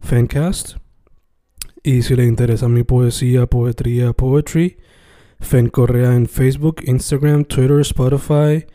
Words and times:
Fancast. 0.00 0.76
Y 1.82 2.02
si 2.02 2.16
le 2.16 2.24
interesa 2.24 2.68
mi 2.68 2.82
poesía, 2.82 3.46
poetría, 3.46 4.12
poetry, 4.12 4.76
Fen 5.40 5.68
Correa 5.68 6.14
en 6.14 6.26
Facebook, 6.26 6.82
Instagram, 6.84 7.44
Twitter, 7.44 7.80
Spotify, 7.80 8.66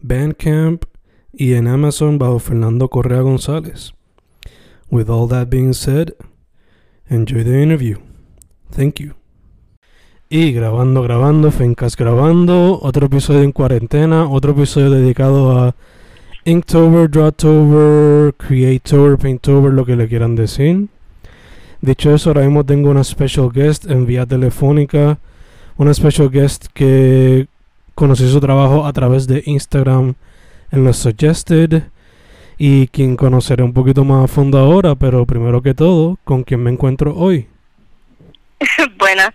Bandcamp 0.00 0.84
y 1.32 1.54
en 1.54 1.68
Amazon 1.68 2.18
bajo 2.18 2.38
Fernando 2.38 2.88
Correa 2.88 3.20
González. 3.20 3.92
With 4.90 5.08
all 5.10 5.28
that 5.28 5.48
being 5.50 5.74
said, 5.74 6.14
enjoy 7.08 7.44
the 7.44 7.62
interview. 7.62 7.98
Thank 8.70 9.00
you. 9.00 9.14
Y 10.30 10.52
grabando, 10.52 11.02
grabando, 11.02 11.50
Fencast 11.50 11.98
grabando, 11.98 12.78
otro 12.82 13.06
episodio 13.06 13.42
en 13.42 13.52
cuarentena, 13.52 14.28
otro 14.28 14.52
episodio 14.52 14.90
dedicado 14.90 15.58
a 15.58 15.74
Inktober, 16.48 17.10
Drawtober, 17.10 18.32
Creatober, 18.32 19.18
Paintober, 19.18 19.70
lo 19.70 19.84
que 19.84 19.96
le 19.96 20.08
quieran 20.08 20.34
decir. 20.34 20.86
Dicho 21.82 22.14
eso, 22.14 22.30
ahora 22.30 22.40
mismo 22.40 22.64
tengo 22.64 22.88
una 22.88 23.04
special 23.04 23.50
guest 23.52 23.84
en 23.84 24.06
vía 24.06 24.24
telefónica, 24.24 25.18
una 25.76 25.92
special 25.92 26.30
guest 26.30 26.68
que 26.72 27.48
conocí 27.94 28.26
su 28.30 28.40
trabajo 28.40 28.86
a 28.86 28.94
través 28.94 29.26
de 29.26 29.42
Instagram 29.44 30.14
en 30.72 30.84
los 30.84 30.96
Suggested 30.96 31.82
y 32.56 32.86
quien 32.88 33.16
conoceré 33.16 33.62
un 33.62 33.74
poquito 33.74 34.02
más 34.04 34.24
a 34.24 34.28
fondo 34.28 34.58
ahora, 34.58 34.94
pero 34.94 35.26
primero 35.26 35.60
que 35.60 35.74
todo, 35.74 36.16
con 36.24 36.44
quien 36.44 36.62
me 36.62 36.70
encuentro 36.70 37.14
hoy. 37.14 37.46
Buenas. 38.96 39.34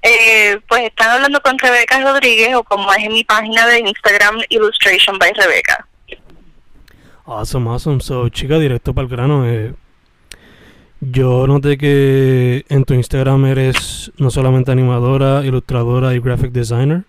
Eh, 0.00 0.60
pues 0.68 0.84
están 0.84 1.10
hablando 1.10 1.40
con 1.40 1.58
Rebeca 1.58 2.00
Rodríguez 2.00 2.54
o 2.54 2.62
como 2.62 2.92
es 2.92 3.02
en 3.02 3.14
mi 3.14 3.24
página 3.24 3.66
de 3.66 3.80
Instagram, 3.80 4.38
Illustration 4.48 5.18
by 5.18 5.32
Rebeca. 5.32 5.88
Awesome, 7.24 7.70
awesome. 7.70 8.00
So, 8.00 8.28
chica, 8.28 8.58
directo 8.58 8.94
para 8.94 9.04
el 9.04 9.10
grano. 9.10 9.46
Eh, 9.46 9.74
yo 11.00 11.46
noté 11.46 11.78
que 11.78 12.64
en 12.68 12.84
tu 12.84 12.94
Instagram 12.94 13.46
eres 13.46 14.12
no 14.18 14.30
solamente 14.30 14.72
animadora, 14.72 15.44
ilustradora 15.44 16.14
y 16.14 16.20
graphic 16.20 16.52
designer. 16.52 17.04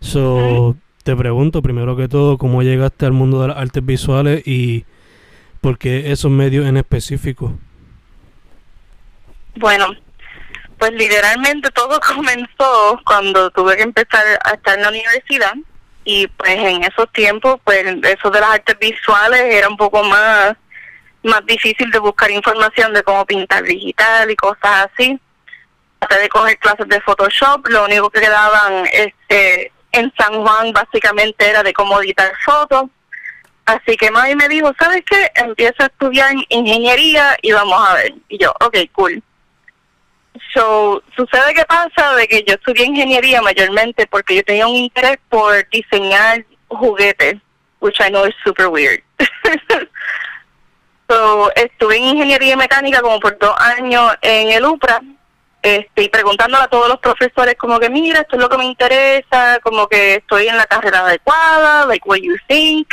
So, 0.00 0.76
te 1.02 1.16
pregunto 1.16 1.62
primero 1.62 1.96
que 1.96 2.08
todo, 2.08 2.38
¿cómo 2.38 2.62
llegaste 2.62 3.06
al 3.06 3.12
mundo 3.12 3.40
de 3.42 3.48
las 3.48 3.56
artes 3.56 3.84
visuales 3.84 4.46
y 4.46 4.84
por 5.60 5.78
qué 5.78 6.12
esos 6.12 6.30
medios 6.30 6.66
en 6.66 6.76
específico? 6.76 7.58
Bueno, 9.56 9.88
pues 10.78 10.92
literalmente 10.92 11.70
todo 11.70 12.00
comenzó 12.14 13.00
cuando 13.04 13.50
tuve 13.50 13.76
que 13.76 13.82
empezar 13.82 14.24
a 14.44 14.54
estar 14.54 14.76
en 14.76 14.82
la 14.82 14.88
universidad 14.88 15.54
y 16.04 16.26
pues 16.26 16.54
en 16.54 16.84
esos 16.84 17.10
tiempos 17.12 17.60
pues 17.64 17.84
eso 18.02 18.30
de 18.30 18.40
las 18.40 18.50
artes 18.50 18.78
visuales 18.78 19.42
era 19.54 19.68
un 19.68 19.76
poco 19.76 20.02
más 20.02 20.56
más 21.22 21.46
difícil 21.46 21.90
de 21.90 21.98
buscar 21.98 22.30
información 22.30 22.92
de 22.92 23.02
cómo 23.02 23.24
pintar 23.24 23.62
digital 23.62 24.28
y 24.30 24.34
cosas 24.34 24.88
así. 24.92 25.20
Hasta 26.00 26.18
de 26.18 26.28
coger 26.28 26.58
clases 26.58 26.88
de 26.88 27.00
Photoshop 27.00 27.68
lo 27.68 27.84
único 27.84 28.10
que 28.10 28.20
quedaban 28.20 28.84
este 28.92 29.70
en 29.92 30.12
San 30.18 30.42
Juan 30.42 30.72
básicamente 30.72 31.48
era 31.48 31.62
de 31.62 31.72
cómo 31.72 32.00
editar 32.00 32.32
fotos. 32.44 32.84
Así 33.66 33.96
que 33.96 34.10
mami 34.10 34.34
me 34.34 34.48
dijo 34.48 34.72
sabes 34.78 35.02
qué 35.08 35.30
empiezo 35.36 35.84
a 35.84 35.86
estudiar 35.86 36.32
ingeniería 36.48 37.36
y 37.42 37.52
vamos 37.52 37.88
a 37.88 37.94
ver 37.94 38.14
y 38.28 38.38
yo 38.38 38.52
ok 38.60 38.78
cool 38.92 39.22
So, 40.54 41.02
sucede 41.16 41.54
que 41.54 41.64
pasa 41.64 42.14
de 42.16 42.28
que 42.28 42.44
yo 42.46 42.54
estudié 42.54 42.84
ingeniería 42.84 43.40
mayormente 43.40 44.06
porque 44.06 44.36
yo 44.36 44.44
tenía 44.44 44.66
un 44.66 44.76
interés 44.76 45.18
por 45.28 45.66
diseñar 45.70 46.44
juguetes, 46.68 47.36
which 47.80 47.98
I 48.00 48.10
know 48.10 48.26
is 48.26 48.34
super 48.44 48.68
weird. 48.68 49.02
so, 51.08 51.50
estuve 51.54 51.96
en 51.96 52.04
ingeniería 52.04 52.56
mecánica 52.56 53.00
como 53.00 53.18
por 53.18 53.38
dos 53.38 53.54
años 53.58 54.12
en 54.20 54.50
el 54.50 54.64
UPRA, 54.64 55.00
este, 55.62 56.02
y 56.02 56.08
preguntándole 56.08 56.64
a 56.64 56.68
todos 56.68 56.88
los 56.88 56.98
profesores 56.98 57.54
como 57.54 57.78
que 57.78 57.88
mira, 57.88 58.20
esto 58.20 58.36
es 58.36 58.42
lo 58.42 58.48
que 58.48 58.58
me 58.58 58.64
interesa, 58.64 59.60
como 59.62 59.86
que 59.86 60.16
estoy 60.16 60.48
en 60.48 60.56
la 60.56 60.66
carrera 60.66 61.00
adecuada, 61.00 61.86
like 61.86 62.06
what 62.06 62.18
you 62.18 62.36
think. 62.48 62.88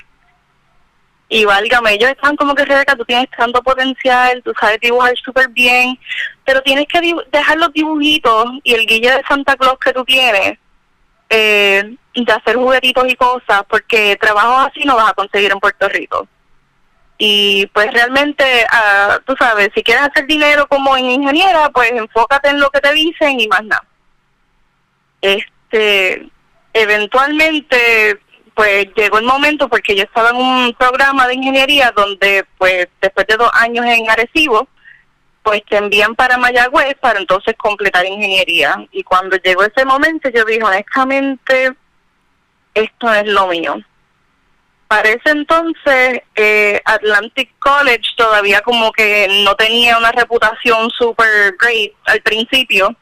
Y 1.32 1.46
válgame, 1.46 1.94
ellos 1.94 2.10
están 2.10 2.36
como 2.36 2.56
que 2.56 2.66
Rebeca, 2.66 2.96
tú 2.96 3.06
tienes 3.06 3.30
tanto 3.38 3.62
potencial, 3.62 4.42
tú 4.44 4.52
sabes 4.60 4.80
dibujar 4.80 5.16
súper 5.18 5.48
bien, 5.50 5.98
pero 6.44 6.60
tienes 6.64 6.88
que 6.88 7.00
dejar 7.32 7.58
los 7.58 7.72
dibujitos 7.72 8.46
y 8.64 8.74
el 8.74 8.88
guille 8.88 9.12
de 9.12 9.24
Santa 9.28 9.56
Claus 9.56 9.78
que 9.78 9.94
tú 9.94 10.04
tienes, 10.04 10.58
eh, 11.30 11.96
de 12.16 12.34
hacer 12.34 12.56
juguetitos 12.56 13.08
y 13.08 13.16
cosas, 13.16 13.62
porque 13.70 14.18
trabajos 14.20 14.72
así 14.72 14.84
no 14.86 14.96
vas 14.96 15.12
a 15.12 15.14
conseguir 15.14 15.52
en 15.52 15.60
Puerto 15.60 15.88
Rico. 15.88 16.28
Y 17.20 17.68
pues 17.68 17.94
realmente, 17.94 18.66
uh, 18.72 19.20
tú 19.26 19.36
sabes, 19.38 19.70
si 19.76 19.84
quieres 19.84 20.06
hacer 20.06 20.26
dinero 20.26 20.68
como 20.68 20.98
en 20.98 21.06
ingeniera, 21.06 21.70
pues 21.70 21.92
enfócate 21.92 22.50
en 22.50 22.60
lo 22.60 22.72
que 22.72 22.80
te 22.80 22.94
dicen 22.94 23.40
y 23.40 23.48
más 23.48 23.64
nada. 23.66 23.86
Este, 25.22 26.28
eventualmente 26.74 28.20
pues 28.60 28.88
llegó 28.94 29.20
el 29.20 29.24
momento 29.24 29.70
porque 29.70 29.96
yo 29.96 30.04
estaba 30.04 30.32
en 30.32 30.36
un 30.36 30.74
programa 30.74 31.26
de 31.28 31.36
ingeniería 31.36 31.94
donde 31.96 32.46
pues 32.58 32.90
después 33.00 33.26
de 33.28 33.38
dos 33.38 33.50
años 33.54 33.86
en 33.86 34.10
Arecibo 34.10 34.68
pues 35.44 35.64
te 35.70 35.78
envían 35.78 36.14
para 36.14 36.38
Mayagüez 36.38 36.96
para 37.00 37.20
entonces 37.20 37.56
completar 37.58 38.06
ingeniería. 38.06 38.86
Y 38.92 39.04
cuando 39.04 39.38
llegó 39.38 39.64
ese 39.64 39.86
momento 39.86 40.28
yo 40.28 40.44
dije 40.44 40.62
honestamente 40.62 41.72
esto 42.74 43.14
es 43.14 43.28
lo 43.28 43.48
mío 43.48 43.78
para 44.90 45.08
ese 45.08 45.30
entonces 45.30 46.22
eh, 46.36 46.82
Atlantic 46.84 47.52
College 47.60 48.10
todavía 48.18 48.60
como 48.60 48.92
que 48.92 49.42
no 49.46 49.56
tenía 49.56 49.98
una 49.98 50.12
reputación 50.12 50.90
super 50.90 51.56
great 51.58 51.94
al 52.08 52.22
principio 52.24 52.94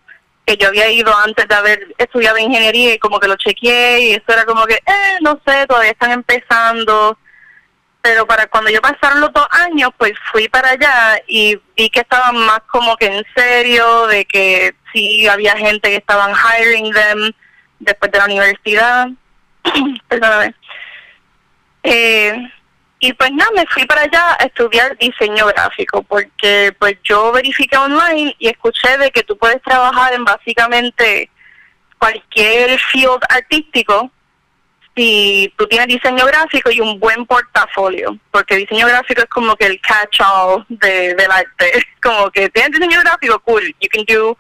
que 0.48 0.56
yo 0.56 0.70
había 0.70 0.90
ido 0.90 1.14
antes 1.14 1.46
de 1.46 1.56
haber 1.56 1.94
estudiado 1.98 2.38
ingeniería 2.38 2.94
y 2.94 3.00
como 3.00 3.20
que 3.20 3.28
lo 3.28 3.36
chequeé 3.36 4.00
y 4.00 4.12
eso 4.14 4.24
era 4.30 4.46
como 4.46 4.66
que, 4.66 4.76
eh, 4.76 5.18
no 5.22 5.38
sé, 5.46 5.68
todavía 5.68 5.92
están 5.92 6.12
empezando. 6.12 7.18
Pero 8.02 8.26
para 8.26 8.48
cuando 8.48 8.72
yo 8.72 8.80
pasaron 8.82 9.20
los 9.20 9.34
dos 9.34 9.46
años, 9.52 9.90
pues 9.98 10.14
fui 10.32 10.48
para 10.48 10.70
allá 10.70 11.22
y 11.28 11.60
vi 11.76 11.90
que 11.90 12.00
estaban 12.00 12.38
más 12.38 12.62
como 12.72 12.96
que 12.96 13.08
en 13.08 13.26
serio, 13.36 14.08
de 14.08 14.24
que 14.24 14.74
sí 14.94 15.28
había 15.28 15.58
gente 15.58 15.90
que 15.90 15.98
estaban 15.98 16.34
hiring 16.34 16.94
them 16.94 17.32
después 17.80 18.10
de 18.10 18.18
la 18.18 18.26
universidad. 18.26 19.08
Perdóname. 20.08 20.56
Eh, 21.84 22.50
y 23.08 23.14
pues 23.14 23.32
nada, 23.32 23.50
me 23.56 23.66
fui 23.68 23.86
para 23.86 24.02
allá 24.02 24.36
a 24.38 24.44
estudiar 24.44 24.98
diseño 24.98 25.46
gráfico, 25.46 26.04
porque 26.04 26.76
pues 26.78 26.98
yo 27.06 27.32
verifiqué 27.32 27.78
online 27.78 28.36
y 28.38 28.50
escuché 28.50 28.98
de 28.98 29.12
que 29.12 29.24
tú 29.24 29.38
puedes 29.38 29.62
trabajar 29.62 30.14
en 30.14 30.26
básicamente 30.26 31.30
cualquier 31.98 32.78
field 32.92 33.22
artístico 33.30 34.12
si 34.94 35.54
tú 35.56 35.66
tienes 35.68 35.88
diseño 35.88 36.26
gráfico 36.26 36.70
y 36.70 36.82
un 36.82 37.00
buen 37.00 37.26
portafolio, 37.26 38.18
porque 38.30 38.58
diseño 38.58 38.88
gráfico 38.88 39.22
es 39.22 39.30
como 39.30 39.56
que 39.56 39.68
el 39.68 39.80
catch-all 39.80 40.66
de, 40.68 41.16
del 41.16 41.32
arte, 41.32 41.86
como 42.04 42.30
que 42.30 42.50
tienes 42.50 42.78
diseño 42.78 43.00
gráfico, 43.00 43.40
cool, 43.40 43.64
you 43.80 43.88
can 43.90 44.04
do 44.04 44.38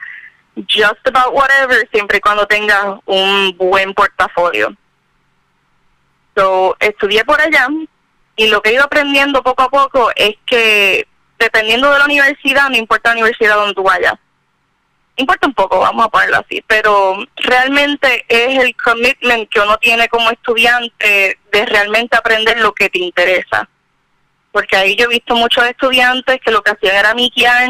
just 0.67 1.07
about 1.07 1.33
whatever 1.33 1.87
siempre 1.93 2.17
y 2.17 2.19
cuando 2.19 2.45
tengas 2.45 2.99
un 3.05 3.55
buen 3.55 3.93
portafolio. 3.93 4.75
So, 6.35 6.75
estudié 6.81 7.23
por 7.23 7.39
allá 7.39 7.69
y 8.37 8.47
lo 8.47 8.61
que 8.61 8.69
he 8.69 8.73
ido 8.73 8.83
aprendiendo 8.83 9.43
poco 9.43 9.63
a 9.63 9.69
poco 9.69 10.11
es 10.15 10.35
que 10.45 11.07
dependiendo 11.39 11.91
de 11.91 11.99
la 11.99 12.05
universidad, 12.05 12.69
no 12.69 12.77
importa 12.77 13.09
la 13.09 13.15
universidad 13.15 13.55
donde 13.55 13.73
tú 13.73 13.83
vayas. 13.83 14.13
Importa 15.15 15.47
un 15.47 15.55
poco, 15.55 15.79
vamos 15.79 16.05
a 16.05 16.09
ponerlo 16.09 16.37
así, 16.37 16.63
pero 16.67 17.17
realmente 17.37 18.23
es 18.29 18.63
el 18.63 18.75
commitment 18.75 19.49
que 19.49 19.59
uno 19.59 19.77
tiene 19.79 20.07
como 20.07 20.29
estudiante 20.29 21.39
de 21.51 21.65
realmente 21.65 22.15
aprender 22.15 22.59
lo 22.59 22.73
que 22.73 22.89
te 22.91 22.99
interesa. 22.99 23.67
Porque 24.51 24.77
ahí 24.77 24.95
yo 24.95 25.05
he 25.05 25.15
visto 25.15 25.35
muchos 25.35 25.65
estudiantes 25.65 26.39
que 26.39 26.51
lo 26.51 26.61
que 26.61 26.71
hacían 26.71 26.95
era 26.95 27.15
miquear 27.15 27.69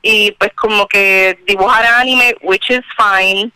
y 0.00 0.32
pues 0.32 0.52
como 0.54 0.88
que 0.88 1.38
dibujar 1.46 1.84
anime, 1.84 2.34
which 2.40 2.70
is 2.70 2.80
fine, 2.96 3.52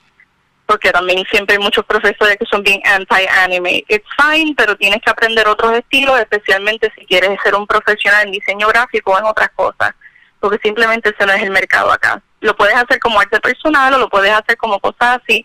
porque 0.70 0.93
también 0.93 1.25
siempre 1.28 1.56
hay 1.56 1.61
muchos 1.61 1.84
profesores 1.84 2.37
que 2.37 2.46
son 2.46 2.62
bien 2.62 2.81
anti-anime. 2.84 3.84
It's 3.88 4.06
fine, 4.17 4.55
pero 4.56 4.76
tienes 4.76 5.02
que 5.02 5.11
aprender 5.11 5.49
otros 5.49 5.72
estilos, 5.72 6.17
especialmente 6.20 6.93
si 6.96 7.05
quieres 7.06 7.40
ser 7.43 7.56
un 7.56 7.67
profesional 7.67 8.25
en 8.25 8.31
diseño 8.31 8.69
gráfico 8.69 9.11
o 9.11 9.19
en 9.19 9.25
otras 9.25 9.50
cosas, 9.50 9.93
porque 10.38 10.61
simplemente 10.62 11.08
ese 11.08 11.26
no 11.26 11.32
es 11.32 11.43
el 11.43 11.50
mercado 11.50 11.90
acá. 11.90 12.22
Lo 12.40 12.55
puedes 12.56 12.76
hacer 12.76 13.00
como 13.00 13.19
arte 13.19 13.40
personal 13.40 13.94
o 13.94 13.99
lo 13.99 14.08
puedes 14.08 14.31
hacer 14.31 14.56
como 14.58 14.78
cosas 14.78 15.20
así, 15.20 15.44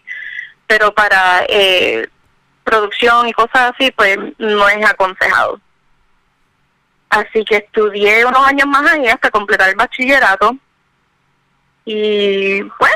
pero 0.68 0.94
para 0.94 1.44
eh, 1.48 2.08
producción 2.64 3.28
y 3.28 3.34
cosas 3.34 3.74
así, 3.74 3.90
pues 3.94 4.20
no 4.38 4.70
es 4.70 4.86
aconsejado. 4.86 5.60
Así 7.10 7.44
que 7.46 7.56
estudié 7.56 8.28
unos 8.28 8.46
años 8.46 8.68
más 8.68 8.92
ahí 8.92 9.08
hasta 9.08 9.32
completar 9.32 9.70
el 9.70 9.76
bachillerato 9.76 10.56
y 11.84 12.62
pues, 12.78 12.95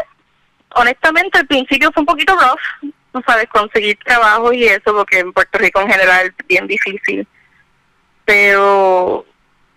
honestamente 0.80 1.38
al 1.38 1.48
principio 1.48 1.92
fue 1.92 2.02
un 2.02 2.08
poquito 2.08 2.34
rough, 2.34 2.94
no 3.14 3.22
sabes, 3.26 3.48
conseguir 3.50 3.98
trabajo 4.04 4.54
y 4.54 4.66
eso, 4.66 4.94
porque 4.94 5.20
en 5.20 5.34
Puerto 5.34 5.58
Rico 5.58 5.82
en 5.82 5.90
general 5.90 6.28
es 6.28 6.48
bien 6.48 6.68
difícil. 6.68 7.28
Pero 8.26 9.26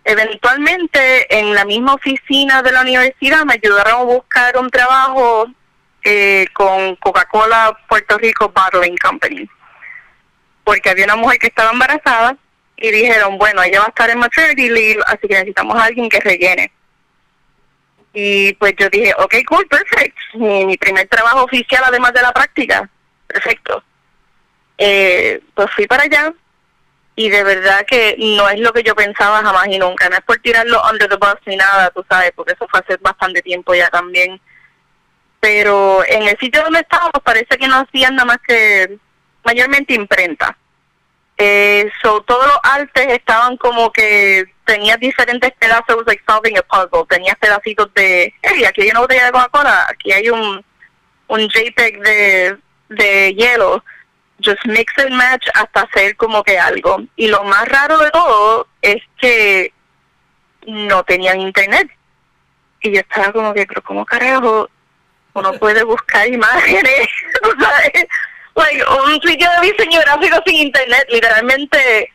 eventualmente 0.05 1.39
en 1.39 1.55
la 1.55 1.65
misma 1.65 1.95
oficina 1.95 2.63
de 2.63 2.73
la 2.73 2.83
universidad 2.83 3.45
me 3.45 3.55
ayudaron 3.55 4.01
a 4.01 4.05
buscar 4.05 4.59
un 4.59 4.69
trabajo 4.71 5.47
eh, 6.05 6.47
con 6.53 6.97
Coca-Cola 6.97 7.79
Puerto 7.89 8.19
Rico 8.19 8.53
Bottling 8.55 8.97
Company. 8.99 9.49
Porque 10.65 10.91
había 10.91 11.07
una 11.07 11.17
mujer 11.17 11.39
que 11.39 11.49
estaba 11.49 11.73
embarazada 11.73 12.37
y 12.77 12.91
dijeron, 12.91 13.39
bueno, 13.39 13.63
ella 13.63 13.81
va 13.81 13.87
a 13.87 13.89
estar 13.89 14.11
en 14.11 14.19
maternity 14.19 14.69
leave, 14.69 15.01
así 15.07 15.27
que 15.29 15.35
necesitamos 15.35 15.77
a 15.77 15.85
alguien 15.85 16.09
que 16.09 16.21
rellene. 16.21 16.73
Y 18.13 18.53
pues 18.55 18.75
yo 18.79 18.89
dije, 18.91 19.15
ok, 19.19 19.35
cool, 19.49 19.67
perfect. 19.67 20.17
Mi, 20.35 20.77
primer 20.77 21.09
trabajo 21.09 21.45
oficial 21.45 21.83
además 21.87 22.13
de 22.13 22.23
la 22.23 22.33
práctica. 22.33 22.89
Perfecto. 23.27 23.83
Eh, 24.77 25.41
pues 25.55 25.71
fui 25.71 25.87
para 25.87 26.05
allá 26.05 26.35
y 27.15 27.29
de 27.29 27.45
verdad 27.45 27.85
que 27.87 28.17
no 28.19 28.49
es 28.49 28.59
lo 28.61 28.73
que 28.73 28.83
yo 28.83 28.95
pensaba 28.95 29.43
jamás 29.43 29.67
y 29.69 29.79
nunca. 29.79 30.09
No 30.09 30.17
es 30.17 30.23
por 30.23 30.39
tirarlo 30.39 30.83
under 30.91 31.09
the 31.09 31.17
bus 31.17 31.37
ni 31.47 31.57
nada, 31.57 31.91
tú 31.91 32.05
sabes, 32.09 32.33
porque 32.35 32.53
eso 32.53 32.67
fue 32.69 32.81
hace 32.81 32.97
bastante 32.99 33.43
tiempo 33.43 33.75
ya 33.75 33.89
también. 33.89 34.41
Pero 35.41 36.05
en 36.07 36.23
el 36.29 36.39
sitio 36.39 36.63
donde 36.63 36.81
estábamos 36.81 37.23
parece 37.25 37.59
que 37.59 37.69
no 37.69 37.77
hacían 37.77 38.15
nada 38.17 38.27
más 38.27 38.39
que 38.47 38.99
mayormente 39.45 39.95
imprenta. 39.95 40.57
Eh, 41.39 41.91
todos 42.03 42.47
los 42.47 42.59
artes 42.63 43.07
estaban 43.09 43.57
como 43.57 43.91
que 43.91 44.45
tenías 44.65 44.99
diferentes 45.01 45.53
pedazos, 45.59 46.05
like 46.07 46.23
solving 46.29 46.57
a 46.57 46.63
puzzle. 46.63 47.07
Tenías 47.09 47.37
pedacitos 47.37 47.93
de, 47.95 48.33
hey, 48.43 48.65
aquí 48.65 48.83
hay 48.83 48.91
una 48.91 49.01
botella 49.01 49.27
de 49.27 49.33
Coca-Cola, 49.33 49.87
aquí 49.89 50.13
hay 50.13 50.29
un, 50.29 50.65
un 51.29 51.49
JPEG 51.49 52.01
de, 52.01 52.59
de 52.89 53.35
hielo. 53.35 53.85
Just 54.45 54.65
mix 54.67 54.93
and 54.99 55.15
match 55.15 55.47
hasta 55.55 55.83
hacer 55.83 56.17
como 56.17 56.43
que 56.43 56.59
algo. 56.59 57.03
Y 57.17 57.29
lo 57.29 57.45
más 57.45 57.69
raro 57.69 57.99
de 57.99 58.11
todo 58.11 58.67
es 58.81 59.01
que 59.21 59.73
no 60.67 61.03
tenían 61.05 61.41
internet. 61.41 61.91
Y 62.81 62.93
yo 62.93 63.01
estaba 63.01 63.33
como 63.33 63.55
que, 63.55 63.67
pero 63.67 63.83
¿cómo 63.83 64.05
carajo 64.05 64.69
uno 65.35 65.53
puede 65.55 65.85
buscar 65.85 66.29
imágenes? 66.29 67.09
¿sabes? 67.61 68.07
Like, 68.55 68.85
un 68.85 69.21
sitio 69.23 69.49
de 69.61 69.73
diseño 69.73 70.01
gráfico 70.01 70.39
sin 70.47 70.57
internet, 70.57 71.07
literalmente 71.11 72.13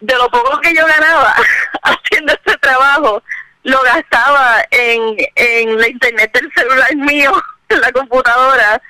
de 0.00 0.14
lo 0.14 0.28
poco 0.30 0.60
que 0.60 0.74
yo 0.74 0.86
ganaba 0.86 1.34
haciendo 1.82 2.32
este 2.32 2.56
trabajo, 2.58 3.22
lo 3.64 3.80
gastaba 3.82 4.64
en, 4.70 5.16
en 5.34 5.78
la 5.78 5.88
internet 5.88 6.32
del 6.32 6.52
celular 6.54 6.96
mío, 6.96 7.32
en 7.68 7.80
la 7.80 7.92
computadora, 7.92 8.80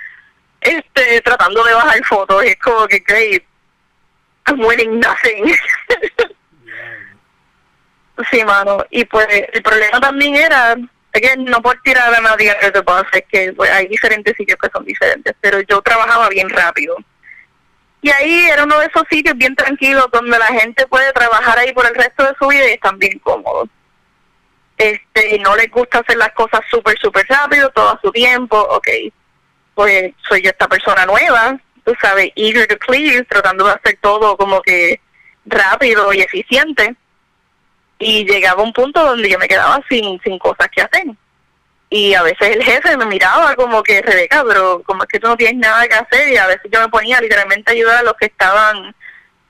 este 0.60 1.20
tratando 1.22 1.64
de 1.64 1.74
bajar 1.74 2.04
fotos. 2.04 2.44
Y 2.44 2.48
es 2.48 2.58
como 2.58 2.86
que, 2.86 2.98
great, 3.00 3.42
I'm 4.46 4.60
winning 4.60 5.00
nothing. 5.00 5.54
sí, 8.30 8.44
mano. 8.44 8.84
Y 8.90 9.04
pues 9.04 9.26
el 9.52 9.62
problema 9.62 10.00
también 10.00 10.36
era 10.36 10.76
que 11.20 11.36
no 11.36 11.62
por 11.62 11.80
tirar 11.82 12.14
a 12.14 12.20
nadie 12.20 12.54
de 12.60 12.80
bus, 12.80 13.04
es 13.12 13.24
que 13.30 13.52
pues, 13.52 13.70
hay 13.70 13.86
diferentes 13.86 14.36
sitios 14.36 14.58
que 14.60 14.68
son 14.72 14.84
diferentes, 14.84 15.34
pero 15.40 15.60
yo 15.60 15.80
trabajaba 15.82 16.28
bien 16.28 16.48
rápido. 16.48 16.96
Y 18.00 18.10
ahí 18.10 18.46
era 18.50 18.64
uno 18.64 18.78
de 18.78 18.86
esos 18.86 19.04
sitios 19.10 19.36
bien 19.36 19.56
tranquilos 19.56 20.06
donde 20.12 20.38
la 20.38 20.46
gente 20.46 20.86
puede 20.86 21.12
trabajar 21.12 21.58
ahí 21.58 21.72
por 21.72 21.86
el 21.86 21.94
resto 21.94 22.24
de 22.24 22.34
su 22.38 22.46
vida 22.48 22.68
y 22.68 22.74
están 22.74 22.98
bien 22.98 23.18
cómodos. 23.18 23.68
Este, 24.76 25.38
no 25.40 25.56
les 25.56 25.70
gusta 25.70 25.98
hacer 25.98 26.16
las 26.16 26.32
cosas 26.32 26.60
súper, 26.70 26.96
súper 26.98 27.26
rápido, 27.28 27.70
todo 27.70 27.90
a 27.90 28.00
su 28.00 28.12
tiempo, 28.12 28.56
ok. 28.56 28.88
Pues 29.74 30.12
soy 30.28 30.42
yo 30.42 30.50
esta 30.50 30.68
persona 30.68 31.04
nueva, 31.06 31.58
tú 31.84 31.92
sabes, 32.00 32.30
eager 32.36 32.66
to 32.68 32.76
please, 32.78 33.24
tratando 33.24 33.66
de 33.66 33.72
hacer 33.72 33.98
todo 34.00 34.36
como 34.36 34.62
que 34.62 35.00
rápido 35.46 36.12
y 36.12 36.20
eficiente 36.20 36.94
y 37.98 38.24
llegaba 38.24 38.62
un 38.62 38.72
punto 38.72 39.04
donde 39.04 39.28
yo 39.28 39.38
me 39.38 39.48
quedaba 39.48 39.80
sin, 39.88 40.20
sin 40.22 40.38
cosas 40.38 40.68
que 40.74 40.82
hacer. 40.82 41.06
Y 41.90 42.14
a 42.14 42.22
veces 42.22 42.56
el 42.56 42.62
jefe 42.62 42.96
me 42.96 43.06
miraba 43.06 43.54
como 43.56 43.82
que, 43.82 44.02
Rebeca, 44.02 44.44
pero 44.46 44.82
como 44.84 45.04
es 45.04 45.08
que 45.08 45.18
tú 45.18 45.28
no 45.28 45.36
tienes 45.36 45.56
nada 45.56 45.88
que 45.88 45.94
hacer, 45.94 46.28
y 46.28 46.36
a 46.36 46.46
veces 46.46 46.70
yo 46.70 46.80
me 46.80 46.88
ponía 46.88 47.20
literalmente 47.20 47.70
a 47.70 47.74
ayudar 47.74 47.96
a 47.96 48.02
los 48.02 48.14
que 48.14 48.26
estaban 48.26 48.94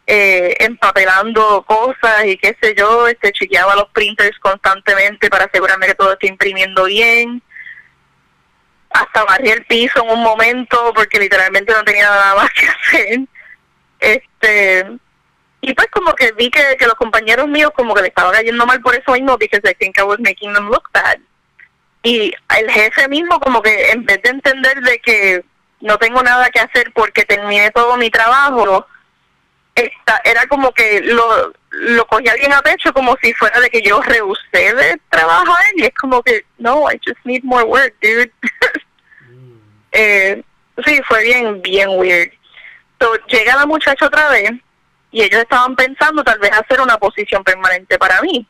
eh, 0.06 0.56
empapelando 0.60 1.64
cosas 1.66 2.24
y 2.24 2.38
qué 2.38 2.56
sé 2.62 2.74
yo, 2.74 3.06
este 3.08 3.30
chequeaba 3.32 3.76
los 3.76 3.90
printers 3.90 4.38
constantemente 4.38 5.28
para 5.28 5.44
asegurarme 5.44 5.86
que 5.86 5.94
todo 5.94 6.12
esté 6.12 6.28
imprimiendo 6.28 6.84
bien. 6.84 7.42
Hasta 8.90 9.24
barrí 9.24 9.50
el 9.50 9.66
piso 9.66 10.02
en 10.02 10.10
un 10.10 10.22
momento 10.22 10.92
porque 10.94 11.18
literalmente 11.18 11.74
no 11.74 11.84
tenía 11.84 12.08
nada 12.08 12.34
más 12.36 12.50
que 12.52 12.66
hacer. 12.66 13.20
Este, 14.00 14.86
y 15.60 15.74
pues 15.74 15.88
como 15.90 16.14
que 16.14 16.32
vi 16.32 16.50
que, 16.50 16.76
que 16.78 16.86
los 16.86 16.94
compañeros 16.94 17.48
míos 17.48 17.72
como 17.74 17.94
que 17.94 18.02
le 18.02 18.08
estaba 18.08 18.32
cayendo 18.32 18.64
mal 18.64 18.80
por 18.80 18.94
eso 18.94 19.12
mismo, 19.12 19.36
because 19.36 19.68
I 19.68 19.74
think 19.74 19.98
I 19.98 20.02
was 20.02 20.18
making 20.20 20.52
them 20.52 20.68
look 20.68 20.88
bad. 20.92 21.18
Y 22.02 22.32
el 22.56 22.70
jefe 22.70 23.08
mismo 23.08 23.40
como 23.40 23.60
que 23.60 23.90
en 23.90 24.04
vez 24.04 24.22
de 24.22 24.30
entender 24.30 24.80
de 24.82 24.98
que 25.00 25.44
no 25.80 25.98
tengo 25.98 26.22
nada 26.22 26.48
que 26.50 26.60
hacer 26.60 26.92
porque 26.94 27.24
terminé 27.24 27.70
todo 27.72 27.96
mi 27.96 28.08
trabajo, 28.08 28.86
esta, 29.74 30.20
era 30.24 30.46
como 30.46 30.72
que 30.72 31.00
lo, 31.02 31.52
lo 31.70 32.06
cogía 32.06 32.34
bien 32.34 32.52
a 32.52 32.62
pecho 32.62 32.92
como 32.92 33.16
si 33.20 33.32
fuera 33.34 33.60
de 33.60 33.70
que 33.70 33.82
yo 33.82 34.00
rehusé 34.00 34.74
de 34.74 35.00
trabajar 35.08 35.64
y 35.76 35.84
es 35.84 35.94
como 35.94 36.22
que, 36.22 36.44
no, 36.58 36.90
I 36.90 37.00
just 37.04 37.18
need 37.24 37.42
more 37.42 37.64
work, 37.64 37.94
dude. 38.00 38.32
Mm. 39.30 39.58
eh, 39.92 40.42
sí, 40.86 41.00
fue 41.06 41.24
bien, 41.24 41.60
bien 41.60 41.88
weird. 41.90 42.30
So, 43.00 43.14
llega 43.26 43.56
la 43.56 43.66
muchacha 43.66 44.06
otra 44.06 44.30
vez 44.30 44.52
y 45.10 45.22
ellos 45.22 45.40
estaban 45.40 45.74
pensando 45.74 46.22
tal 46.22 46.38
vez 46.38 46.52
hacer 46.52 46.80
una 46.80 46.98
posición 46.98 47.42
permanente 47.42 47.98
para 47.98 48.20
mí. 48.22 48.46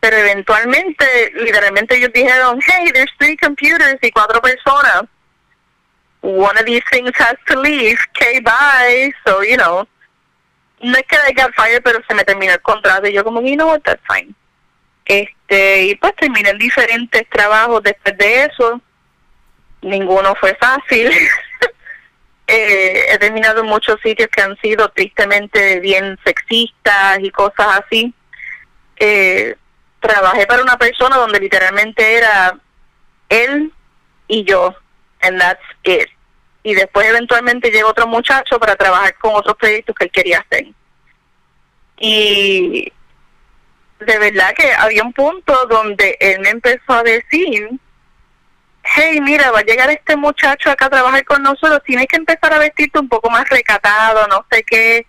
Pero 0.00 0.16
eventualmente, 0.16 1.32
literalmente 1.34 1.96
ellos 1.96 2.10
dijeron, 2.12 2.60
hey, 2.66 2.90
there's 2.92 3.10
three 3.18 3.36
computers 3.36 3.98
y 4.02 4.10
cuatro 4.10 4.40
personas. 4.40 5.04
One 6.22 6.58
of 6.58 6.64
these 6.64 6.82
things 6.90 7.12
has 7.18 7.36
to 7.46 7.60
leave. 7.60 7.98
Okay, 8.10 8.40
bye. 8.40 9.12
So, 9.24 9.42
you 9.42 9.56
know, 9.56 9.86
no 10.80 10.98
es 10.98 11.04
que 11.08 11.16
I 11.16 11.32
got 11.32 11.54
fired, 11.54 11.82
pero 11.82 12.00
se 12.08 12.14
me 12.14 12.24
terminó 12.24 12.52
el 12.52 12.62
contrato. 12.62 13.08
Y 13.08 13.12
yo 13.12 13.24
como, 13.24 13.40
you 13.42 13.54
know 13.54 13.68
what, 13.68 13.82
that's 13.82 14.02
fine. 14.08 14.34
Este, 15.04 15.84
y 15.84 15.94
pues 15.96 16.14
terminé 16.16 16.50
en 16.50 16.58
diferentes 16.58 17.28
trabajos 17.30 17.82
después 17.82 18.16
de 18.18 18.44
eso. 18.44 18.80
Ninguno 19.82 20.34
fue 20.36 20.56
fácil. 20.60 21.10
eh, 22.46 23.04
he 23.08 23.18
terminado 23.18 23.60
en 23.60 23.66
muchos 23.66 24.00
sitios 24.02 24.28
que 24.28 24.42
han 24.42 24.56
sido 24.58 24.88
tristemente 24.90 25.80
bien 25.80 26.18
sexistas 26.24 27.18
y 27.20 27.30
cosas 27.30 27.80
así. 27.84 28.12
Eh, 28.96 29.56
trabajé 30.00 30.46
para 30.46 30.62
una 30.62 30.76
persona 30.76 31.16
donde 31.16 31.40
literalmente 31.40 32.16
era 32.16 32.58
él 33.28 33.72
y 34.28 34.44
yo, 34.44 34.74
and 35.20 35.38
that's 35.38 35.62
it. 35.84 36.08
Y 36.64 36.74
después 36.74 37.06
eventualmente 37.06 37.70
llegó 37.70 37.90
otro 37.90 38.06
muchacho 38.06 38.58
para 38.58 38.76
trabajar 38.76 39.14
con 39.18 39.34
otros 39.34 39.56
proyectos 39.56 39.94
que 39.96 40.04
él 40.04 40.10
quería 40.10 40.38
hacer. 40.38 40.66
Y 41.98 42.92
de 44.00 44.18
verdad 44.18 44.54
que 44.56 44.72
había 44.72 45.02
un 45.02 45.12
punto 45.12 45.66
donde 45.66 46.16
él 46.20 46.40
me 46.40 46.50
empezó 46.50 46.92
a 46.92 47.02
decir 47.02 47.70
hey, 48.94 49.20
mira, 49.20 49.50
va 49.50 49.60
a 49.60 49.64
llegar 49.64 49.90
este 49.90 50.16
muchacho 50.16 50.70
acá 50.70 50.86
a 50.86 50.90
trabajar 50.90 51.24
con 51.24 51.42
nosotros, 51.42 51.82
tienes 51.84 52.06
que 52.06 52.16
empezar 52.16 52.52
a 52.52 52.58
vestirte 52.58 52.98
un 52.98 53.08
poco 53.08 53.30
más 53.30 53.48
recatado, 53.48 54.26
no 54.28 54.44
sé 54.50 54.62
qué, 54.64 55.06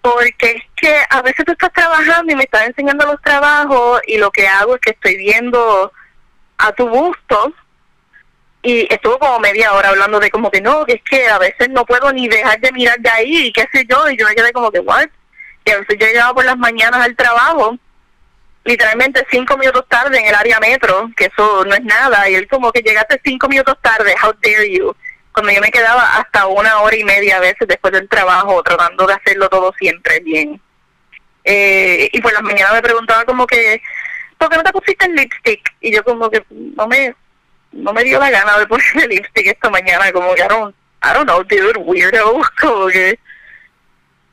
porque 0.00 0.50
es 0.50 0.62
que 0.76 0.96
a 1.10 1.22
veces 1.22 1.44
tú 1.44 1.52
estás 1.52 1.72
trabajando 1.72 2.32
y 2.32 2.36
me 2.36 2.44
estás 2.44 2.66
enseñando 2.66 3.06
los 3.06 3.20
trabajos 3.22 4.00
y 4.06 4.18
lo 4.18 4.30
que 4.30 4.46
hago 4.46 4.74
es 4.74 4.80
que 4.80 4.90
estoy 4.90 5.16
viendo 5.16 5.92
a 6.58 6.72
tu 6.72 6.88
gusto 6.88 7.52
y 8.62 8.92
estuvo 8.92 9.18
como 9.18 9.38
media 9.38 9.72
hora 9.72 9.90
hablando 9.90 10.18
de 10.18 10.30
como 10.30 10.50
que 10.50 10.60
no, 10.60 10.84
que 10.84 10.94
es 10.94 11.02
que 11.02 11.28
a 11.28 11.38
veces 11.38 11.68
no 11.70 11.84
puedo 11.84 12.12
ni 12.12 12.28
dejar 12.28 12.60
de 12.60 12.72
mirar 12.72 12.98
de 12.98 13.10
ahí 13.10 13.46
y 13.46 13.52
qué 13.52 13.66
sé 13.72 13.86
yo, 13.88 14.08
y 14.10 14.16
yo 14.16 14.26
me 14.26 14.34
quedé 14.34 14.52
como 14.52 14.70
que, 14.70 14.80
what? 14.80 15.06
Y 15.64 15.70
a 15.70 15.78
veces 15.78 15.96
yo 15.98 16.06
llegaba 16.06 16.34
por 16.34 16.44
las 16.44 16.58
mañanas 16.58 17.00
al 17.00 17.16
trabajo, 17.16 17.76
literalmente 18.66 19.26
cinco 19.30 19.56
minutos 19.56 19.84
tarde 19.88 20.18
en 20.18 20.26
el 20.26 20.34
área 20.34 20.60
metro, 20.60 21.08
que 21.16 21.26
eso 21.26 21.64
no 21.64 21.74
es 21.74 21.84
nada, 21.84 22.28
y 22.28 22.34
él 22.34 22.48
como 22.48 22.72
que 22.72 22.82
llegaste 22.82 23.20
cinco 23.24 23.48
minutos 23.48 23.76
tarde, 23.80 24.14
how 24.22 24.32
dare 24.42 24.70
you, 24.70 24.94
cuando 25.32 25.52
yo 25.52 25.60
me 25.60 25.70
quedaba 25.70 26.18
hasta 26.18 26.46
una 26.46 26.80
hora 26.80 26.96
y 26.96 27.04
media 27.04 27.36
a 27.36 27.40
veces 27.40 27.68
después 27.68 27.92
del 27.92 28.08
trabajo, 28.08 28.62
tratando 28.62 29.06
de 29.06 29.14
hacerlo 29.14 29.48
todo 29.48 29.72
siempre 29.78 30.20
bien. 30.20 30.60
Eh, 31.44 32.08
y 32.12 32.20
por 32.20 32.32
las 32.32 32.42
mañanas 32.42 32.74
me 32.74 32.82
preguntaba 32.82 33.24
como 33.24 33.46
que, 33.46 33.80
¿por 34.36 34.48
qué 34.48 34.56
no 34.56 34.62
te 34.64 34.72
pusiste 34.72 35.06
el 35.06 35.14
lipstick? 35.14 35.74
Y 35.80 35.94
yo 35.94 36.02
como 36.02 36.28
que 36.28 36.44
no 36.50 36.86
me 36.88 37.14
no 37.72 37.92
me 37.92 38.04
dio 38.04 38.18
la 38.18 38.30
gana 38.30 38.58
de 38.58 38.66
poner 38.66 38.86
el 38.94 39.10
lipstick 39.10 39.46
esta 39.46 39.70
mañana, 39.70 40.10
como 40.12 40.34
que 40.34 40.42
I 40.42 40.48
don't, 40.48 40.74
I 41.04 41.12
don't 41.12 41.28
know, 41.28 41.42
dude, 41.44 41.78
weirdo, 41.78 42.40
como 42.60 42.86
que 42.88 43.18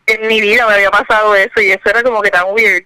en 0.06 0.28
mi 0.28 0.42
vida 0.42 0.68
me 0.68 0.74
había 0.76 0.92
pasado 0.92 1.36
eso 1.36 1.62
y 1.62 1.72
eso 1.72 1.90
era 1.90 2.02
como 2.04 2.22
que 2.22 2.32
tan 2.32 2.46
weird. 2.50 2.84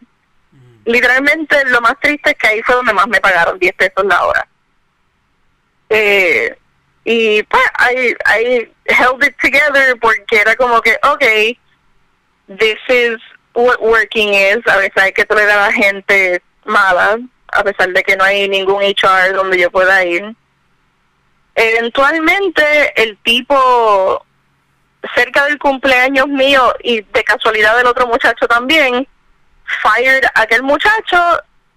Literalmente 0.87 1.65
lo 1.65 1.81
más 1.81 1.99
triste 1.99 2.29
es 2.29 2.37
que 2.37 2.47
ahí 2.47 2.61
fue 2.63 2.75
donde 2.75 2.93
más 2.93 3.07
me 3.07 3.19
pagaron 3.19 3.59
10 3.59 3.75
pesos 3.75 4.05
la 4.05 4.25
hora. 4.25 4.47
Eh, 5.89 6.57
y 7.03 7.43
pues 7.43 7.63
I, 7.77 8.15
I 8.25 8.71
held 8.85 9.21
it 9.21 9.35
together 9.41 9.99
porque 9.99 10.37
era 10.37 10.55
como 10.55 10.81
que, 10.81 10.97
okay, 11.03 11.59
this 12.47 12.79
is 12.87 13.17
what 13.53 13.81
working 13.81 14.33
is. 14.33 14.65
A 14.65 14.77
veces 14.77 14.95
hay 14.95 15.11
que 15.11 15.25
tolerar 15.25 15.59
a 15.59 15.73
gente 15.73 16.41
mala, 16.63 17.19
a 17.49 17.63
pesar 17.65 17.89
de 17.91 18.03
que 18.03 18.15
no 18.15 18.23
hay 18.23 18.47
ningún 18.47 18.81
HR 18.81 19.33
donde 19.33 19.59
yo 19.59 19.69
pueda 19.69 20.05
ir. 20.05 20.35
Eventualmente 21.53 22.93
el 23.01 23.17
tipo 23.23 24.25
cerca 25.15 25.45
del 25.47 25.59
cumpleaños 25.59 26.27
mío 26.29 26.73
y 26.81 27.01
de 27.01 27.23
casualidad 27.25 27.75
del 27.75 27.87
otro 27.87 28.07
muchacho 28.07 28.47
también, 28.47 29.05
fired 29.81 30.23
aquel 30.35 30.63
muchacho 30.63 31.17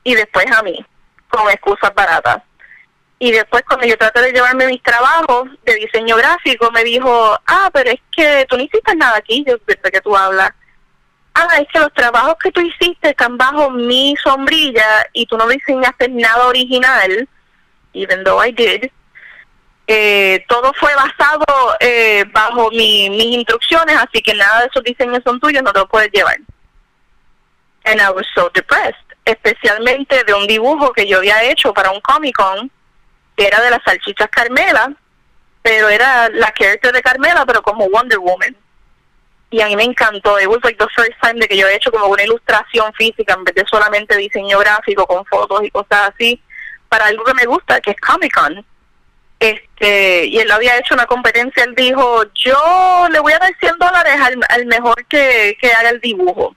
y 0.04 0.14
después 0.14 0.46
a 0.50 0.62
mí, 0.62 0.84
con 1.28 1.48
excusas 1.50 1.94
baratas. 1.94 2.42
Y 3.18 3.32
después 3.32 3.62
cuando 3.68 3.86
yo 3.86 3.98
traté 3.98 4.22
de 4.22 4.32
llevarme 4.32 4.66
mis 4.66 4.82
trabajos 4.82 5.50
de 5.64 5.74
diseño 5.74 6.16
gráfico, 6.16 6.70
me 6.70 6.82
dijo, 6.82 7.38
ah, 7.46 7.70
pero 7.72 7.90
es 7.90 8.00
que 8.16 8.46
tú 8.48 8.56
no 8.56 8.62
hiciste 8.62 8.94
nada 8.96 9.18
aquí, 9.18 9.44
desde 9.44 9.90
que 9.90 10.00
tú 10.00 10.16
hablas. 10.16 10.52
Ah, 11.34 11.58
es 11.60 11.68
que 11.72 11.80
los 11.80 11.92
trabajos 11.92 12.36
que 12.42 12.50
tú 12.50 12.60
hiciste 12.60 13.10
están 13.10 13.36
bajo 13.36 13.70
mi 13.70 14.16
sombrilla 14.22 15.06
y 15.12 15.26
tú 15.26 15.36
no 15.36 15.46
diseñaste 15.46 16.08
nada 16.08 16.46
original, 16.46 17.28
even 17.92 18.24
though 18.24 18.42
I 18.42 18.52
did. 18.52 18.90
Eh, 19.86 20.44
todo 20.48 20.72
fue 20.74 20.94
basado 20.94 21.76
eh, 21.80 22.24
bajo 22.32 22.70
mi, 22.70 23.10
mis 23.10 23.36
instrucciones, 23.36 23.96
así 23.96 24.22
que 24.22 24.34
nada 24.34 24.60
de 24.60 24.66
esos 24.68 24.82
diseños 24.82 25.20
son 25.24 25.38
tuyos, 25.40 25.62
no 25.62 25.72
te 25.72 25.80
los 25.80 25.88
puedes 25.88 26.10
llevar. 26.10 26.38
And 27.84 28.00
I 28.00 28.10
was 28.10 28.26
so 28.34 28.50
especialmente 29.24 30.24
de 30.24 30.34
un 30.34 30.46
dibujo 30.46 30.92
que 30.92 31.06
yo 31.06 31.18
había 31.18 31.42
hecho 31.44 31.72
para 31.72 31.90
un 31.90 32.00
Comic 32.00 32.36
Con, 32.36 32.70
que 33.36 33.46
era 33.46 33.60
de 33.60 33.70
las 33.70 33.82
salchichas 33.84 34.28
Carmela, 34.28 34.92
pero 35.62 35.88
era 35.88 36.28
la 36.30 36.52
character 36.52 36.92
de 36.92 37.02
Carmela, 37.02 37.44
pero 37.46 37.62
como 37.62 37.88
Wonder 37.88 38.18
Woman. 38.18 38.56
Y 39.50 39.60
a 39.60 39.66
mí 39.66 39.76
me 39.76 39.84
encantó. 39.84 40.38
It 40.40 40.46
was 40.46 40.60
like 40.62 40.78
the 40.78 40.88
first 40.94 41.12
time 41.20 41.40
de 41.40 41.48
que 41.48 41.56
yo 41.56 41.66
he 41.66 41.74
hecho 41.74 41.90
como 41.90 42.06
una 42.06 42.22
ilustración 42.22 42.92
física 42.94 43.34
en 43.34 43.44
vez 43.44 43.54
de 43.54 43.64
solamente 43.66 44.16
diseño 44.16 44.58
gráfico 44.58 45.06
con 45.06 45.24
fotos 45.26 45.62
y 45.64 45.70
cosas 45.70 46.12
así, 46.14 46.40
para 46.88 47.06
algo 47.06 47.24
que 47.24 47.34
me 47.34 47.46
gusta, 47.46 47.80
que 47.80 47.90
es 47.90 48.00
Comic 48.00 48.32
Con 48.32 48.64
este 49.40 50.26
y 50.26 50.38
él 50.38 50.50
había 50.50 50.76
hecho 50.76 50.94
una 50.94 51.06
competencia, 51.06 51.64
él 51.64 51.74
dijo, 51.74 52.24
yo 52.34 53.08
le 53.10 53.18
voy 53.20 53.32
a 53.32 53.38
dar 53.38 53.52
100 53.58 53.78
dólares 53.78 54.14
al, 54.50 54.66
mejor 54.66 55.04
que, 55.06 55.56
que 55.60 55.72
haga 55.72 55.90
el 55.90 56.00
dibujo. 56.00 56.54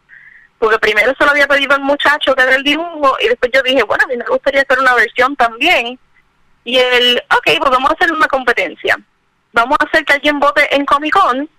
Porque 0.63 0.79
primero 0.79 1.13
se 1.17 1.25
lo 1.25 1.32
había 1.32 1.46
pedido 1.46 1.75
al 1.75 1.82
muchacho 1.82 2.34
que 2.34 2.41
haga 2.41 2.55
el 2.55 2.63
dibujo 2.63 3.17
y 3.20 3.27
después 3.27 3.51
yo 3.53 3.62
dije, 3.63 3.84
bueno, 3.84 4.05
a 4.05 4.08
mí 4.08 4.15
me 4.15 4.24
gustaría 4.24 4.62
hacer 4.62 4.79
una 4.79 4.96
versión 4.96 5.36
también. 5.36 6.00
Y 6.63 6.77
él, 6.77 7.22
ok, 7.36 7.60
pues 7.60 7.70
vamos 7.70 7.89
a 7.89 7.93
hacer 7.96 8.13
una 8.13 8.27
competencia. 8.27 8.98
Vamos 9.51 9.75
a 9.77 9.84
hacer 9.84 10.05
que 10.05 10.13
alguien 10.13 10.39
vote 10.39 10.74
en 10.74 10.86
Comic 10.86 11.20
Con 11.20 11.50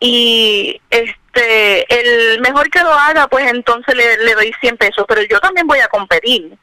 y 0.00 0.78
este 0.90 1.86
el 1.88 2.42
mejor 2.42 2.68
que 2.68 2.82
lo 2.82 2.92
haga, 2.92 3.26
pues 3.26 3.50
entonces 3.50 3.94
le, 3.94 4.18
le 4.18 4.34
doy 4.34 4.52
100 4.60 4.76
pesos, 4.76 5.06
pero 5.08 5.22
yo 5.22 5.40
también 5.40 5.66
voy 5.66 5.78
a 5.78 5.88
competir. 5.88 6.58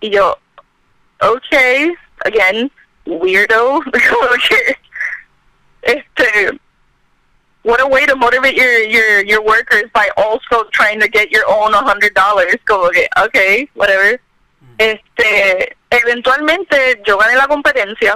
Y 0.00 0.10
yo, 0.10 0.36
ok, 1.20 1.96
again, 2.24 2.72
weirdo. 3.06 3.82
este, 5.82 6.58
what 7.64 7.80
a 7.80 7.86
way 7.86 8.06
to 8.06 8.14
motivate 8.14 8.54
your 8.54 8.78
your 8.84 9.24
your 9.24 9.42
workers 9.42 9.84
by 9.92 10.08
also 10.16 10.64
trying 10.72 11.00
to 11.00 11.08
get 11.08 11.30
your 11.30 11.44
own 11.48 11.74
a 11.74 11.82
hundred 11.82 12.14
dollars. 12.14 12.56
Como 12.64 12.90
que, 12.90 13.08
okay, 13.16 13.68
whatever. 13.74 14.20
Este, 14.78 15.76
eventualmente 15.90 17.02
yo 17.06 17.18
gané 17.18 17.36
la 17.36 17.48
competencia. 17.48 18.14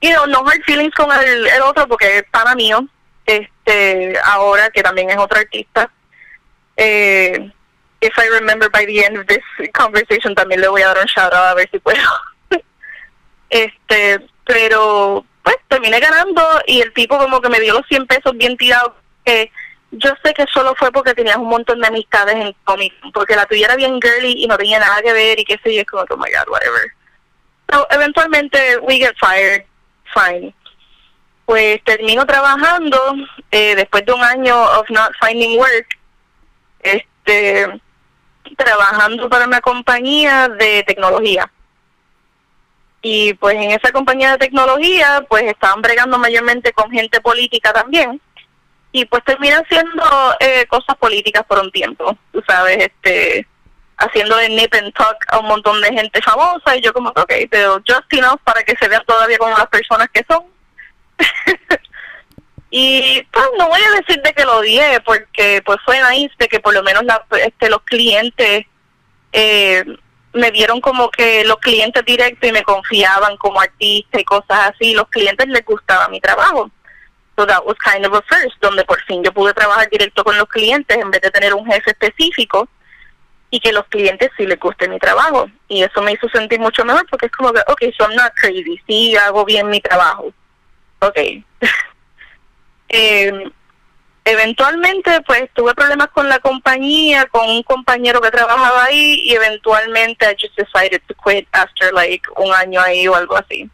Y 0.00 0.08
you 0.08 0.14
know, 0.14 0.26
no 0.26 0.44
hard 0.44 0.62
feelings 0.64 0.92
con 0.94 1.10
el, 1.12 1.46
el 1.46 1.62
otro 1.62 1.86
porque 1.86 2.18
es 2.18 2.24
pana 2.30 2.54
mío. 2.54 2.86
Este, 3.24 4.18
ahora 4.24 4.70
que 4.70 4.82
también 4.82 5.10
es 5.10 5.16
otro 5.16 5.38
artista. 5.38 5.90
Eh, 6.76 7.52
if 8.00 8.18
I 8.18 8.26
remember 8.28 8.68
by 8.68 8.84
the 8.84 9.04
end 9.04 9.16
of 9.16 9.26
this 9.28 9.44
conversation 9.72 10.34
también 10.34 10.60
le 10.60 10.68
voy 10.68 10.82
a 10.82 10.88
dar 10.88 10.98
un 10.98 11.06
shout 11.06 11.32
out 11.32 11.50
a 11.50 11.54
ver 11.54 11.68
si 11.70 11.78
puedo. 11.78 12.02
este 13.50 14.26
pero 14.44 15.24
pues 15.42 15.56
terminé 15.68 16.00
ganando 16.00 16.42
y 16.66 16.80
el 16.80 16.92
tipo 16.92 17.18
como 17.18 17.40
que 17.40 17.48
me 17.48 17.60
dio 17.60 17.74
los 17.74 17.86
100 17.88 18.06
pesos 18.06 18.32
bien 18.36 18.56
tirados 18.56 18.92
que 19.24 19.50
yo 19.92 20.10
sé 20.24 20.32
que 20.32 20.46
solo 20.52 20.74
fue 20.76 20.90
porque 20.90 21.14
tenías 21.14 21.36
un 21.36 21.48
montón 21.48 21.80
de 21.80 21.86
amistades 21.86 22.34
en 22.36 22.54
cómic 22.64 22.92
porque 23.12 23.36
la 23.36 23.46
tuya 23.46 23.66
era 23.66 23.76
bien 23.76 24.00
girly 24.00 24.42
y 24.42 24.46
no 24.46 24.56
tenía 24.56 24.78
nada 24.78 25.02
que 25.02 25.12
ver 25.12 25.38
y 25.38 25.44
qué 25.44 25.58
sé 25.62 25.74
yo 25.74 25.82
es 25.82 25.86
como 25.86 26.02
oh 26.08 26.16
my 26.16 26.30
god 26.30 26.48
whatever. 26.48 26.92
So 27.70 27.86
eventualmente 27.90 28.78
we 28.78 28.96
get 28.96 29.14
fired 29.18 29.64
fine. 30.14 30.54
Pues 31.44 31.82
termino 31.84 32.24
trabajando 32.24 33.14
eh, 33.50 33.74
después 33.76 34.06
de 34.06 34.12
un 34.12 34.22
año 34.22 34.62
of 34.78 34.88
not 34.90 35.12
finding 35.20 35.58
work 35.58 35.86
este 36.80 37.80
trabajando 38.56 39.28
para 39.28 39.46
una 39.46 39.60
compañía 39.60 40.48
de 40.48 40.82
tecnología 40.84 41.50
y 43.02 43.34
pues 43.34 43.56
en 43.56 43.72
esa 43.72 43.90
compañía 43.90 44.32
de 44.32 44.38
tecnología 44.38 45.26
pues 45.28 45.42
estaban 45.42 45.82
bregando 45.82 46.18
mayormente 46.18 46.72
con 46.72 46.90
gente 46.90 47.20
política 47.20 47.72
también 47.72 48.20
y 48.92 49.04
pues 49.06 49.24
terminan 49.24 49.64
haciendo 49.64 50.04
eh, 50.38 50.66
cosas 50.66 50.96
políticas 50.96 51.42
por 51.44 51.58
un 51.58 51.70
tiempo, 51.72 52.16
tú 52.30 52.42
sabes, 52.46 52.78
este 52.78 53.46
haciendo 53.96 54.36
de 54.36 54.48
nip 54.48 54.74
and 54.74 54.92
talk 54.94 55.16
a 55.28 55.38
un 55.38 55.46
montón 55.46 55.80
de 55.80 55.92
gente 55.92 56.20
famosa 56.22 56.76
y 56.76 56.80
yo 56.80 56.92
como, 56.92 57.10
ok, 57.10 57.32
pero 57.50 57.80
just 57.86 58.12
enough 58.12 58.40
para 58.44 58.62
que 58.62 58.76
se 58.76 58.88
vean 58.88 59.04
todavía 59.06 59.38
como 59.38 59.56
las 59.56 59.68
personas 59.68 60.08
que 60.12 60.24
son. 60.28 60.44
y 62.70 63.22
pues 63.30 63.46
no 63.58 63.68
voy 63.68 63.80
a 63.80 64.00
decir 64.00 64.20
de 64.22 64.32
que 64.32 64.44
lo 64.44 64.58
odié 64.58 65.00
porque 65.04 65.62
pues 65.64 65.78
fue 65.84 66.00
nice 66.10 66.34
de 66.38 66.48
que 66.48 66.60
por 66.60 66.74
lo 66.74 66.82
menos 66.82 67.04
la, 67.04 67.24
este, 67.44 67.68
los 67.68 67.82
clientes 67.82 68.66
eh, 69.32 69.84
me 70.34 70.50
dieron 70.50 70.80
como 70.80 71.10
que 71.10 71.44
los 71.44 71.58
clientes 71.58 72.04
directos 72.04 72.48
y 72.48 72.52
me 72.52 72.62
confiaban 72.62 73.36
como 73.36 73.60
artista 73.60 74.20
y 74.20 74.24
cosas 74.24 74.72
así. 74.74 74.94
Los 74.94 75.08
clientes 75.08 75.46
les 75.48 75.64
gustaba 75.64 76.08
mi 76.08 76.20
trabajo. 76.20 76.70
So 77.36 77.46
that 77.46 77.64
was 77.64 77.76
kind 77.78 78.04
of 78.04 78.12
a 78.14 78.22
first, 78.22 78.60
donde 78.60 78.84
por 78.84 79.00
fin 79.04 79.22
yo 79.22 79.32
pude 79.32 79.54
trabajar 79.54 79.88
directo 79.90 80.22
con 80.22 80.36
los 80.36 80.48
clientes 80.48 80.96
en 80.96 81.10
vez 81.10 81.22
de 81.22 81.30
tener 81.30 81.54
un 81.54 81.66
jefe 81.66 81.90
específico 81.90 82.68
y 83.50 83.60
que 83.60 83.72
los 83.72 83.86
clientes 83.88 84.30
sí 84.36 84.46
les 84.46 84.58
guste 84.58 84.88
mi 84.88 84.98
trabajo. 84.98 85.46
Y 85.68 85.82
eso 85.82 86.02
me 86.02 86.12
hizo 86.12 86.28
sentir 86.28 86.60
mucho 86.60 86.84
mejor 86.84 87.06
porque 87.08 87.26
es 87.26 87.32
como 87.32 87.52
que, 87.52 87.60
ok, 87.60 87.82
so 87.96 88.04
I'm 88.04 88.16
not 88.16 88.32
crazy, 88.34 88.80
sí 88.86 89.16
hago 89.16 89.44
bien 89.44 89.68
mi 89.68 89.80
trabajo. 89.80 90.32
Ok. 91.00 91.18
eh, 92.88 93.50
eventualmente 94.24 95.20
pues 95.22 95.50
tuve 95.54 95.74
problemas 95.74 96.08
con 96.08 96.28
la 96.28 96.38
compañía, 96.38 97.26
con 97.26 97.48
un 97.48 97.62
compañero 97.62 98.20
que 98.20 98.30
trabajaba 98.30 98.84
ahí 98.84 99.20
y 99.24 99.34
eventualmente 99.34 100.26
I 100.26 100.36
just 100.40 100.56
decided 100.56 101.02
to 101.08 101.14
quit 101.14 101.48
after 101.52 101.92
like 101.92 102.22
un 102.36 102.52
año 102.54 102.80
ahí 102.80 103.08
o 103.08 103.14
algo 103.14 103.36
así. 103.36 103.68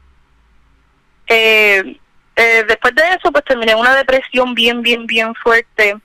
Eh, 1.26 1.98
eh, 2.36 2.64
después 2.66 2.94
de 2.94 3.02
eso 3.18 3.30
pues 3.30 3.44
terminé 3.44 3.74
una 3.74 3.94
depresión 3.94 4.54
bien, 4.54 4.82
bien, 4.82 5.06
bien 5.06 5.34
fuerte. 5.34 5.96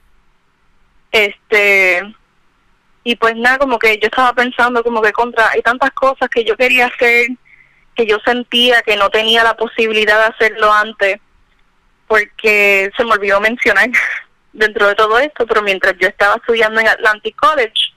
Este, 1.12 2.02
y 3.04 3.16
pues 3.16 3.36
nada, 3.36 3.60
como 3.60 3.78
que 3.78 3.98
yo 4.00 4.08
estaba 4.08 4.34
pensando 4.34 4.84
como 4.84 5.02
que 5.02 5.12
contra, 5.12 5.50
hay 5.52 5.62
tantas 5.62 5.92
cosas 5.92 6.30
que 6.30 6.44
yo 6.44 6.58
quería 6.58 6.88
hacer, 6.88 7.28
que 7.96 8.06
yo 8.06 8.18
sentía 8.26 8.82
que 8.82 8.98
no 8.98 9.10
tenía 9.10 9.44
la 9.44 9.56
posibilidad 9.56 10.18
de 10.20 10.34
hacerlo 10.34 10.74
antes, 10.74 11.20
porque 12.08 12.92
se 12.98 13.06
me 13.06 13.12
olvidó 13.12 13.40
mencionar 13.40 13.90
dentro 14.54 14.88
de 14.88 14.96
todo 14.96 15.20
esto, 15.20 15.46
pero 15.46 15.62
mientras 15.62 15.96
yo 16.00 16.08
estaba 16.08 16.36
estudiando 16.36 16.80
en 16.80 16.88
Atlantic 16.88 17.36
College, 17.36 17.94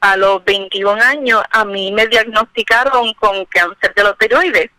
a 0.00 0.16
los 0.16 0.44
21 0.44 1.00
años, 1.02 1.42
a 1.50 1.64
mí 1.64 1.92
me 1.92 2.06
diagnosticaron 2.06 3.12
con 3.14 3.44
cáncer 3.46 3.94
de 3.94 4.02
los 4.02 4.16
tiroides. 4.18 4.70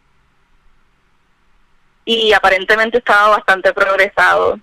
Y 2.06 2.34
aparentemente 2.34 2.98
estaba 2.98 3.38
bastante 3.38 3.74
progresado. 3.74 4.60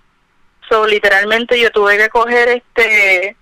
So, 0.67 0.85
literalmente 0.85 1.59
yo 1.59 1.71
tuve 1.71 1.97
que 1.97 2.09
coger 2.09 2.49
este 2.49 3.35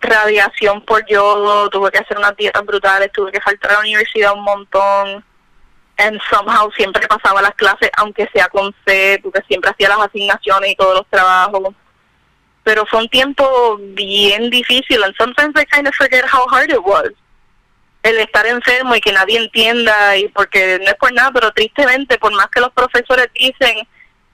radiación 0.00 0.84
por 0.84 1.06
yodo, 1.06 1.68
tuve 1.70 1.90
que 1.90 1.98
hacer 1.98 2.18
unas 2.18 2.36
dietas 2.36 2.64
brutales, 2.64 3.12
tuve 3.12 3.30
que 3.30 3.40
faltar 3.40 3.70
a 3.70 3.74
la 3.74 3.80
universidad 3.80 4.34
un 4.34 4.42
montón. 4.42 5.24
And 5.98 6.18
somehow 6.30 6.70
siempre 6.72 7.06
pasaba 7.06 7.42
las 7.42 7.54
clases, 7.54 7.90
aunque 7.98 8.28
sea 8.32 8.48
con 8.48 8.74
C, 8.86 9.20
porque 9.22 9.42
siempre 9.46 9.70
hacía 9.70 9.90
las 9.90 10.08
asignaciones 10.08 10.70
y 10.70 10.76
todos 10.76 10.94
los 10.94 11.06
trabajos. 11.08 11.74
Pero 12.64 12.84
fue 12.86 13.00
un 13.00 13.08
tiempo 13.08 13.78
bien 13.78 14.50
difícil, 14.50 15.02
and 15.02 15.14
sometimes 15.16 15.54
I 15.56 15.64
kind 15.64 15.88
of 15.88 15.94
forget 15.94 16.24
how 16.24 16.46
hard 16.48 16.70
it 16.70 16.80
was. 16.84 17.10
El 18.02 18.18
estar 18.18 18.46
enfermo 18.46 18.94
y 18.94 19.00
que 19.00 19.12
nadie 19.12 19.38
entienda, 19.38 20.16
y 20.16 20.28
porque 20.28 20.78
no 20.78 20.86
es 20.86 20.94
por 20.94 21.12
nada, 21.12 21.30
pero 21.32 21.52
tristemente, 21.52 22.18
por 22.18 22.32
más 22.32 22.48
que 22.48 22.60
los 22.60 22.72
profesores 22.72 23.28
dicen, 23.34 23.86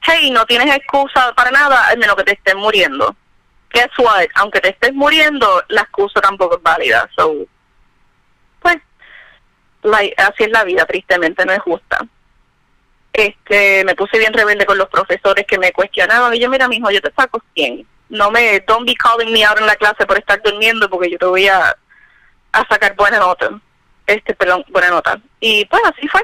hey, 0.02 0.30
no 0.30 0.44
tienes 0.46 0.74
excusa 0.74 1.32
para 1.34 1.50
nada, 1.50 1.88
al 1.88 1.98
menos 1.98 2.16
que 2.16 2.24
te 2.24 2.32
estén 2.32 2.58
muriendo 2.58 3.16
guess 3.76 3.90
what? 3.98 4.26
Aunque 4.34 4.60
te 4.60 4.70
estés 4.70 4.94
muriendo, 4.94 5.62
la 5.68 5.82
excusa 5.82 6.20
tampoco 6.20 6.56
es 6.56 6.62
válida. 6.62 7.08
So, 7.16 7.46
pues, 8.60 8.76
así 10.16 10.44
es 10.44 10.50
la 10.50 10.64
vida, 10.64 10.86
tristemente, 10.86 11.44
no 11.44 11.52
es 11.52 11.60
justa. 11.60 11.98
Este, 13.12 13.84
me 13.84 13.94
puse 13.94 14.18
bien 14.18 14.32
rebelde 14.32 14.66
con 14.66 14.78
los 14.78 14.88
profesores 14.88 15.46
que 15.46 15.58
me 15.58 15.72
cuestionaban. 15.72 16.34
Y 16.34 16.40
yo, 16.40 16.50
mira, 16.50 16.68
mijo, 16.68 16.90
yo 16.90 17.00
te 17.00 17.12
saco 17.12 17.42
100. 17.54 17.86
No 18.08 18.30
me, 18.30 18.60
don't 18.60 18.86
be 18.86 18.94
calling 18.94 19.32
me 19.32 19.44
out 19.44 19.58
en 19.58 19.66
la 19.66 19.76
clase 19.76 20.06
por 20.06 20.18
estar 20.18 20.40
durmiendo 20.42 20.88
porque 20.88 21.10
yo 21.10 21.18
te 21.18 21.26
voy 21.26 21.48
a, 21.48 21.76
a 22.52 22.66
sacar 22.68 22.94
buena 22.94 23.18
nota. 23.18 23.60
Este, 24.06 24.34
perdón, 24.34 24.64
buena 24.68 24.90
nota. 24.90 25.20
Y 25.40 25.64
pues 25.66 25.82
así 25.84 26.06
fue. 26.08 26.22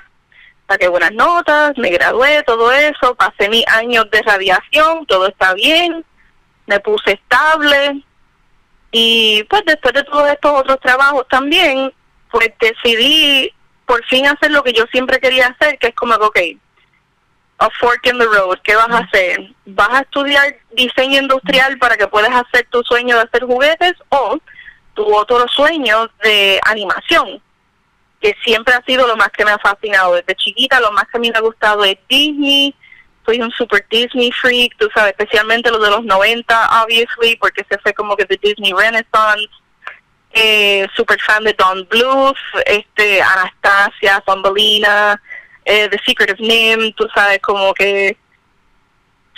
Saqué 0.69 0.89
buenas 0.89 1.13
notas, 1.13 1.77
me 1.77 1.91
gradué, 1.91 2.43
todo 2.45 2.71
eso, 2.73 3.15
pasé 3.17 3.49
mis 3.49 3.67
años 3.67 4.09
de 4.11 4.23
radiación, 4.23 5.05
todo 5.07 5.27
está 5.27 5.55
bien 5.55 6.05
me 6.67 6.81
puse 6.81 7.13
estable 7.13 8.03
y 8.91 9.43
pues 9.45 9.63
después 9.67 9.95
de 9.95 10.05
todos 10.05 10.29
estos 10.31 10.53
otros 10.53 10.81
trabajos 10.81 11.27
también, 11.29 11.93
pues 12.31 12.51
decidí 12.61 13.53
por 13.87 14.05
fin 14.07 14.27
hacer 14.27 14.51
lo 14.51 14.63
que 14.63 14.73
yo 14.73 14.85
siempre 14.93 15.19
quería 15.19 15.49
hacer, 15.49 15.79
que 15.79 15.89
es 15.89 15.95
como, 15.95 16.15
ok, 16.15 16.39
a 17.63 17.71
fork 17.79 18.07
in 18.07 18.19
the 18.19 18.27
road, 18.27 18.59
¿qué 18.63 18.75
vas 18.75 18.91
a 18.91 18.99
hacer? 18.99 19.53
¿Vas 19.67 19.91
a 19.91 20.01
estudiar 20.01 20.57
diseño 20.73 21.21
industrial 21.21 21.79
para 21.79 21.97
que 21.97 22.07
puedas 22.09 22.31
hacer 22.31 22.67
tu 22.71 22.83
sueño 22.83 23.17
de 23.17 23.23
hacer 23.23 23.45
juguetes 23.45 23.95
o 24.09 24.39
tu 24.95 25.15
otro 25.15 25.47
sueño 25.49 26.11
de 26.23 26.61
animación? 26.65 27.41
que 28.23 28.37
siempre 28.45 28.73
ha 28.73 28.83
sido 28.85 29.07
lo 29.07 29.17
más 29.17 29.31
que 29.31 29.45
me 29.45 29.51
ha 29.51 29.59
fascinado 29.59 30.15
desde 30.15 30.37
chiquita, 30.37 30.81
lo 30.81 30.93
más 30.93 31.05
que 31.09 31.19
a 31.19 31.21
mí 31.21 31.29
me 31.31 31.39
ha 31.39 31.43
gustado 31.43 31.85
es 31.85 31.99
Disney, 32.09 32.73
soy 33.27 33.41
un 33.41 33.51
super 33.51 33.85
Disney 33.91 34.31
freak, 34.31 34.77
tú 34.79 34.89
sabes, 34.95 35.11
especialmente 35.19 35.71
los 35.71 35.83
de 35.83 35.91
los 35.91 36.05
90, 36.05 36.83
obviously, 36.83 37.37
porque 37.37 37.65
se 37.69 37.79
fue 37.79 37.93
como 37.93 38.17
que 38.17 38.25
de 38.25 38.39
Disney 38.41 38.73
Renaissance. 38.73 39.49
Eh, 40.35 40.89
super 40.97 41.21
fan 41.21 41.45
de 41.45 41.53
Don 41.53 41.87
Bluth, 41.91 42.39
este, 42.65 43.21
Anastasia, 43.21 44.23
Thumbelina, 44.25 45.21
eh, 45.65 45.89
The 45.89 45.99
Secret 46.05 46.33
of 46.33 46.41
Nim, 46.41 46.93
tú 46.95 47.09
sabes, 47.15 47.41
como 47.41 47.75
que 47.75 48.17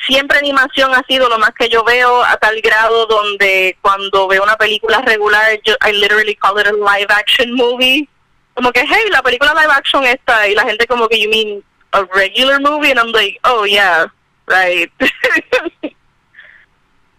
siempre 0.06 0.38
animación 0.38 0.94
ha 0.94 1.02
sido 1.06 1.28
lo 1.28 1.38
más 1.38 1.50
que 1.58 1.68
yo 1.68 1.84
veo 1.84 2.24
a 2.24 2.36
tal 2.36 2.60
grado 2.60 3.06
donde 3.06 3.76
cuando 3.80 4.28
veo 4.28 4.42
una 4.42 4.56
película 4.56 5.00
regular, 5.02 5.60
yo, 5.64 5.74
I 5.86 5.92
literally 5.92 6.36
call 6.36 6.58
it 6.58 6.66
a 6.66 6.72
live 6.72 7.10
action 7.10 7.52
movie. 7.52 8.08
Como 8.54 8.70
que, 8.70 8.80
hey, 8.80 9.04
la 9.10 9.22
película 9.22 9.52
live 9.54 9.72
action 9.72 10.04
está, 10.04 10.46
y 10.48 10.54
la 10.54 10.64
gente 10.64 10.86
como 10.86 11.08
que, 11.08 11.20
you 11.20 11.28
mean 11.30 11.62
a 11.94 12.04
regular 12.12 12.60
movie 12.60 12.90
and 12.90 12.98
I'm 12.98 13.12
like, 13.12 13.38
oh 13.44 13.64
yeah, 13.64 14.06
right. 14.46 14.90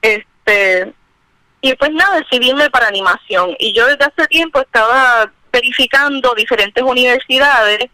este 0.02 0.94
y 1.62 1.74
pues 1.76 1.92
nada, 1.92 2.20
decidí 2.20 2.50
irme 2.50 2.70
para 2.70 2.88
animación 2.88 3.56
y 3.58 3.74
yo 3.74 3.88
desde 3.88 4.06
hace 4.06 4.28
tiempo 4.28 4.60
estaba 4.62 5.32
verificando 5.52 6.36
diferentes 6.36 6.84
universidades 6.84 7.90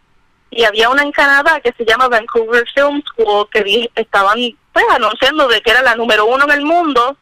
y 0.54 0.64
había 0.64 0.90
una 0.90 1.02
en 1.02 1.12
Canadá 1.12 1.60
que 1.60 1.72
se 1.72 1.84
llama 1.84 2.08
Vancouver 2.08 2.64
Film 2.74 3.02
School 3.02 3.48
que 3.50 3.90
estaban 3.94 4.38
pues 4.72 4.84
anunciando 4.90 5.48
de 5.48 5.62
que 5.62 5.70
era 5.70 5.82
la 5.82 5.96
número 5.96 6.26
uno 6.26 6.44
en 6.44 6.50
el 6.50 6.62
mundo 6.62 7.16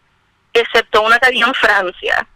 excepto 0.53 1.03
una 1.03 1.19
que 1.19 1.29
había 1.29 1.47
en 1.47 1.55
Francia 1.55 2.27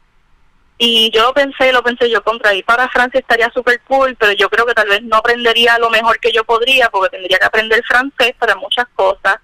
y 0.79 1.11
yo 1.11 1.23
lo 1.23 1.35
pensé, 1.35 1.73
lo 1.73 1.83
pensé 1.83 2.09
yo 2.09 2.23
contra 2.23 2.55
ir 2.55 2.65
para 2.65 2.89
Francia 2.89 3.19
estaría 3.19 3.51
súper 3.51 3.81
cool, 3.83 4.17
pero 4.17 4.33
yo 4.33 4.49
creo 4.49 4.67
que 4.67 4.75
tal 4.75 4.89
vez 4.89 5.03
no 5.03 5.17
aprendería 5.17 5.79
lo 5.79 5.91
mejor 5.91 6.19
que 6.21 6.33
yo 6.33 6.45
podría 6.45 6.89
porque 6.91 7.17
tendría 7.17 7.39
que 7.39 7.45
aprender 7.45 7.83
francés 7.85 8.35
para 8.39 8.55
muchas 8.55 8.87
cosas 8.95 9.39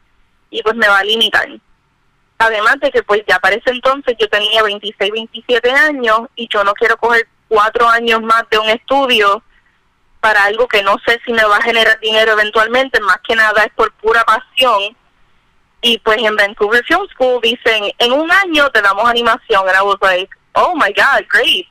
y 0.51 0.63
pues 0.63 0.77
me 0.77 0.89
va 0.89 0.99
a 0.99 1.05
limitar. 1.05 1.49
Además 2.39 2.77
de 2.81 2.91
que 2.93 3.03
pues 3.03 3.23
ya 3.29 3.39
para 3.41 3.57
ese 3.57 3.71
entonces 3.71 4.17
yo 4.19 4.29
tenía 4.29 4.63
26, 4.63 5.13
27 5.13 5.71
años 5.71 6.21
y 6.37 6.49
yo 6.49 6.63
no 6.63 6.75
quiero 6.75 6.97
coger 6.97 7.27
cuatro 7.49 7.89
años 7.89 8.23
más 8.23 8.45
de 8.51 8.59
un 8.59 8.69
estudio 8.69 9.43
para 10.21 10.45
algo 10.45 10.69
que 10.69 10.83
no 10.83 10.97
sé 11.07 11.21
si 11.25 11.33
me 11.33 11.45
va 11.45 11.57
a 11.57 11.63
generar 11.63 11.99
dinero 12.01 12.33
eventualmente, 12.33 13.01
más 13.01 13.19
que 13.27 13.35
nada 13.35 13.65
es 13.65 13.73
por 13.73 13.93
pura 13.95 14.25
pasión. 14.25 14.97
Y 15.83 15.99
pues 15.99 16.19
en 16.19 16.37
Vancouver 16.37 16.85
Film 16.85 17.07
School 17.15 17.41
dicen, 17.43 17.91
en 17.99 18.13
un 18.13 18.31
año 18.31 18.71
te 18.71 18.83
damos 18.83 19.09
animación. 19.09 19.67
And 19.67 19.77
I 19.77 19.83
was 19.83 19.97
like, 20.03 20.31
oh 20.55 20.75
my 20.75 20.93
God, 20.93 21.27
great. 21.29 21.67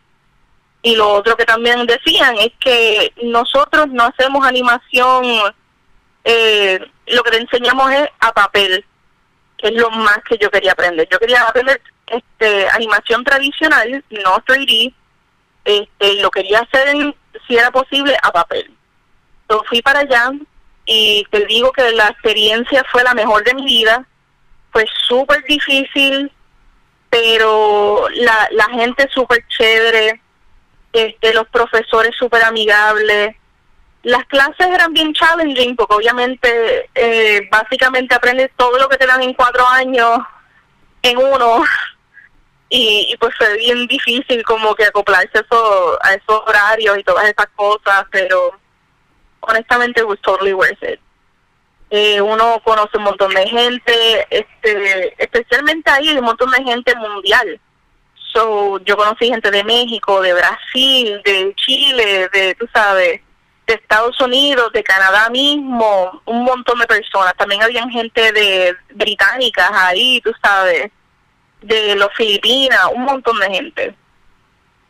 Y 0.82 0.96
lo 0.96 1.10
otro 1.14 1.36
que 1.36 1.46
también 1.46 1.86
decían 1.86 2.38
es 2.38 2.52
que 2.60 3.14
nosotros 3.24 3.88
no 3.90 4.06
hacemos 4.06 4.46
animación, 4.46 5.54
eh, 6.24 6.80
lo 7.08 7.24
que 7.24 7.32
te 7.32 7.38
enseñamos 7.38 7.92
es 7.92 8.08
a 8.20 8.32
papel, 8.32 8.86
que 9.58 9.68
es 9.68 9.74
lo 9.74 9.92
más 9.92 10.20
que 10.28 10.38
yo 10.38 10.50
quería 10.50 10.72
aprender. 10.72 11.08
Yo 11.12 11.20
quería 11.20 11.44
aprender 11.44 11.82
este 12.08 12.68
animación 12.70 13.24
tradicional, 13.24 14.04
no 14.10 14.38
3D, 14.46 14.94
este, 15.66 16.14
lo 16.22 16.32
quería 16.32 16.60
hacer, 16.60 17.16
si 17.48 17.58
era 17.58 17.72
posible, 17.72 18.18
a 18.22 18.32
papel. 18.32 18.72
Entonces 19.42 19.70
fui 19.70 19.82
para 19.82 20.00
allá 20.00 20.32
y 20.86 21.26
te 21.30 21.46
digo 21.46 21.72
que 21.72 21.92
la 21.92 22.08
experiencia 22.08 22.84
fue 22.92 23.04
la 23.04 23.14
mejor 23.14 23.44
de 23.44 23.54
mi 23.54 23.66
vida. 23.66 24.06
Fue 24.72 24.86
súper 25.08 25.44
difícil, 25.44 26.32
pero 27.10 28.08
la, 28.16 28.48
la 28.52 28.66
gente 28.66 29.08
súper 29.12 29.46
chévere, 29.48 30.22
este, 30.94 31.34
los 31.34 31.48
profesores 31.48 32.16
súper 32.18 32.44
amigables. 32.44 33.36
Las 34.04 34.26
clases 34.26 34.68
eran 34.68 34.94
bien 34.94 35.14
challenging 35.14 35.76
porque 35.76 35.96
obviamente 35.96 36.90
eh, 36.96 37.48
básicamente 37.52 38.16
aprendes 38.16 38.52
todo 38.56 38.78
lo 38.78 38.88
que 38.88 38.98
te 38.98 39.06
dan 39.06 39.22
en 39.22 39.34
cuatro 39.34 39.68
años 39.68 40.20
en 41.02 41.18
uno 41.18 41.64
y, 42.70 43.16
pues 43.20 43.36
fue 43.36 43.58
bien 43.58 43.88
difícil 43.88 44.44
como 44.44 44.76
que 44.76 44.86
acoplarse 44.86 45.30
eso, 45.34 45.98
a 46.04 46.14
esos 46.14 46.42
horarios 46.46 47.00
y 47.00 47.04
todas 47.04 47.26
esas 47.26 47.48
cosas, 47.56 48.06
pero 48.12 48.52
honestamente 49.40 50.02
it 50.02 50.08
was 50.08 50.20
totally 50.22 50.54
worth 50.54 50.84
it. 50.84 51.00
Eh, 51.90 52.22
uno 52.22 52.62
conoce 52.64 52.98
un 52.98 53.06
montón 53.06 53.34
de 53.34 53.48
gente, 53.48 54.28
este, 54.30 55.24
especialmente 55.24 55.90
ahí 55.90 56.10
hay 56.10 56.18
un 56.20 56.26
montón 56.26 56.52
de 56.52 56.64
gente 56.64 56.96
mundial. 56.96 57.60
So, 58.32 58.80
yo 58.86 58.96
conocí 58.96 59.28
gente 59.28 59.50
de 59.50 59.64
México, 59.64 60.22
de 60.22 60.34
Brasil, 60.34 61.20
de 61.26 61.52
Chile, 61.56 62.30
de, 62.32 62.54
tú 62.54 62.68
sabes, 62.72 63.22
de 63.66 63.74
Estados 63.74 64.20
Unidos, 64.22 64.72
de 64.72 64.84
Canadá 64.84 65.32
mismo, 65.32 66.22
un 66.26 66.44
montón 66.44 66.78
de 66.78 66.86
personas. 66.86 67.34
También 67.36 67.64
había 67.64 67.90
gente 67.90 68.32
de 68.32 68.76
británicas 68.94 69.72
ahí, 69.74 70.22
tú 70.22 70.32
sabes, 70.44 70.92
de 71.62 71.96
los 71.96 72.14
Filipinas, 72.16 72.80
un 72.94 73.04
montón 73.04 73.40
de 73.40 73.50
gente. 73.50 73.96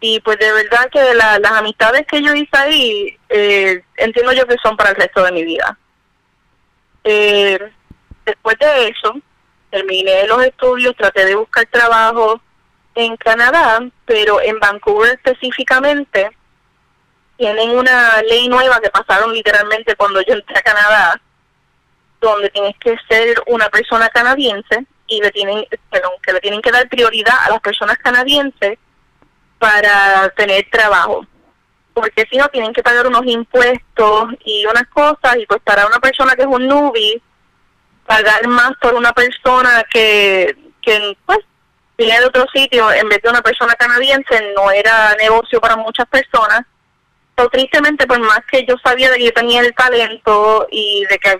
Y 0.01 0.19
pues 0.21 0.39
de 0.39 0.51
verdad 0.51 0.89
que 0.91 1.13
las 1.13 1.51
amistades 1.51 2.05
que 2.08 2.21
yo 2.21 2.34
hice 2.34 2.58
ahí, 2.58 3.17
eh, 3.27 3.84
entiendo 3.97 4.32
yo 4.32 4.47
que 4.47 4.55
son 4.63 4.77
para 4.77 4.91
el 4.91 4.95
resto 4.95 5.23
de 5.23 5.32
mi 5.32 5.43
vida. 5.43 5.77
Eh, 7.03 7.60
después 8.25 8.58
de 8.60 8.88
eso, 8.88 9.19
terminé 9.69 10.25
los 10.27 10.43
estudios, 10.43 10.95
traté 10.95 11.25
de 11.25 11.36
buscar 11.36 11.65
trabajo 11.65 12.41
en 12.95 13.17
Canadá, 13.17 13.79
pero 14.05 14.41
en 14.41 14.60
Vancouver 14.60 15.13
específicamente 15.13 16.29
tienen 17.38 17.71
una 17.71 18.21
ley 18.23 18.47
nueva 18.47 18.79
que 18.79 18.89
pasaron 18.89 19.34
literalmente 19.34 19.95
cuando 19.95 20.21
yo 20.21 20.34
entré 20.34 20.58
a 20.58 20.62
Canadá, 20.62 21.21
donde 22.21 22.49
tienes 22.49 22.75
que 22.79 22.95
ser 23.10 23.41
una 23.47 23.69
persona 23.69 24.10
canadiense 24.10 24.86
y 25.09 25.21
le 25.21 25.31
tienen, 25.31 25.65
perdón, 25.89 26.11
que 26.23 26.33
le 26.33 26.39
tienen 26.39 26.61
que 26.61 26.71
dar 26.71 26.87
prioridad 26.87 27.35
a 27.45 27.49
las 27.49 27.59
personas 27.61 27.97
canadienses 27.97 28.77
para 29.57 30.29
tener 30.29 30.67
trabajo 30.71 31.25
porque 31.93 32.25
si 32.29 32.37
no 32.37 32.47
tienen 32.47 32.73
que 32.73 32.83
pagar 32.83 33.07
unos 33.07 33.25
impuestos 33.25 34.29
y 34.45 34.65
unas 34.65 34.87
cosas 34.87 35.35
y 35.37 35.45
pues 35.45 35.61
para 35.63 35.85
una 35.85 35.99
persona 35.99 36.33
que 36.35 36.43
es 36.43 36.47
un 36.47 36.65
newbie 36.65 37.21
pagar 38.05 38.47
más 38.47 38.71
por 38.81 38.93
una 38.93 39.11
persona 39.11 39.83
que 39.91 40.55
que 40.81 41.17
pues 41.25 41.39
viene 41.97 42.19
de 42.19 42.25
otro 42.25 42.45
sitio 42.53 42.91
en 42.91 43.09
vez 43.09 43.21
de 43.21 43.29
una 43.29 43.41
persona 43.41 43.73
canadiense 43.73 44.53
no 44.55 44.71
era 44.71 45.15
negocio 45.15 45.59
para 45.59 45.75
muchas 45.75 46.07
personas. 46.07 46.61
Pero 47.35 47.49
tristemente, 47.49 48.07
por 48.07 48.19
más 48.19 48.41
que 48.49 48.65
yo 48.65 48.75
sabía 48.83 49.11
de 49.11 49.17
que 49.17 49.25
yo 49.25 49.33
tenía 49.33 49.61
el 49.61 49.73
talento 49.73 50.67
y 50.71 51.05
de 51.09 51.19
que, 51.19 51.39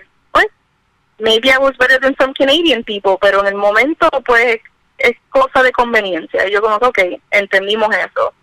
maybe 1.20 1.50
I 1.50 1.58
was 1.58 1.76
better 1.78 1.98
than 2.00 2.16
some 2.16 2.34
Canadian 2.34 2.84
people, 2.84 3.16
pero 3.20 3.40
en 3.40 3.46
el 3.48 3.54
momento, 3.54 4.08
pues, 4.24 4.60
es 4.98 5.16
cosa 5.30 5.62
de 5.62 5.72
conveniencia. 5.72 6.46
Y 6.46 6.52
yo 6.52 6.60
como 6.60 6.78
que, 6.78 6.86
ok, 6.86 7.20
entendimos 7.30 7.88
eso. 7.94 8.34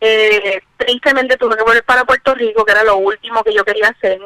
Eh, 0.00 0.60
tristemente 0.76 1.36
tuve 1.36 1.56
que 1.56 1.62
volver 1.62 1.84
para 1.84 2.04
Puerto 2.04 2.34
Rico, 2.34 2.64
que 2.64 2.72
era 2.72 2.82
lo 2.82 2.96
último 2.96 3.44
que 3.44 3.54
yo 3.54 3.64
quería 3.64 3.88
hacer, 3.88 4.20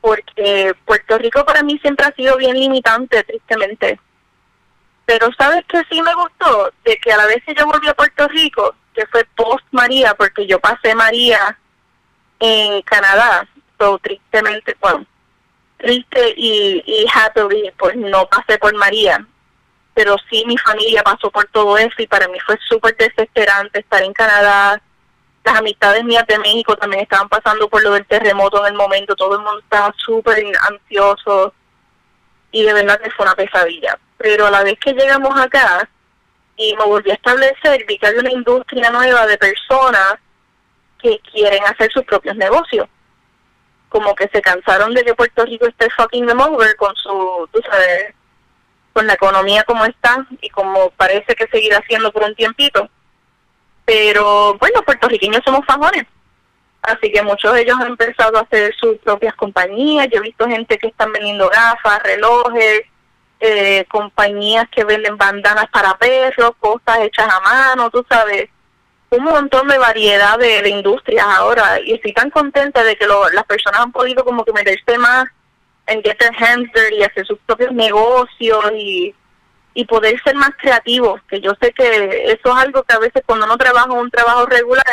porque 0.00 0.74
Puerto 0.84 1.16
Rico 1.16 1.44
para 1.44 1.62
mí 1.62 1.78
siempre 1.78 2.06
ha 2.06 2.14
sido 2.14 2.36
bien 2.36 2.54
limitante, 2.58 3.24
tristemente. 3.24 3.98
Pero 5.06 5.30
sabes 5.38 5.64
que 5.66 5.82
sí 5.90 6.02
me 6.02 6.14
gustó, 6.14 6.70
de 6.84 6.98
que 6.98 7.12
a 7.12 7.16
la 7.16 7.26
vez 7.26 7.42
que 7.46 7.54
yo 7.54 7.64
volví 7.64 7.88
a 7.88 7.94
Puerto 7.94 8.28
Rico, 8.28 8.74
que 8.94 9.06
fue 9.06 9.24
post 9.36 9.64
María, 9.70 10.14
porque 10.14 10.46
yo 10.46 10.60
pasé 10.60 10.94
María 10.94 11.58
en 12.40 12.82
Canadá, 12.82 13.48
so 13.78 13.98
tristemente, 13.98 14.76
bueno, 14.80 15.06
triste 15.78 16.34
y, 16.36 16.82
y 16.86 17.06
happily, 17.12 17.72
pues 17.78 17.96
no 17.96 18.26
pasé 18.26 18.58
por 18.58 18.74
María, 18.76 19.24
pero 19.94 20.16
sí 20.28 20.44
mi 20.46 20.58
familia 20.58 21.02
pasó 21.02 21.30
por 21.30 21.46
todo 21.46 21.78
eso 21.78 21.94
y 21.98 22.06
para 22.06 22.28
mí 22.28 22.38
fue 22.44 22.58
súper 22.68 22.96
desesperante 22.96 23.80
estar 23.80 24.02
en 24.02 24.12
Canadá. 24.12 24.82
Las 25.44 25.58
amistades 25.58 26.04
mías 26.04 26.26
de 26.26 26.38
México 26.38 26.76
también 26.76 27.02
estaban 27.02 27.28
pasando 27.28 27.68
por 27.68 27.82
lo 27.82 27.92
del 27.92 28.06
terremoto 28.06 28.60
en 28.66 28.72
el 28.72 28.78
momento, 28.78 29.16
todo 29.16 29.36
el 29.36 29.42
mundo 29.42 29.60
estaba 29.60 29.94
súper 29.96 30.44
ansioso 30.68 31.54
y 32.50 32.64
de 32.64 32.72
verdad 32.74 33.00
que 33.00 33.10
fue 33.10 33.24
una 33.24 33.34
pesadilla 33.34 33.98
pero 34.18 34.46
a 34.46 34.50
la 34.50 34.64
vez 34.64 34.78
que 34.80 34.92
llegamos 34.92 35.40
acá 35.40 35.88
y 36.56 36.74
me 36.76 36.84
volví 36.84 37.10
a 37.10 37.14
establecer, 37.14 37.86
vi 37.86 37.96
que 37.98 38.06
hay 38.08 38.16
una 38.16 38.32
industria 38.32 38.90
nueva 38.90 39.26
de 39.26 39.38
personas 39.38 40.14
que 41.00 41.20
quieren 41.20 41.62
hacer 41.64 41.90
sus 41.92 42.02
propios 42.02 42.36
negocios. 42.36 42.88
Como 43.88 44.14
que 44.14 44.28
se 44.32 44.42
cansaron 44.42 44.94
de 44.94 45.04
que 45.04 45.14
Puerto 45.14 45.44
Rico 45.44 45.66
esté 45.66 45.88
fucking 45.90 46.26
them 46.26 46.40
over 46.40 46.76
con 46.76 46.94
su, 46.96 47.48
tú 47.52 47.60
sabes, 47.70 48.14
con 48.92 49.06
la 49.06 49.14
economía 49.14 49.62
como 49.64 49.84
está 49.84 50.26
y 50.40 50.50
como 50.50 50.90
parece 50.90 51.34
que 51.34 51.46
seguirá 51.48 51.82
siendo 51.88 52.12
por 52.12 52.24
un 52.24 52.34
tiempito. 52.34 52.88
Pero 53.84 54.54
bueno, 54.58 54.82
puertorriqueños 54.82 55.42
somos 55.44 55.64
fajones. 55.66 56.04
Así 56.82 57.10
que 57.10 57.22
muchos 57.22 57.52
de 57.54 57.62
ellos 57.62 57.76
han 57.80 57.88
empezado 57.88 58.38
a 58.38 58.42
hacer 58.42 58.74
sus 58.74 58.98
propias 58.98 59.34
compañías. 59.34 60.08
Yo 60.10 60.18
he 60.18 60.22
visto 60.22 60.46
gente 60.46 60.78
que 60.78 60.88
están 60.88 61.12
vendiendo 61.12 61.48
gafas, 61.48 62.02
relojes, 62.02 62.82
eh, 63.40 63.84
compañías 63.88 64.68
que 64.70 64.84
venden 64.84 65.16
bandanas 65.16 65.66
para 65.70 65.96
perros, 65.96 66.52
cosas 66.58 67.00
hechas 67.02 67.28
a 67.32 67.40
mano, 67.40 67.90
tú 67.90 68.04
sabes, 68.08 68.48
un 69.10 69.24
montón 69.24 69.68
de 69.68 69.78
variedad 69.78 70.38
de, 70.38 70.68
industrias 70.68 71.26
ahora 71.26 71.80
y 71.80 71.94
estoy 71.94 72.12
tan 72.12 72.30
contenta 72.30 72.84
de 72.84 72.96
que 72.96 73.06
las 73.06 73.44
personas 73.44 73.80
han 73.80 73.92
podido 73.92 74.24
como 74.24 74.44
que 74.44 74.52
meterse 74.52 74.98
más 74.98 75.28
en 75.86 76.02
get 76.02 76.18
their 76.18 76.32
hands 76.38 76.70
dirty, 76.74 77.02
hacer 77.02 77.26
sus 77.26 77.38
propios 77.46 77.72
negocios 77.72 78.64
y, 78.74 79.14
y 79.72 79.84
poder 79.86 80.20
ser 80.22 80.34
más 80.34 80.50
creativos, 80.58 81.22
que 81.28 81.40
yo 81.40 81.52
sé 81.60 81.72
que 81.72 82.24
eso 82.26 82.48
es 82.48 82.64
algo 82.64 82.82
que 82.82 82.94
a 82.94 82.98
veces 82.98 83.22
cuando 83.24 83.46
uno 83.46 83.56
trabaja 83.56 83.90
un 83.92 84.10
trabajo 84.10 84.44
regular, 84.46 84.84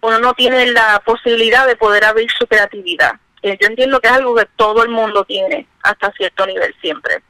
uno 0.00 0.18
no 0.18 0.34
tiene 0.34 0.66
la 0.72 1.00
posibilidad 1.04 1.66
de 1.66 1.76
poder 1.76 2.04
abrir 2.04 2.30
su 2.36 2.46
creatividad. 2.46 3.14
Yo 3.42 3.54
entiendo 3.60 4.00
que 4.00 4.08
es 4.08 4.14
algo 4.14 4.34
que 4.34 4.46
todo 4.56 4.82
el 4.82 4.88
mundo 4.88 5.24
tiene 5.24 5.68
hasta 5.82 6.10
cierto 6.12 6.44
nivel 6.46 6.74
siempre. 6.80 7.22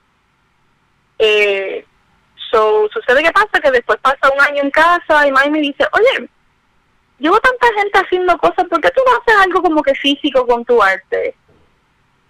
Eh, 1.18 1.84
so, 2.50 2.88
sucede 2.92 3.22
que 3.22 3.32
pasa 3.32 3.60
que 3.62 3.70
después 3.70 3.98
pasa 4.00 4.32
un 4.34 4.40
año 4.40 4.62
en 4.62 4.70
casa 4.70 5.26
y 5.26 5.32
Mike 5.32 5.50
me 5.50 5.60
dice, 5.60 5.86
oye, 5.92 6.28
llevo 7.18 7.38
tanta 7.40 7.66
gente 7.76 7.98
haciendo 7.98 8.36
cosas, 8.38 8.66
¿por 8.68 8.80
qué 8.80 8.90
tú 8.90 9.02
no 9.06 9.12
haces 9.12 9.44
algo 9.44 9.62
como 9.62 9.82
que 9.82 9.94
físico 9.94 10.46
con 10.46 10.64
tu 10.64 10.82
arte? 10.82 11.34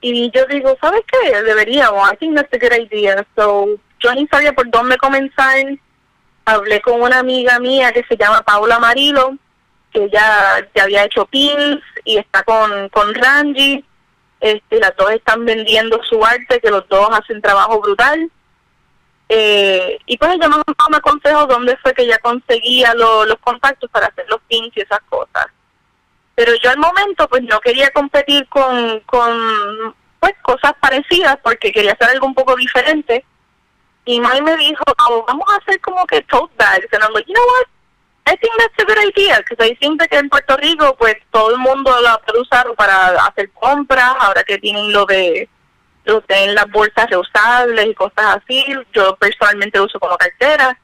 Y 0.00 0.30
yo 0.30 0.46
digo, 0.46 0.76
¿sabes 0.80 1.02
qué? 1.06 1.42
Deberíamos, 1.42 2.10
I 2.12 2.16
think 2.16 2.36
that's 2.36 2.52
a 2.52 2.58
good 2.58 2.72
idea. 2.72 3.26
So, 3.34 3.78
yo 4.00 4.14
ni 4.14 4.26
sabía 4.28 4.52
por 4.52 4.70
dónde 4.70 4.96
comenzar. 4.96 5.56
Hablé 6.44 6.80
con 6.80 7.02
una 7.02 7.18
amiga 7.18 7.58
mía 7.58 7.92
que 7.92 8.04
se 8.08 8.16
llama 8.16 8.42
Paula 8.42 8.78
Marilo, 8.78 9.36
que 9.92 10.08
ya, 10.10 10.66
ya 10.74 10.84
había 10.84 11.04
hecho 11.04 11.26
pins 11.26 11.80
y 12.04 12.16
está 12.16 12.42
con, 12.44 12.88
con 12.90 13.12
Ranji. 13.14 13.84
Este, 14.40 14.78
las 14.78 14.96
dos 14.96 15.10
están 15.10 15.44
vendiendo 15.44 16.00
su 16.04 16.24
arte, 16.24 16.60
que 16.60 16.70
los 16.70 16.88
dos 16.88 17.08
hacen 17.10 17.42
trabajo 17.42 17.80
brutal. 17.80 18.30
Eh, 19.28 19.98
y 20.06 20.16
pues 20.16 20.32
ella 20.32 20.48
me 20.48 20.96
aconsejó 20.96 21.46
dónde 21.46 21.76
fue 21.78 21.92
que 21.92 22.02
ella 22.02 22.18
conseguía 22.18 22.94
los 22.94 23.36
contactos 23.40 23.90
para 23.90 24.06
hacer 24.06 24.26
los 24.28 24.40
pins 24.48 24.74
y 24.74 24.80
esas 24.80 25.00
cosas. 25.08 25.46
Pero 26.34 26.52
yo 26.62 26.70
al 26.70 26.78
momento 26.78 27.28
pues 27.28 27.42
no 27.42 27.60
quería 27.60 27.90
competir 27.90 28.48
con, 28.48 29.00
con 29.00 29.94
pues 30.20 30.34
cosas 30.42 30.72
parecidas 30.80 31.36
porque 31.42 31.72
quería 31.72 31.92
hacer 31.92 32.10
algo 32.10 32.26
un 32.26 32.34
poco 32.34 32.56
diferente. 32.56 33.24
Y 34.04 34.20
Mai 34.20 34.40
me 34.40 34.56
dijo, 34.56 34.82
oh, 35.10 35.24
vamos 35.26 35.46
a 35.52 35.56
hacer 35.56 35.80
como 35.80 36.06
que 36.06 36.22
tote 36.22 36.54
bags. 36.56 36.86
And 36.92 37.02
I'm 37.02 37.12
like, 37.12 37.28
you 37.28 37.34
know 37.34 37.44
what? 37.44 37.66
I 38.26 38.36
think 38.36 38.52
that's 38.58 38.74
a 38.78 38.84
good 38.84 38.98
idea. 38.98 39.38
Because 39.38 39.60
I 39.60 39.74
think 39.74 40.00
que 40.08 40.16
en 40.16 40.30
Puerto 40.30 40.56
Rico 40.56 40.96
pues 40.96 41.16
todo 41.30 41.50
el 41.50 41.58
mundo 41.58 41.94
la 42.00 42.18
puede 42.18 42.40
usar 42.40 42.72
para 42.76 43.08
hacer 43.26 43.50
compras, 43.52 44.14
ahora 44.20 44.44
que 44.44 44.58
tienen 44.58 44.92
lo 44.92 45.04
de 45.04 45.48
en 46.28 46.54
las 46.54 46.70
bolsas 46.70 47.08
reusables 47.10 47.86
y 47.86 47.94
cosas 47.94 48.36
así. 48.36 48.64
Yo 48.92 49.16
personalmente 49.16 49.80
uso 49.80 49.98
como 49.98 50.16
cartera. 50.16 50.78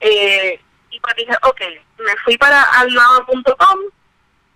Eh, 0.00 0.60
y 0.90 1.00
pues 1.00 1.14
dije, 1.16 1.32
ok, 1.42 1.60
me 1.98 2.16
fui 2.24 2.36
para 2.36 2.62
almado.com, 2.62 3.78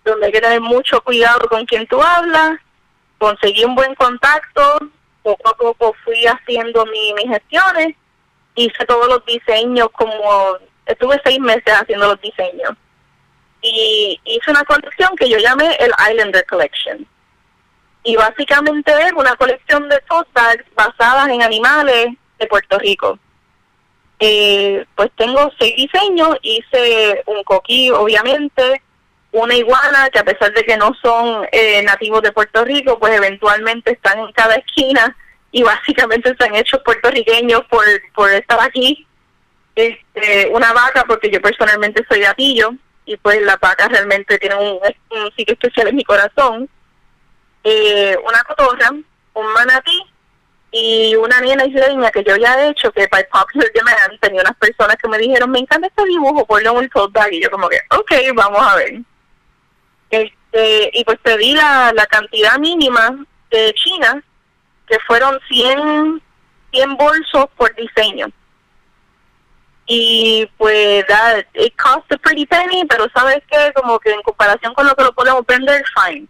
donde 0.04 0.26
hay 0.26 0.32
que 0.32 0.40
tener 0.40 0.60
mucho 0.60 1.00
cuidado 1.02 1.48
con 1.48 1.64
quien 1.66 1.86
tú 1.86 2.00
hablas. 2.02 2.58
Conseguí 3.18 3.64
un 3.64 3.74
buen 3.74 3.94
contacto. 3.94 4.78
Poco 5.22 5.48
a 5.48 5.56
poco 5.56 5.94
fui 6.04 6.26
haciendo 6.26 6.84
mi, 6.86 7.14
mis 7.14 7.28
gestiones. 7.28 7.96
Hice 8.54 8.84
todos 8.86 9.08
los 9.08 9.24
diseños 9.24 9.88
como... 9.92 10.58
Estuve 10.86 11.18
seis 11.24 11.40
meses 11.40 11.72
haciendo 11.72 12.08
los 12.08 12.20
diseños. 12.20 12.72
Y 13.62 14.20
hice 14.24 14.50
una 14.50 14.64
colección 14.64 15.16
que 15.16 15.28
yo 15.30 15.38
llamé 15.38 15.74
el 15.76 15.90
Islander 16.10 16.44
Collection 16.46 17.06
y 18.04 18.16
básicamente 18.16 18.92
es 19.02 19.12
una 19.14 19.34
colección 19.34 19.88
de 19.88 19.98
tote 20.08 20.64
basadas 20.76 21.28
en 21.28 21.42
animales 21.42 22.08
de 22.38 22.46
Puerto 22.46 22.78
Rico. 22.78 23.18
Eh, 24.20 24.84
pues 24.94 25.10
tengo 25.16 25.50
seis 25.58 25.74
diseños, 25.76 26.36
hice 26.42 27.22
un 27.26 27.42
coquí, 27.44 27.90
obviamente, 27.90 28.82
una 29.32 29.54
iguana, 29.54 30.10
que 30.12 30.18
a 30.18 30.24
pesar 30.24 30.52
de 30.52 30.62
que 30.64 30.76
no 30.76 30.92
son 31.02 31.48
eh, 31.50 31.82
nativos 31.82 32.22
de 32.22 32.32
Puerto 32.32 32.64
Rico, 32.64 32.98
pues 32.98 33.14
eventualmente 33.16 33.92
están 33.92 34.18
en 34.18 34.32
cada 34.32 34.54
esquina 34.54 35.16
y 35.50 35.62
básicamente 35.62 36.30
están 36.30 36.54
hechos 36.54 36.80
puertorriqueños 36.84 37.62
por, 37.70 37.84
por 38.14 38.30
estar 38.30 38.60
aquí. 38.60 39.06
Este, 39.74 40.48
una 40.52 40.72
vaca, 40.72 41.04
porque 41.08 41.30
yo 41.30 41.40
personalmente 41.40 42.04
soy 42.08 42.20
gatillo, 42.20 42.74
y 43.06 43.16
pues 43.16 43.42
la 43.42 43.56
vaca 43.56 43.88
realmente 43.88 44.38
tiene 44.38 44.56
un, 44.56 44.78
un 45.10 45.32
sitio 45.36 45.54
especial 45.54 45.88
en 45.88 45.96
mi 45.96 46.04
corazón 46.04 46.68
eh, 47.64 48.16
una 48.22 48.42
cotorra, 48.44 48.90
un 48.90 49.52
manatí 49.54 49.98
y 50.70 51.14
una 51.16 51.40
niña 51.40 51.64
isleña 51.64 52.10
que 52.10 52.22
yo 52.22 52.36
ya 52.36 52.60
he 52.60 52.70
hecho, 52.70 52.92
que 52.92 53.08
para 53.08 53.26
popular 53.28 53.70
demand 53.72 54.20
tenía 54.20 54.42
unas 54.42 54.56
personas 54.56 54.96
que 54.96 55.08
me 55.08 55.18
dijeron, 55.18 55.50
me 55.50 55.60
encanta 55.60 55.86
este 55.86 56.04
dibujo, 56.04 56.44
ponlo 56.46 56.72
en 56.72 56.76
un 56.76 56.88
tote 56.90 57.18
bag, 57.18 57.32
y 57.32 57.42
yo 57.42 57.50
como 57.50 57.68
que, 57.68 57.80
ok, 57.90 58.12
vamos 58.34 58.60
a 58.60 58.76
ver. 58.76 59.00
Este, 60.10 60.90
y 60.92 61.04
pues 61.04 61.18
pedí 61.22 61.54
la, 61.54 61.92
la 61.94 62.06
cantidad 62.06 62.58
mínima 62.58 63.24
de 63.50 63.72
China, 63.74 64.22
que 64.86 64.98
fueron 65.06 65.38
100, 65.48 66.22
100 66.72 66.96
bolsos 66.96 67.46
por 67.56 67.74
diseño. 67.76 68.26
Y 69.86 70.50
pues, 70.58 71.06
that, 71.06 71.44
it 71.54 71.74
cost 71.76 72.10
a 72.10 72.16
pretty 72.18 72.46
penny, 72.46 72.84
pero 72.86 73.06
sabes 73.14 73.42
que 73.50 73.72
como 73.74 73.98
que 74.00 74.12
en 74.12 74.22
comparación 74.22 74.74
con 74.74 74.86
lo 74.86 74.94
que 74.94 75.04
lo 75.04 75.14
podemos 75.14 75.46
vender, 75.46 75.82
fine 75.94 76.28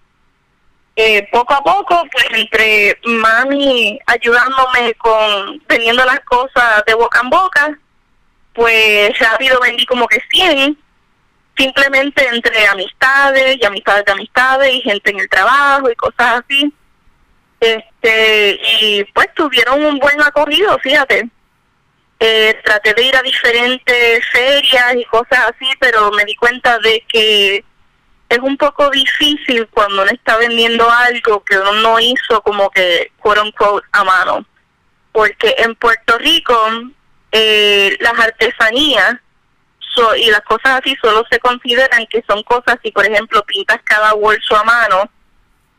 eh, 0.97 1.29
poco 1.33 1.55
a 1.55 1.63
poco, 1.63 2.03
pues 2.13 2.27
entre 2.33 2.99
mami 3.05 3.99
ayudándome 4.07 4.95
con 4.95 5.61
teniendo 5.67 6.05
las 6.05 6.21
cosas 6.21 6.85
de 6.87 6.95
boca 6.95 7.21
en 7.21 7.31
boca, 7.31 7.79
pues 8.53 9.19
rápido 9.19 9.61
vendí 9.61 9.85
como 9.87 10.07
que 10.07 10.21
100, 10.31 10.79
simplemente 11.57 12.29
entre 12.29 12.67
amistades 12.69 13.57
y 13.61 13.65
amistades 13.65 14.05
de 14.05 14.13
amistades 14.13 14.75
y 14.75 14.81
gente 14.83 15.11
en 15.11 15.21
el 15.21 15.29
trabajo 15.29 15.91
y 15.91 15.97
cosas 15.97 16.45
así. 16.45 16.73
Este, 17.59 18.61
y 18.81 19.05
pues 19.15 19.29
tuvieron 19.35 19.85
un 19.85 19.99
buen 19.99 20.21
acogido, 20.23 20.79
fíjate. 20.79 21.29
Eh, 22.21 22.61
traté 22.65 22.95
de 22.95 23.03
ir 23.03 23.17
a 23.17 23.23
diferentes 23.23 24.25
ferias 24.31 24.95
y 24.95 25.05
cosas 25.07 25.41
así, 25.49 25.67
pero 25.81 26.13
me 26.13 26.25
di 26.25 26.37
cuenta 26.37 26.79
de 26.79 27.05
que 27.09 27.65
es 28.29 28.39
un 28.39 28.57
poco 28.57 28.91
difícil 28.91 29.69
cuando 29.69 30.03
uno 30.03 30.11
está 30.11 30.37
vendiendo 30.39 30.89
algo 30.91 31.45
que 31.45 31.59
uno 31.59 31.73
no 31.75 32.01
hizo 32.01 32.41
como 32.43 32.71
que 32.71 33.13
quote 33.19 33.41
unquote 33.41 33.87
a 33.93 34.05
mano. 34.05 34.45
Porque 35.13 35.55
en 35.59 35.75
Puerto 35.77 36.19
Rico 36.19 36.57
eh, 37.31 37.97
las 38.01 38.19
artesanías 38.19 39.17
y 40.17 40.29
las 40.31 40.41
cosas 40.41 40.81
así 40.81 40.97
solo 41.01 41.25
se 41.31 41.39
consideran 41.39 42.05
que 42.07 42.25
son 42.27 42.43
cosas 42.43 42.79
si 42.83 42.91
por 42.91 43.07
ejemplo 43.07 43.45
pintas 43.45 43.79
cada 43.85 44.13
bolso 44.15 44.57
a 44.57 44.65
mano 44.65 45.09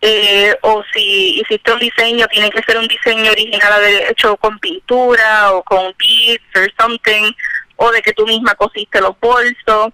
eh, 0.01 0.55
o 0.61 0.83
si 0.93 1.41
hiciste 1.41 1.73
un 1.73 1.79
diseño 1.79 2.25
tiene 2.27 2.49
que 2.49 2.61
ser 2.63 2.77
un 2.77 2.87
diseño 2.87 3.31
original 3.31 3.83
hecho 4.09 4.37
con 4.37 4.57
pintura 4.59 5.51
o 5.51 5.63
con 5.63 5.93
beads 5.97 6.43
or 6.55 6.71
something 6.79 7.31
o 7.77 7.91
de 7.91 8.01
que 8.01 8.13
tú 8.13 8.25
misma 8.25 8.55
cosiste 8.55 9.01
los 9.01 9.19
bolsos. 9.19 9.91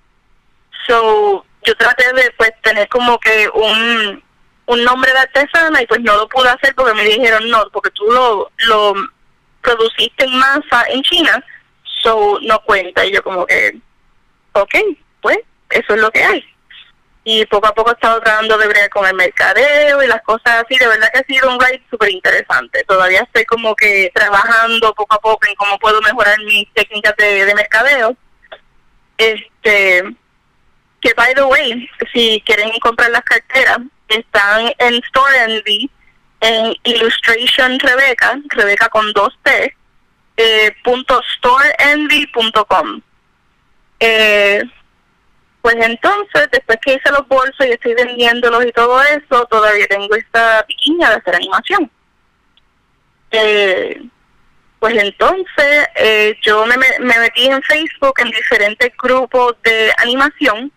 So 0.88 1.46
yo 1.64 1.76
traté 1.76 2.12
de 2.14 2.32
pues 2.38 2.52
tener 2.62 2.88
como 2.90 3.20
que 3.20 3.50
un 3.54 4.24
un 4.68 4.84
nombre 4.84 5.12
de 5.12 5.20
artesana 5.20 5.82
y 5.82 5.88
pues 5.88 6.00
no 6.02 6.16
lo 6.16 6.30
pude 6.30 6.50
hacer 6.50 6.74
porque 6.76 6.94
me 6.94 7.04
dijeron 7.04 7.50
no 7.50 7.66
porque 7.72 7.90
tú 7.92 8.06
lo 8.12 8.52
lo 8.68 8.94
produciste 9.62 10.26
en 10.26 10.38
masa 10.38 10.86
en 10.90 11.02
China 11.04 11.44
so 12.04 12.40
no 12.42 12.60
cuenta 12.62 13.06
y 13.06 13.12
yo 13.12 13.24
como 13.24 13.46
que 13.46 13.80
ok, 14.54 14.76
pues 15.22 15.40
eso 15.70 15.94
es 15.94 16.02
lo 16.02 16.12
que 16.12 16.24
hay. 16.24 16.46
Y 17.24 17.46
poco 17.46 17.68
a 17.68 17.74
poco 17.74 17.92
he 17.92 17.94
estado 17.94 18.20
tratando 18.20 18.58
de 18.58 18.68
ver 18.68 18.90
con 18.90 19.06
el 19.06 19.14
mercadeo 19.14 20.02
y 20.02 20.08
las 20.08 20.22
cosas 20.24 20.64
así. 20.64 20.76
De 20.78 20.88
verdad 20.88 21.10
que 21.14 21.20
ha 21.20 21.24
sido 21.24 21.52
un 21.52 21.60
ride 21.60 21.84
súper 21.90 22.10
interesante. 22.10 22.84
Todavía 22.86 23.22
estoy 23.22 23.46
como 23.46 23.76
que 23.76 24.12
trabajando 24.14 24.94
poco 24.96 25.16
a 25.16 25.20
poco 25.20 25.48
en 25.48 25.56
cómo 25.56 25.78
puedo 25.78 26.02
mejorar 26.02 26.40
mis 26.40 26.72
técnicas 26.74 27.16
de, 27.18 27.54
mercadeo. 27.56 28.16
Este, 29.18 30.04
que 31.02 31.14
by 31.16 31.34
the 31.34 31.44
way, 31.44 31.90
si 32.14 32.42
quieren 32.46 32.72
comprar 32.80 33.10
las 33.12 33.24
carteras, 33.24 33.80
están 34.08 34.72
en 34.78 34.96
Store 35.06 35.38
Envy, 35.46 35.90
en 36.42 36.76
Illustration 36.84 37.80
Rebeca, 37.80 38.40
Rebeca 38.50 38.90
con 38.90 39.12
dos 39.14 39.38
T, 39.44 39.76
eh, 40.38 40.72
punto 40.84 41.22
storeenvy.com. 41.38 43.02
Eh, 44.00 44.64
pues 45.62 45.76
entonces, 45.80 46.50
después 46.52 46.80
que 46.82 46.96
hice 46.96 47.12
los 47.12 47.28
bolsos 47.28 47.66
y 47.68 47.72
estoy 47.72 47.94
vendiéndolos 47.94 48.66
y 48.66 48.72
todo 48.72 49.02
eso, 49.04 49.46
todavía 49.46 49.86
tengo 49.88 50.16
esta 50.16 50.66
piquiña 50.68 51.10
de 51.10 51.16
hacer 51.16 51.36
animación. 51.36 51.92
Eh, 53.30 54.02
pues 54.80 54.98
entonces 54.98 55.88
eh, 55.96 56.36
yo 56.42 56.66
me 56.66 56.76
metí 57.00 57.46
en 57.46 57.62
Facebook 57.62 58.16
en 58.18 58.32
diferentes 58.32 58.92
grupos 58.98 59.56
de 59.64 59.94
animación 60.00 60.72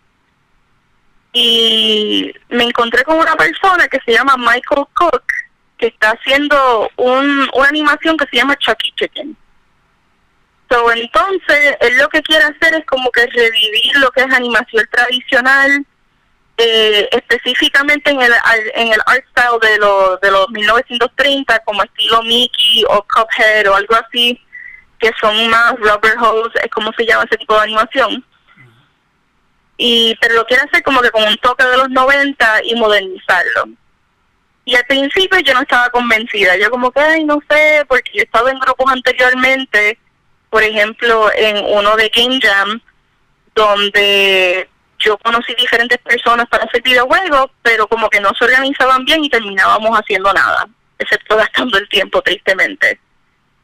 y 1.35 2.33
me 2.49 2.64
encontré 2.64 3.05
con 3.05 3.18
una 3.18 3.37
persona 3.37 3.87
que 3.88 4.01
se 4.07 4.12
llama 4.12 4.37
Michael 4.38 4.87
Cook 4.94 5.25
que 5.77 5.88
está 5.88 6.12
haciendo 6.12 6.90
un, 6.97 7.51
una 7.53 7.68
animación 7.68 8.16
que 8.16 8.27
se 8.31 8.37
llama 8.37 8.57
Chucky 8.57 8.92
Chicken 8.97 9.37
entonces, 10.94 11.77
él 11.81 11.97
lo 11.99 12.09
que 12.09 12.23
quiere 12.23 12.44
hacer 12.44 12.75
es 12.75 12.87
como 12.87 13.11
que 13.11 13.27
revivir 13.27 13.97
lo 13.99 14.11
que 14.11 14.23
es 14.23 14.33
animación 14.33 14.87
tradicional, 14.90 15.87
eh, 16.57 17.09
específicamente 17.12 18.11
en 18.11 18.20
el, 18.20 18.33
en 18.75 18.92
el 18.92 19.01
art 19.07 19.25
style 19.31 19.59
de, 19.61 19.79
los 19.79 20.20
de 20.20 20.31
los 20.31 20.49
1930, 20.51 21.59
como 21.61 21.83
estilo 21.83 22.23
Mickey 22.23 22.85
o 22.88 23.05
Cuphead 23.12 23.68
o 23.70 23.75
algo 23.75 23.94
así, 23.94 24.40
que 24.99 25.11
son 25.20 25.49
más 25.49 25.75
rubber 25.79 26.16
hose, 26.20 26.59
es 26.62 26.70
como 26.70 26.92
se 26.92 27.07
llama 27.07 27.25
ese 27.25 27.37
tipo 27.37 27.55
de 27.55 27.61
animación. 27.61 28.25
Y, 29.77 30.17
pero 30.21 30.35
lo 30.35 30.47
quiere 30.47 30.63
hacer 30.63 30.83
como 30.83 31.01
que 31.01 31.11
con 31.11 31.25
un 31.25 31.37
toque 31.39 31.65
de 31.65 31.77
los 31.77 31.91
90 31.91 32.65
y 32.65 32.75
modernizarlo. 32.77 33.69
Y 34.65 34.77
al 34.77 34.85
principio 34.85 35.39
yo 35.41 35.53
no 35.53 35.61
estaba 35.61 35.91
convencida, 35.91 36.57
yo 36.57 36.71
como 36.71 36.91
que, 36.91 37.01
ay, 37.01 37.25
no 37.25 37.39
sé, 37.51 37.85
porque 37.87 38.13
yo 38.15 38.23
estaba 38.23 38.51
en 38.51 38.59
grupos 38.59 38.91
anteriormente 38.91 39.99
por 40.55 40.63
ejemplo, 40.63 41.33
en 41.35 41.65
uno 41.65 41.97
de 41.97 42.09
Game 42.15 42.39
Jam, 42.41 42.81
donde 43.57 44.69
yo 45.01 45.19
conocí 45.19 45.53
diferentes 45.57 45.99
personas 45.99 46.47
para 46.49 46.63
hacer 46.63 46.81
videojuegos, 46.81 47.51
pero 47.61 47.89
como 47.89 48.09
que 48.09 48.21
no 48.21 48.31
se 48.39 48.45
organizaban 48.45 49.05
bien 49.05 49.25
y 49.25 49.29
terminábamos 49.29 49.99
haciendo 49.99 50.33
nada, 50.33 50.69
excepto 50.97 51.37
gastando 51.37 51.77
el 51.77 51.89
tiempo, 51.89 52.23
tristemente. 52.23 53.01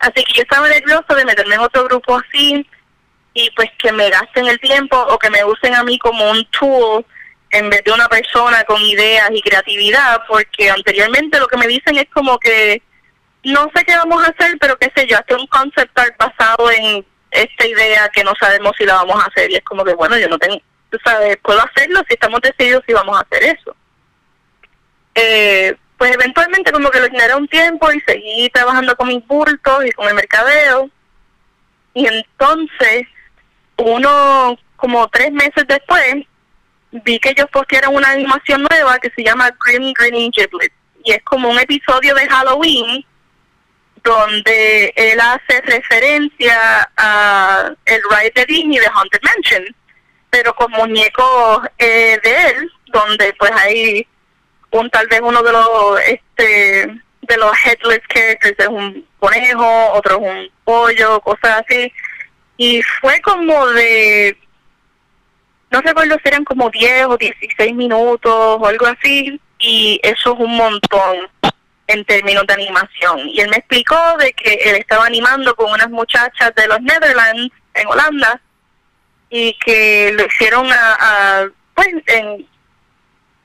Así 0.01 0.25
que 0.25 0.33
yo 0.33 0.43
estaba 0.43 0.69
nerviosa 0.69 1.15
de 1.15 1.25
meterme 1.25 1.55
en 1.55 1.61
otro 1.61 1.85
grupo 1.85 2.19
así 2.19 2.69
y 3.45 3.51
pues 3.51 3.71
que 3.79 3.93
me 3.93 4.11
gasten 4.11 4.47
el 4.47 4.61
tiempo 4.61 4.97
o 4.97 5.19
que 5.19 5.31
me 5.31 5.45
usen 5.45 5.75
a 5.75 5.85
mí 5.85 5.99
como 5.99 6.31
un 6.31 6.45
tool 6.47 7.05
en 7.51 7.69
vez 7.69 7.83
de 7.85 7.93
una 7.93 8.09
persona 8.09 8.63
con 8.65 8.81
ideas 8.81 9.29
y 9.33 9.43
creatividad, 9.43 10.23
porque 10.29 10.71
anteriormente 10.71 11.41
lo 11.41 11.49
que 11.49 11.57
me 11.57 11.67
dicen 11.67 11.97
es 11.97 12.09
como 12.13 12.39
que 12.39 12.83
no 13.43 13.71
sé 13.75 13.85
qué 13.85 13.97
vamos 13.97 14.23
a 14.23 14.31
hacer, 14.31 14.57
pero 14.61 14.77
qué 14.79 14.93
sé 14.95 15.07
yo, 15.07 15.19
hacer 15.19 15.37
un 15.37 15.47
concept 15.47 15.99
art 15.99 16.15
basado 16.19 16.71
en 16.71 17.05
esta 17.31 17.67
idea 17.67 18.09
que 18.11 18.23
no 18.23 18.33
sabemos 18.39 18.73
si 18.77 18.85
la 18.85 18.95
vamos 18.95 19.23
a 19.23 19.27
hacer. 19.27 19.51
Y 19.51 19.57
es 19.57 19.65
como 19.65 19.85
que, 19.85 19.95
bueno, 19.95 20.19
yo 20.19 20.29
no 20.29 20.39
tengo, 20.39 20.61
tú 20.91 20.99
sabes, 21.05 21.37
puedo 21.39 21.61
hacerlo 21.61 22.03
si 22.07 22.15
estamos 22.15 22.41
decididos 22.41 22.85
si 22.87 22.93
vamos 22.93 23.17
a 23.17 23.23
hacer 23.23 23.43
eso. 23.45 23.75
Eh, 25.15 25.77
pues 25.97 26.13
eventualmente 26.13 26.73
como 26.73 26.91
que 26.91 27.01
lo 27.01 27.07
generé 27.07 27.35
un 27.35 27.49
tiempo 27.49 27.91
y 27.93 28.01
seguí 28.01 28.49
trabajando 28.51 28.97
con 28.97 29.09
mis 29.09 29.27
bultos 29.27 29.85
y 29.87 29.93
con 29.93 30.09
el 30.09 30.15
mercadeo. 30.15 30.91
Y 31.95 32.07
entonces, 32.07 33.07
uno, 33.81 34.59
como 34.77 35.09
tres 35.09 35.33
meses 35.33 35.65
después, 35.69 36.25
vi 36.93 37.19
que 37.19 37.31
ellos 37.31 37.47
postearon 37.53 37.95
una 37.95 38.11
animación 38.11 38.67
nueva 38.71 38.99
que 38.99 39.11
se 39.15 39.23
llama 39.23 39.51
Grim 39.65 39.93
Grinning 39.93 40.33
Giblets. 40.33 40.75
Y 41.05 41.13
es 41.13 41.23
como 41.25 41.49
un 41.49 41.59
episodio 41.59 42.15
de 42.15 42.29
Halloween 42.29 43.05
donde 44.03 44.93
él 44.97 45.21
hace 45.21 45.61
referencia 45.63 46.91
a 46.97 47.71
el 47.87 48.01
ride 48.11 48.33
de 48.35 48.47
Disney 48.47 48.79
de 48.79 48.87
Haunted 48.87 49.21
Mansion, 49.23 49.77
pero 50.31 50.55
con 50.55 50.71
muñecos 50.73 51.61
eh, 51.79 52.19
de 52.23 52.49
él, 52.49 52.71
donde 52.87 53.35
pues 53.39 53.53
hay 53.53 54.07
un 54.71 54.89
tal 54.91 55.07
vez 55.09 55.21
uno 55.23 55.43
de 55.43 55.53
los 55.53 56.01
este 56.07 56.87
de 57.23 57.37
los 57.37 57.53
headless 57.65 58.01
characters 58.09 58.59
es 58.59 58.69
un 58.69 59.07
conejo, 59.19 59.93
otro 59.93 60.17
es 60.17 60.21
un 60.21 60.51
pollo, 60.65 61.21
cosas 61.21 61.63
así. 61.65 61.93
Y 62.63 62.83
fue 62.83 63.19
como 63.23 63.69
de, 63.69 64.37
no 65.71 65.81
recuerdo 65.81 66.19
si 66.23 66.29
eran 66.29 66.45
como 66.45 66.69
10 66.69 67.07
o 67.07 67.17
16 67.17 67.75
minutos 67.75 68.31
o 68.35 68.67
algo 68.67 68.85
así, 68.85 69.41
y 69.59 69.99
eso 70.03 70.35
es 70.35 70.41
un 70.41 70.57
montón 70.59 71.27
en 71.87 72.05
términos 72.05 72.47
de 72.47 72.53
animación. 72.53 73.31
Y 73.31 73.41
él 73.41 73.49
me 73.49 73.57
explicó 73.57 73.97
de 74.19 74.35
que 74.35 74.53
él 74.57 74.77
estaba 74.77 75.07
animando 75.07 75.55
con 75.57 75.73
unas 75.73 75.89
muchachas 75.89 76.55
de 76.55 76.69
los 76.69 76.83
Netherlands, 76.83 77.51
en 77.73 77.89
Holanda, 77.89 78.39
y 79.31 79.55
que 79.65 80.13
lo 80.13 80.27
hicieron 80.27 80.69
a, 80.71 81.49
pues, 81.75 81.89
en, 82.09 82.47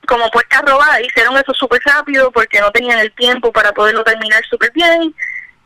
como 0.06 0.30
puerta 0.30 0.62
robada, 0.62 1.00
hicieron 1.00 1.38
eso 1.38 1.54
súper 1.54 1.80
rápido 1.86 2.32
porque 2.32 2.60
no 2.60 2.70
tenían 2.70 3.00
el 3.00 3.14
tiempo 3.14 3.54
para 3.54 3.72
poderlo 3.72 4.04
terminar 4.04 4.44
súper 4.50 4.74
bien. 4.74 5.16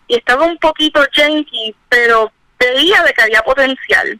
Y 0.08 0.18
estaba 0.18 0.46
un 0.46 0.60
poquito 0.60 1.04
janky, 1.16 1.76
pero 1.90 2.32
veía 2.60 3.02
de 3.04 3.14
que 3.14 3.22
había 3.22 3.42
potencial. 3.42 4.20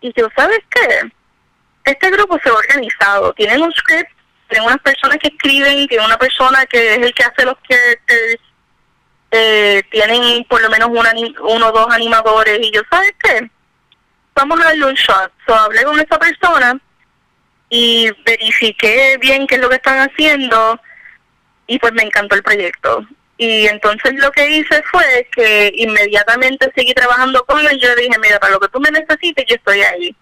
Y 0.00 0.12
yo, 0.16 0.28
¿sabes 0.36 0.60
qué? 0.70 1.12
Este 1.84 2.10
grupo 2.10 2.38
se 2.42 2.48
ha 2.48 2.54
organizado, 2.54 3.32
tienen 3.34 3.62
un 3.62 3.72
script 3.72 4.10
tienen 4.50 4.66
unas 4.66 4.80
personas 4.80 5.16
que 5.18 5.28
escriben, 5.28 5.86
tienen 5.86 6.06
una 6.06 6.18
persona 6.18 6.66
que 6.66 6.94
es 6.94 6.98
el 6.98 7.14
que 7.14 7.22
hace 7.22 7.44
los 7.44 7.54
characters, 7.66 8.42
eh, 9.30 9.82
tienen 9.90 10.44
por 10.44 10.60
lo 10.60 10.68
menos 10.68 10.88
una, 10.90 11.12
uno 11.42 11.68
o 11.68 11.72
dos 11.72 11.86
animadores 11.90 12.58
y 12.60 12.72
yo, 12.72 12.82
¿sabes 12.90 13.12
qué? 13.22 13.48
Vamos 14.34 14.60
a 14.60 14.64
darle 14.64 14.86
un 14.86 14.94
shot. 14.94 15.32
So, 15.46 15.54
hablé 15.54 15.84
con 15.84 15.98
esa 16.00 16.18
persona 16.18 16.78
y 17.68 18.10
verifiqué 18.24 19.16
bien 19.20 19.46
qué 19.46 19.54
es 19.54 19.60
lo 19.60 19.68
que 19.68 19.76
están 19.76 20.10
haciendo 20.10 20.80
y 21.68 21.78
pues 21.78 21.92
me 21.92 22.02
encantó 22.02 22.34
el 22.34 22.42
proyecto. 22.42 23.06
Y 23.42 23.66
entonces 23.68 24.12
lo 24.16 24.30
que 24.32 24.50
hice 24.50 24.82
fue 24.90 25.26
que 25.34 25.72
inmediatamente 25.74 26.70
seguí 26.74 26.92
trabajando 26.92 27.42
con 27.46 27.58
él. 27.66 27.80
Yo 27.80 27.96
dije, 27.96 28.18
mira, 28.20 28.38
para 28.38 28.52
lo 28.52 28.60
que 28.60 28.68
tú 28.68 28.78
me 28.80 28.90
necesites, 28.90 29.46
yo 29.48 29.56
estoy 29.56 29.80
ahí. 29.80 30.14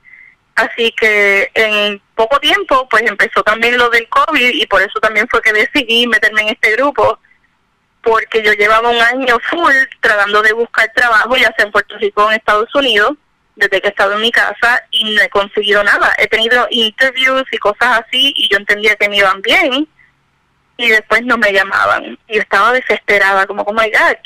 Así 0.55 0.93
que 0.93 1.51
en 1.53 2.01
poco 2.15 2.39
tiempo, 2.39 2.89
pues 2.89 3.03
empezó 3.03 3.43
también 3.43 3.77
lo 3.77 3.91
del 3.91 4.09
COVID 4.09 4.55
y 4.55 4.65
por 4.69 4.83
eso 4.83 5.01
también 5.01 5.27
fue 5.29 5.43
que 5.43 5.53
decidí 5.53 6.07
meterme 6.07 6.43
en 6.43 6.49
este 6.51 6.71
grupo, 6.77 7.19
porque 8.05 8.41
yo 8.41 8.53
llevaba 8.53 8.89
un 8.89 9.03
año 9.03 9.37
full 9.51 9.75
tratando 10.01 10.41
de 10.41 10.53
buscar 10.53 10.89
trabajo, 10.95 11.37
ya 11.37 11.53
sea 11.57 11.67
en 11.67 11.73
Puerto 11.73 11.99
Rico 11.99 12.25
o 12.25 12.31
en 12.31 12.37
Estados 12.37 12.73
Unidos, 12.73 13.15
desde 13.57 13.81
que 13.81 13.89
he 13.89 13.91
estado 13.91 14.13
en 14.13 14.21
mi 14.21 14.31
casa 14.31 14.81
y 14.93 15.03
no 15.13 15.21
he 15.23 15.29
conseguido 15.29 15.83
nada. 15.83 16.15
He 16.19 16.29
tenido 16.29 16.69
interviews 16.71 17.49
y 17.51 17.59
cosas 17.59 18.05
así 18.05 18.33
y 18.37 18.49
yo 18.49 18.59
entendía 18.59 18.95
que 18.95 19.09
me 19.09 19.17
iban 19.17 19.43
bien 19.43 19.89
y 20.79 20.89
después 20.89 21.23
no 21.25 21.37
me 21.37 21.53
llamaban. 21.53 22.19
Y 22.29 22.39
estaba 22.39 22.73
desesperada, 22.73 23.47
como, 23.47 23.63
oh 23.65 23.73
my 23.75 23.91
God, 23.91 24.17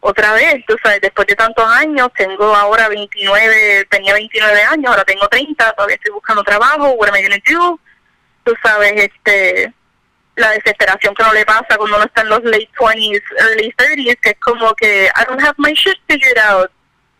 otra 0.00 0.32
vez, 0.32 0.64
tú 0.66 0.76
sabes, 0.82 1.00
después 1.02 1.26
de 1.26 1.36
tantos 1.36 1.64
años, 1.64 2.08
tengo 2.16 2.54
ahora 2.54 2.88
29, 2.88 3.86
tenía 3.90 4.14
29 4.14 4.62
años, 4.62 4.86
ahora 4.86 5.04
tengo 5.04 5.28
30, 5.28 5.72
todavía 5.72 5.96
estoy 5.96 6.12
buscando 6.12 6.42
trabajo, 6.42 6.90
what 6.92 7.08
am 7.08 7.16
I 7.16 7.22
gonna 7.22 7.42
do? 7.46 7.78
Tú 8.44 8.54
sabes, 8.62 8.92
este, 8.96 9.72
la 10.36 10.50
desesperación 10.50 11.14
que 11.14 11.22
no 11.22 11.32
le 11.32 11.44
pasa 11.44 11.76
cuando 11.76 11.96
uno 11.96 12.06
está 12.06 12.22
en 12.22 12.28
los 12.28 12.42
late 12.44 12.70
20s, 12.78 13.22
early 13.38 13.74
30s, 13.76 14.18
que 14.20 14.30
es 14.30 14.40
como 14.40 14.74
que 14.74 15.04
I 15.06 15.24
don't 15.28 15.42
have 15.42 15.54
my 15.58 15.72
shit 15.74 15.98
figured 16.08 16.38
out. 16.38 16.70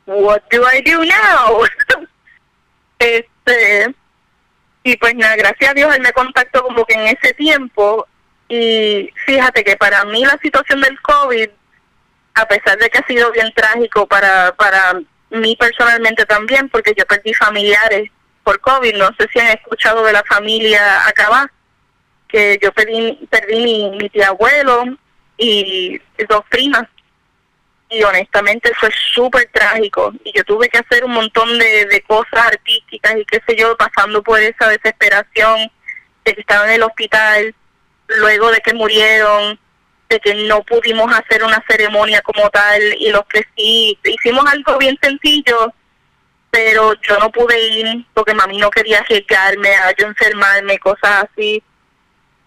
What 0.07 0.43
do 0.51 0.65
I 0.65 0.81
do 0.83 1.05
now? 1.05 1.65
este 2.99 3.95
y 4.85 4.97
pues 4.97 5.15
nada, 5.15 5.37
gracias 5.37 5.71
a 5.71 5.75
Dios 5.75 5.95
él 5.95 6.03
me 6.03 6.13
contactó 6.13 6.63
como 6.63 6.85
que 6.85 6.95
en 6.95 7.17
ese 7.17 7.35
tiempo 7.35 8.09
y 8.55 9.11
fíjate 9.25 9.65
que 9.65 9.79
para 9.79 10.05
mí 10.05 10.27
la 10.27 10.39
situación 10.43 10.83
del 10.83 11.01
COVID, 11.01 11.49
a 12.35 12.47
pesar 12.47 12.77
de 12.77 12.91
que 12.91 12.99
ha 12.99 13.07
sido 13.07 13.33
bien 13.33 13.51
trágico 13.55 14.07
para, 14.07 14.55
para 14.55 15.01
mí 15.31 15.57
personalmente 15.57 16.27
también, 16.27 16.69
porque 16.69 16.93
yo 16.95 17.07
perdí 17.07 17.33
familiares 17.33 18.11
por 18.45 18.61
COVID, 18.61 18.95
no 18.97 19.09
sé 19.19 19.27
si 19.33 19.39
han 19.39 19.57
escuchado 19.57 20.05
de 20.05 20.13
la 20.13 20.23
familia 20.25 21.09
Acabá, 21.09 21.51
que 22.29 22.59
yo 22.63 22.73
perdí, 22.73 23.27
perdí 23.31 23.57
mi, 23.57 23.91
mi 23.97 24.11
tía 24.11 24.29
abuelo 24.29 24.85
y 25.39 25.99
dos 26.29 26.43
primas. 26.51 26.85
Y 27.89 28.03
honestamente 28.03 28.71
fue 28.79 28.91
súper 29.15 29.49
trágico. 29.51 30.13
Y 30.25 30.33
yo 30.37 30.45
tuve 30.45 30.69
que 30.69 30.77
hacer 30.77 31.07
un 31.07 31.13
montón 31.13 31.59
de, 31.59 31.87
de 31.87 32.03
cosas 32.03 32.49
artísticas 32.49 33.17
y 33.17 33.25
qué 33.25 33.41
sé 33.47 33.57
yo, 33.57 33.75
pasando 33.79 34.23
por 34.23 34.39
esa 34.41 34.69
desesperación 34.69 35.73
de 36.27 36.35
que 36.35 36.41
estaba 36.43 36.67
en 36.67 36.75
el 36.75 36.83
hospital, 36.83 37.55
luego 38.09 38.51
de 38.51 38.61
que 38.61 38.75
murieron, 38.75 39.59
de 40.09 40.21
que 40.21 40.35
no 40.35 40.63
pudimos 40.63 41.13
hacer 41.13 41.43
una 41.43 41.63
ceremonia 41.69 42.21
como 42.23 42.49
tal 42.51 42.81
y 42.99 43.11
los 43.11 43.25
que 43.27 43.47
hicimos 43.57 44.45
algo 44.47 44.79
bien 44.79 44.99
sencillo, 45.03 45.73
pero 46.51 46.95
yo 47.01 47.19
no 47.19 47.31
pude 47.33 47.59
ir 47.61 48.07
porque 48.13 48.35
mami 48.35 48.59
no 48.59 48.71
quería 48.71 48.99
arriesgarme 48.99 49.75
a 49.75 49.95
yo 49.97 50.07
enfermarme, 50.07 50.79
cosas 50.79 51.25
así. 51.31 51.63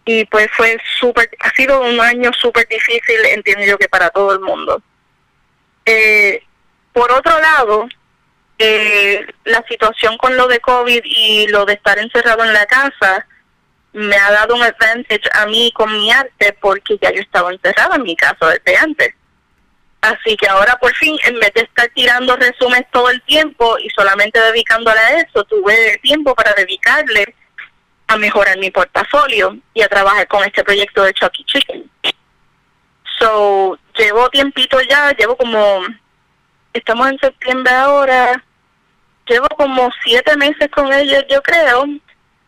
Y 0.06 0.26
pues 0.26 0.48
fue 0.56 0.78
súper, 1.00 1.30
ha 1.40 1.50
sido 1.52 1.82
un 1.82 2.00
año 2.00 2.32
súper 2.40 2.68
difícil, 2.68 3.26
entiendo 3.26 3.66
yo 3.66 3.78
que 3.80 3.90
para 3.90 4.12
todo 4.12 4.34
el 4.34 4.40
mundo. 4.40 4.82
Eh, 5.86 6.44
por 6.94 7.12
otro 7.12 7.40
lado, 7.40 7.88
eh, 8.60 9.26
la 9.44 9.64
situación 9.68 10.18
con 10.18 10.38
lo 10.38 10.48
de 10.48 10.60
COVID 10.60 11.02
y 11.04 11.48
lo 11.48 11.66
de 11.66 11.74
estar 11.74 11.98
encerrado 11.98 12.44
en 12.44 12.54
la 12.54 12.66
casa 12.68 13.26
me 13.96 14.18
ha 14.18 14.30
dado 14.30 14.56
un 14.56 14.62
advantage 14.62 15.24
a 15.32 15.46
mí 15.46 15.72
con 15.74 15.90
mi 15.92 16.12
arte 16.12 16.52
porque 16.60 16.98
ya 17.02 17.12
yo 17.12 17.22
estaba 17.22 17.52
encerrado 17.52 17.96
en 17.96 18.04
mi 18.04 18.16
casa 18.16 18.50
desde 18.50 18.78
antes. 18.78 19.16
Así 20.02 20.36
que 20.36 20.48
ahora 20.50 20.76
por 20.82 20.94
fin, 20.96 21.18
en 21.24 21.40
vez 21.40 21.54
de 21.54 21.62
estar 21.62 21.88
tirando 21.96 22.36
resúmenes 22.36 22.92
todo 22.92 23.10
el 23.10 23.22
tiempo 23.24 23.78
y 23.80 23.90
solamente 23.92 24.40
dedicándole 24.40 25.00
a 25.00 25.22
eso, 25.22 25.46
tuve 25.46 25.98
tiempo 26.04 26.36
para 26.36 26.54
dedicarle 26.54 27.34
a 28.08 28.18
mejorar 28.18 28.58
mi 28.58 28.70
portafolio 28.70 29.58
y 29.74 29.82
a 29.82 29.88
trabajar 29.88 30.28
con 30.28 30.44
este 30.44 30.64
proyecto 30.64 31.04
de 31.04 31.14
Chucky 31.14 31.46
Chicken. 31.46 31.90
So, 33.18 33.80
llevo 33.98 34.30
tiempito 34.30 34.78
ya, 34.82 35.12
llevo 35.14 35.38
como, 35.38 35.84
estamos 36.74 37.10
en 37.10 37.20
septiembre 37.20 37.74
ahora, 37.74 38.44
llevo 39.26 39.48
como 39.56 39.90
siete 40.04 40.36
meses 40.36 40.70
con 40.70 40.92
ellos, 40.94 41.24
yo 41.30 41.42
creo, 41.42 41.86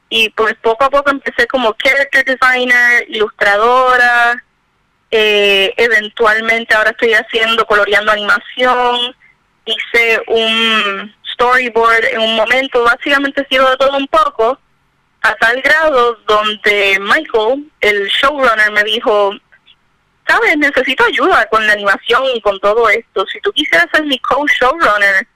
y 0.10 0.30
pues 0.30 0.56
poco 0.62 0.86
a 0.86 0.90
poco 0.90 1.12
empecé 1.12 1.48
como 1.48 1.74
character 1.74 2.24
designer, 2.24 3.06
ilustradora, 3.10 4.44
eh, 5.12 5.74
eventualmente 5.78 6.76
ahora 6.76 6.92
estoy 6.92 7.14
haciendo, 7.14 7.66
coloreando 7.66 8.12
animación, 8.12 9.16
hice 9.66 10.22
un 10.28 11.14
storyboard 11.34 12.06
en 12.06 12.22
un 12.22 12.36
momento, 12.36 12.84
básicamente 12.84 13.46
sigo 13.50 13.70
de 13.70 13.78
todo 13.78 13.98
un 13.98 14.08
poco, 14.08 14.60
a 15.22 15.36
tal 15.36 15.62
grado 15.62 16.16
donde 16.28 16.98
Michael, 17.02 17.70
el 17.82 18.08
showrunner, 18.08 18.72
me 18.72 18.84
dijo, 18.84 19.32
sabes, 20.28 20.58
necesito 20.58 21.04
ayuda 21.06 21.46
con 21.48 21.66
la 21.66 21.74
animación 21.74 22.24
y 22.34 22.42
con 22.42 22.60
todo 22.60 22.90
esto. 22.90 23.26
Si 23.28 23.40
tú 23.42 23.52
quisieras 23.52 23.88
ser 23.92 24.06
mi 24.06 24.20
co-showrunner, 24.20 25.28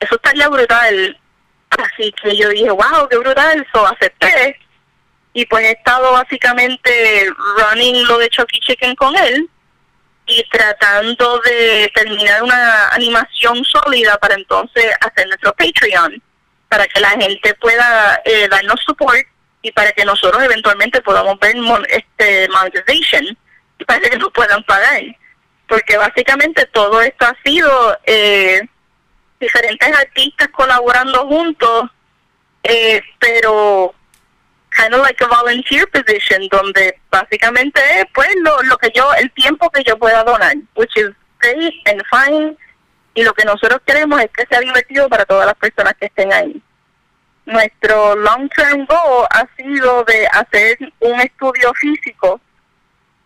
eso 0.00 0.14
estaría 0.14 0.48
brutal. 0.48 1.18
Así 1.78 2.12
que 2.12 2.36
yo 2.36 2.48
dije, 2.48 2.70
wow, 2.70 3.08
qué 3.10 3.16
brutal, 3.18 3.66
eso 3.68 3.86
acepté. 3.86 4.58
Y 5.32 5.44
pues 5.46 5.66
he 5.66 5.72
estado 5.72 6.12
básicamente 6.12 7.28
running 7.58 8.06
lo 8.06 8.18
de 8.18 8.28
Chucky 8.30 8.60
Chicken 8.60 8.94
con 8.96 9.16
él 9.16 9.48
y 10.26 10.42
tratando 10.50 11.38
de 11.40 11.90
terminar 11.94 12.42
una 12.42 12.88
animación 12.88 13.64
sólida 13.64 14.16
para 14.18 14.34
entonces 14.34 14.86
hacer 15.00 15.26
nuestro 15.28 15.54
Patreon, 15.54 16.22
para 16.68 16.86
que 16.86 17.00
la 17.00 17.10
gente 17.10 17.54
pueda 17.54 18.20
eh, 18.24 18.48
darnos 18.48 18.80
support 18.84 19.26
y 19.62 19.70
para 19.72 19.92
que 19.92 20.04
nosotros 20.04 20.42
eventualmente 20.42 21.00
podamos 21.02 21.38
ver 21.38 21.56
este 21.88 22.48
monetization 22.48 23.36
y 23.78 23.84
parece 23.84 24.10
que 24.10 24.18
no 24.18 24.30
puedan 24.30 24.62
pagar. 24.64 25.02
Porque 25.68 25.96
básicamente 25.96 26.66
todo 26.66 27.00
esto 27.02 27.26
ha 27.26 27.36
sido 27.44 27.98
eh, 28.04 28.62
diferentes 29.40 29.96
artistas 29.96 30.48
colaborando 30.48 31.26
juntos, 31.26 31.90
eh, 32.62 33.00
pero 33.18 33.94
kind 34.76 34.94
of 34.94 35.00
like 35.02 35.22
a 35.22 35.26
volunteer 35.26 35.86
position, 35.88 36.48
donde 36.50 36.98
básicamente 37.10 37.80
es 37.98 38.04
pues 38.14 38.28
lo, 38.42 38.62
lo 38.64 38.76
que 38.78 38.90
yo, 38.94 39.12
el 39.14 39.30
tiempo 39.32 39.70
que 39.70 39.82
yo 39.84 39.98
pueda 39.98 40.22
donar, 40.24 40.54
which 40.74 40.94
is 40.96 41.10
great 41.40 41.74
and 41.86 42.02
fine, 42.10 42.56
y 43.14 43.22
lo 43.22 43.32
que 43.32 43.44
nosotros 43.44 43.80
queremos 43.86 44.20
es 44.20 44.30
que 44.30 44.46
sea 44.46 44.60
divertido 44.60 45.08
para 45.08 45.24
todas 45.24 45.46
las 45.46 45.54
personas 45.54 45.94
que 45.98 46.06
estén 46.06 46.32
ahí. 46.32 46.60
Nuestro 47.46 48.16
long 48.16 48.48
term 48.50 48.84
goal 48.86 49.26
ha 49.30 49.46
sido 49.56 50.04
de 50.04 50.26
hacer 50.26 50.78
un 51.00 51.20
estudio 51.20 51.72
físico 51.74 52.40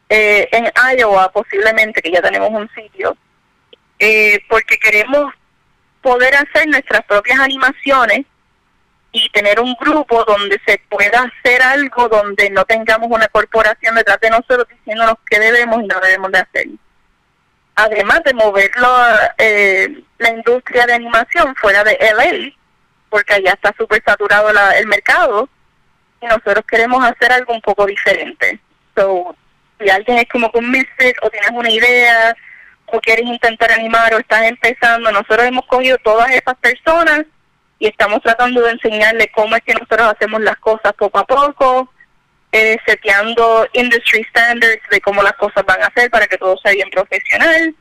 eh, 0.09 0.49
en 0.53 0.71
Iowa 0.97 1.33
posiblemente, 1.33 2.03
que 2.03 2.13
ya 2.13 2.23
tenemos 2.23 2.51
un 2.51 2.69
sitio, 2.75 3.17
eh, 3.99 4.41
porque 4.49 4.79
queremos 4.79 5.33
poder 6.03 6.35
hacer 6.35 6.69
nuestras 6.69 7.05
propias 7.05 7.39
animaciones 7.41 8.27
y 9.13 9.29
tener 9.31 9.61
un 9.61 9.75
grupo 9.75 10.25
donde 10.25 10.61
se 10.67 10.81
pueda 10.89 11.23
hacer 11.23 11.63
algo 11.63 12.09
donde 12.09 12.49
no 12.51 12.65
tengamos 12.65 13.09
una 13.11 13.27
corporación 13.29 13.95
detrás 13.97 14.21
de 14.21 14.31
nosotros 14.31 14.67
diciéndonos 14.69 15.17
qué 15.29 15.41
debemos 15.41 15.83
y 15.83 15.87
no 15.87 16.01
debemos 16.01 16.31
de 16.33 16.39
hacer. 16.39 16.67
Además 17.75 18.21
de 18.25 18.35
moverlo 18.35 18.89
eh, 19.39 20.03
la 20.19 20.31
industria 20.31 20.87
de 20.87 20.95
animación 20.95 21.55
fuera 21.57 21.83
de 21.83 21.99
LA, 22.01 22.53
porque 23.09 23.35
allá 23.35 23.53
está 23.53 23.75
súper 23.77 24.03
saturado 24.05 24.53
la, 24.53 24.79
el 24.79 24.87
mercado, 24.87 25.49
y 26.21 26.27
nosotros 26.27 26.65
queremos 26.69 27.03
hacer 27.05 27.33
algo 27.33 27.55
un 27.55 27.61
poco 27.63 27.87
diferente. 27.87 28.61
So, 28.95 29.35
si 29.79 29.89
alguien 29.89 30.19
es 30.19 30.29
como 30.29 30.53
con 30.53 30.71
misfit 30.71 31.17
o 31.23 31.31
tienes 31.31 31.51
una 31.53 31.71
idea 31.71 32.37
o 32.93 33.01
quieres 33.01 33.27
intentar 33.27 33.71
animar 33.73 34.15
o 34.15 34.19
estás 34.19 34.43
empezando, 34.43 35.11
nosotros 35.11 35.45
hemos 35.45 35.67
cogido 35.67 35.99
todas 35.99 36.31
esas 36.31 36.57
personas 36.57 37.23
y 37.79 37.87
estamos 37.87 38.21
tratando 38.23 38.61
de 38.63 38.73
enseñarle 38.73 39.31
cómo 39.35 39.57
es 39.57 39.63
que 39.63 39.75
nosotros 39.75 40.13
hacemos 40.13 40.41
las 40.43 40.57
cosas 40.57 40.93
poco 40.95 41.19
a 41.19 41.27
poco, 41.27 41.93
eh, 42.53 42.77
seteando 42.87 43.67
industry 43.73 44.25
standards 44.25 44.83
de 44.91 45.01
cómo 45.01 45.23
las 45.23 45.35
cosas 45.35 45.65
van 45.65 45.83
a 45.83 45.93
ser 45.95 46.11
para 46.11 46.27
que 46.27 46.37
todo 46.37 46.57
sea 46.59 46.73
bien 46.73 46.91
profesional. 46.91 47.75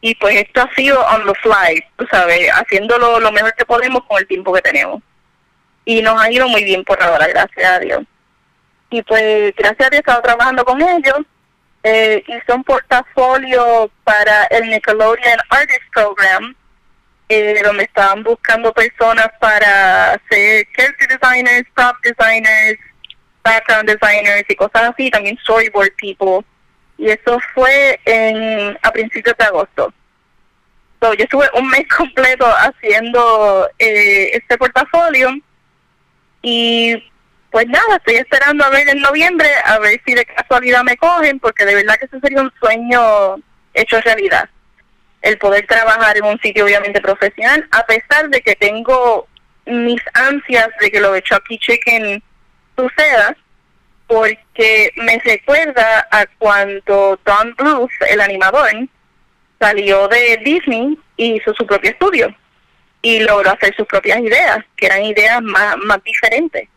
Y 0.00 0.14
pues 0.16 0.34
esto 0.34 0.62
ha 0.62 0.74
sido 0.74 1.00
on 1.06 1.24
the 1.24 1.34
fly, 1.40 1.82
tú 1.96 2.06
sabes, 2.10 2.50
haciéndolo 2.50 3.20
lo 3.20 3.30
mejor 3.30 3.54
que 3.54 3.64
podemos 3.64 4.04
con 4.04 4.18
el 4.18 4.26
tiempo 4.26 4.52
que 4.52 4.60
tenemos. 4.60 5.00
Y 5.84 6.02
nos 6.02 6.20
ha 6.20 6.30
ido 6.30 6.48
muy 6.48 6.64
bien 6.64 6.84
por 6.84 7.00
ahora, 7.02 7.26
gracias 7.28 7.70
a 7.70 7.78
Dios 7.78 8.02
y 8.92 9.02
pues 9.02 9.54
gracias 9.56 9.86
a 9.86 9.90
Dios 9.90 9.92
he 9.92 9.98
estado 9.98 10.22
trabajando 10.22 10.64
con 10.64 10.80
ellos. 10.80 11.20
Eh, 11.84 12.22
hice 12.28 12.52
un 12.52 12.62
portafolio 12.62 13.90
para 14.04 14.44
el 14.44 14.68
Nickelodeon 14.70 15.38
Artist 15.50 15.82
Program, 15.92 16.54
eh, 17.28 17.60
donde 17.64 17.84
estaban 17.84 18.22
buscando 18.22 18.72
personas 18.72 19.28
para 19.40 20.20
ser 20.30 20.66
character 20.76 21.08
designers, 21.08 21.68
prop 21.74 21.96
designers, 22.04 22.78
background 23.42 23.90
designers 23.90 24.44
y 24.48 24.54
cosas 24.54 24.90
así, 24.92 25.10
también 25.10 25.36
storyboard 25.38 25.92
people. 25.96 26.46
Y 26.98 27.10
eso 27.10 27.40
fue 27.52 27.98
en 28.04 28.78
a 28.82 28.92
principios 28.92 29.36
de 29.36 29.44
agosto. 29.44 29.92
So, 31.00 31.14
yo 31.14 31.24
estuve 31.24 31.48
un 31.54 31.68
mes 31.68 31.86
completo 31.96 32.46
haciendo 32.46 33.68
eh, 33.78 34.30
este 34.34 34.56
portafolio 34.56 35.30
y 36.42 37.11
pues 37.52 37.68
nada, 37.68 37.96
estoy 37.96 38.14
esperando 38.14 38.64
a 38.64 38.70
ver 38.70 38.88
en 38.88 39.02
noviembre, 39.02 39.46
a 39.66 39.78
ver 39.78 40.00
si 40.06 40.14
de 40.14 40.24
casualidad 40.24 40.82
me 40.84 40.96
cogen, 40.96 41.38
porque 41.38 41.66
de 41.66 41.74
verdad 41.74 41.96
que 41.98 42.06
eso 42.06 42.18
sería 42.20 42.40
un 42.40 42.52
sueño 42.58 43.36
hecho 43.74 44.00
realidad. 44.00 44.48
El 45.20 45.36
poder 45.36 45.66
trabajar 45.66 46.16
en 46.16 46.24
un 46.24 46.40
sitio 46.40 46.64
obviamente 46.64 47.02
profesional, 47.02 47.68
a 47.70 47.84
pesar 47.84 48.30
de 48.30 48.40
que 48.40 48.56
tengo 48.56 49.28
mis 49.66 50.00
ansias 50.14 50.68
de 50.80 50.90
que 50.90 50.98
lo 50.98 51.12
de 51.12 51.22
Chucky 51.22 51.58
Chicken 51.58 52.22
suceda, 52.74 53.36
porque 54.06 54.90
me 54.96 55.20
recuerda 55.22 56.08
a 56.10 56.24
cuando 56.38 57.20
Don 57.22 57.54
Bluth, 57.56 57.92
el 58.08 58.22
animador, 58.22 58.70
salió 59.60 60.08
de 60.08 60.40
Disney 60.42 60.98
y 61.18 61.34
hizo 61.34 61.52
su 61.52 61.66
propio 61.66 61.90
estudio 61.90 62.34
y 63.02 63.20
logró 63.20 63.50
hacer 63.50 63.76
sus 63.76 63.86
propias 63.86 64.20
ideas, 64.20 64.64
que 64.74 64.86
eran 64.86 65.04
ideas 65.04 65.42
más, 65.42 65.76
más 65.76 66.02
diferentes 66.02 66.71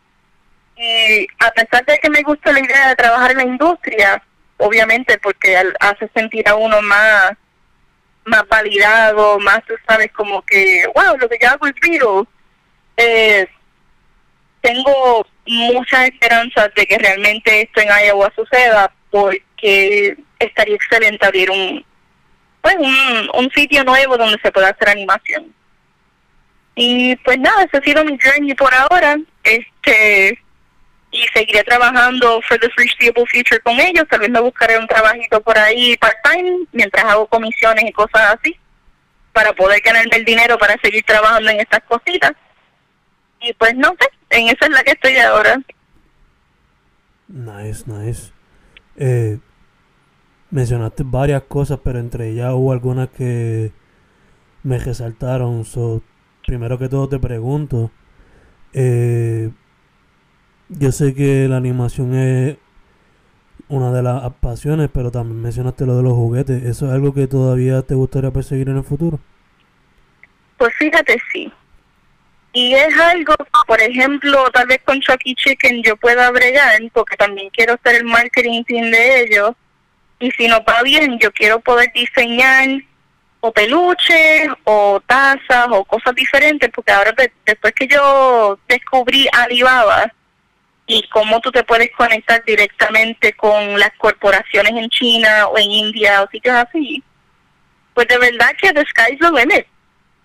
Y 0.78 1.28
a 1.40 1.52
pesar 1.52 1.86
de 1.86 1.98
que 2.00 2.10
me 2.10 2.22
gusta 2.22 2.52
la 2.52 2.60
idea 2.60 2.90
de 2.90 2.96
trabajar 2.96 3.32
en 3.32 3.38
la 3.38 3.44
industria, 3.44 4.22
obviamente 4.58 5.18
porque 5.20 5.58
hace 5.80 6.10
sentir 6.14 6.48
a 6.48 6.56
uno 6.56 6.82
más 6.82 7.32
más 8.26 8.48
validado, 8.48 9.38
más 9.40 9.64
tú 9.66 9.76
sabes 9.88 10.12
como 10.12 10.42
que, 10.42 10.84
wow, 10.96 11.16
lo 11.18 11.30
que 11.30 11.38
yo 11.40 11.48
hago 11.50 11.68
es 11.68 11.76
viral. 11.76 12.28
Eh, 12.98 13.48
tengo 14.62 15.26
muchas 15.46 16.06
esperanzas 16.06 16.74
de 16.76 16.88
que 16.88 16.98
realmente 16.98 17.62
esto 17.62 17.82
en 17.82 17.90
Iowa 17.90 18.34
suceda 18.36 18.92
porque 19.12 20.18
estaría 20.40 20.76
excelente 20.76 21.26
abrir 21.26 21.52
un 21.52 21.86
pues 22.62 22.76
un, 22.80 23.30
un 23.36 23.52
sitio 23.52 23.84
nuevo 23.84 24.18
donde 24.18 24.40
se 24.42 24.52
pueda 24.52 24.70
hacer 24.70 24.90
animación. 24.90 25.54
Y 26.74 27.16
pues 27.18 27.38
nada, 27.38 27.64
ese 27.64 27.78
ha 27.78 27.82
sido 27.82 28.04
mi 28.04 28.18
journey 28.18 28.56
por 28.56 28.74
ahora. 28.74 29.18
Este 29.44 30.40
y 31.16 31.28
seguiré 31.34 31.64
trabajando 31.64 32.42
for 32.42 32.60
the 32.60 32.70
foreseeable 32.72 33.26
future 33.28 33.60
con 33.62 33.80
ellos. 33.80 34.06
Tal 34.10 34.20
vez 34.20 34.30
me 34.30 34.42
buscaré 34.42 34.78
un 34.78 34.88
trabajito 34.88 35.42
por 35.42 35.58
ahí 35.58 35.96
part-time 35.98 36.68
mientras 36.72 37.06
hago 37.06 37.28
comisiones 37.28 37.86
y 37.86 37.92
cosas 37.92 38.38
así 38.38 38.58
para 39.32 39.54
poder 39.54 39.82
ganarme 39.82 40.18
el 40.18 40.26
dinero 40.26 40.58
para 40.58 40.78
seguir 40.82 41.04
trabajando 41.04 41.50
en 41.50 41.60
estas 41.60 41.82
cositas. 41.84 42.32
Y 43.42 43.54
pues 43.54 43.76
no 43.76 43.96
sé, 44.00 44.10
en 44.30 44.48
esa 44.48 44.66
es 44.66 44.72
la 44.72 44.84
que 44.84 44.92
estoy 44.92 45.18
ahora. 45.18 45.62
Nice, 47.28 47.84
nice. 47.86 48.32
Eh, 48.98 49.40
mencionaste 50.52 51.04
varias 51.06 51.44
cosas, 51.44 51.80
pero 51.84 52.00
entre 52.00 52.30
ellas 52.30 52.52
hubo 52.54 52.72
algunas 52.72 53.10
que 53.10 53.72
me 54.64 54.80
resaltaron. 54.80 55.66
So, 55.66 56.02
primero 56.46 56.78
que 56.78 56.90
todo 56.90 57.10
te 57.10 57.20
pregunto, 57.20 57.92
eh, 58.74 59.52
yo 60.70 60.92
sé 60.92 61.14
que 61.14 61.48
la 61.48 61.58
animación 61.58 62.16
es 62.16 62.58
una 63.68 63.92
de 63.92 64.04
las 64.04 64.32
pasiones, 64.36 64.90
pero 64.94 65.12
también 65.12 65.42
mencionaste 65.42 65.86
lo 65.86 65.98
de 65.98 66.04
los 66.04 66.14
juguetes. 66.14 66.64
¿Eso 66.64 66.88
es 66.88 66.94
algo 66.94 67.14
que 67.14 67.28
todavía 67.28 67.82
te 67.82 67.96
gustaría 67.96 68.32
perseguir 68.32 68.70
en 68.70 68.78
el 68.78 68.84
futuro? 68.84 69.20
Pues 70.58 70.74
fíjate, 70.76 71.22
sí. 71.32 71.52
Y 72.54 72.74
es 72.74 72.98
algo, 72.98 73.36
por 73.68 73.82
ejemplo, 73.82 74.50
tal 74.52 74.68
vez 74.68 74.80
con 74.86 75.02
Chucky 75.02 75.36
Chicken 75.36 75.84
yo 75.84 75.98
pueda 75.98 76.32
bregar, 76.32 76.82
porque 76.94 77.18
también 77.18 77.50
quiero 77.50 77.74
hacer 77.74 77.96
el 77.96 78.06
marketing 78.06 78.64
team 78.64 78.92
de 78.92 79.24
ellos. 79.24 79.52
Y 80.20 80.32
si 80.32 80.48
no 80.48 80.64
va 80.64 80.82
bien, 80.82 81.20
yo 81.20 81.32
quiero 81.34 81.60
poder 81.60 81.92
diseñar 81.94 82.70
o 83.42 83.52
peluches 83.52 84.48
o 84.64 85.02
tazas 85.06 85.68
o 85.70 85.84
cosas 85.84 86.16
diferentes, 86.16 86.70
porque 86.74 86.94
ahora 86.94 87.14
después 87.46 87.74
que 87.74 87.88
yo 87.88 88.58
descubrí 88.70 89.28
Alibaba, 89.34 90.12
y 90.88 91.08
cómo 91.10 91.40
tú 91.42 91.52
te 91.52 91.64
puedes 91.64 91.90
conectar 91.92 92.44
directamente 92.46 93.34
con 93.34 93.80
las 93.80 93.92
corporaciones 93.98 94.74
en 94.74 94.90
China 94.90 95.48
o 95.48 95.58
en 95.58 95.72
India 95.72 96.22
o 96.22 96.30
sitios 96.30 96.56
así, 96.56 97.04
pues 97.94 98.08
de 98.08 98.18
verdad 98.18 98.52
que 98.60 98.72
the 98.72 98.86
sky's 98.86 99.20
the 99.20 99.32
limit, 99.32 99.66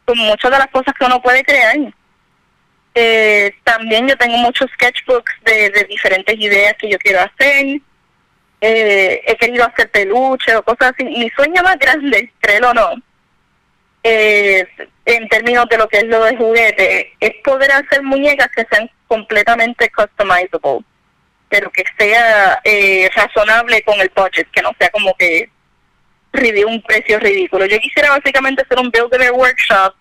con 0.04 0.18
muchas 0.18 0.50
de 0.50 0.58
las 0.58 0.68
cosas 0.68 0.94
que 0.98 1.04
uno 1.04 1.22
puede 1.22 1.42
crear. 1.44 1.76
Eh, 2.94 3.54
también 3.64 4.08
yo 4.08 4.16
tengo 4.16 4.36
muchos 4.38 4.68
sketchbooks 4.72 5.32
de, 5.44 5.70
de 5.70 5.84
diferentes 5.84 6.36
ideas 6.38 6.74
que 6.78 6.90
yo 6.90 6.98
quiero 6.98 7.20
hacer. 7.20 7.80
Eh, 8.60 9.22
he 9.26 9.36
querido 9.36 9.64
hacer 9.64 9.90
peluche 9.90 10.54
o 10.56 10.62
cosas 10.62 10.92
así. 10.92 11.04
Mi 11.04 11.30
sueño 11.30 11.62
más 11.62 11.78
grande, 11.78 12.32
créelo 12.40 12.70
o 12.70 12.74
no, 12.74 12.90
eh, 14.02 14.66
en 15.04 15.28
términos 15.28 15.66
de 15.68 15.78
lo 15.78 15.88
que 15.88 15.98
es 15.98 16.04
lo 16.04 16.24
de 16.24 16.36
juguete, 16.36 17.12
es 17.20 17.32
poder 17.44 17.70
hacer 17.72 18.02
muñecas 18.02 18.48
que 18.54 18.66
sean 18.70 18.90
completamente 19.10 19.90
customizable, 19.90 20.84
pero 21.48 21.68
que 21.72 21.82
sea 21.98 22.60
eh, 22.62 23.10
razonable 23.12 23.82
con 23.82 24.00
el 24.00 24.08
budget, 24.14 24.48
que 24.52 24.62
no 24.62 24.70
sea 24.78 24.88
como 24.90 25.12
que 25.16 25.50
un 26.64 26.80
precio 26.82 27.18
ridículo. 27.18 27.66
Yo 27.66 27.80
quisiera 27.80 28.10
básicamente 28.10 28.62
hacer 28.62 28.78
un 28.78 28.88
build 28.90 29.12
a 29.12 29.32
workshop 29.32 29.94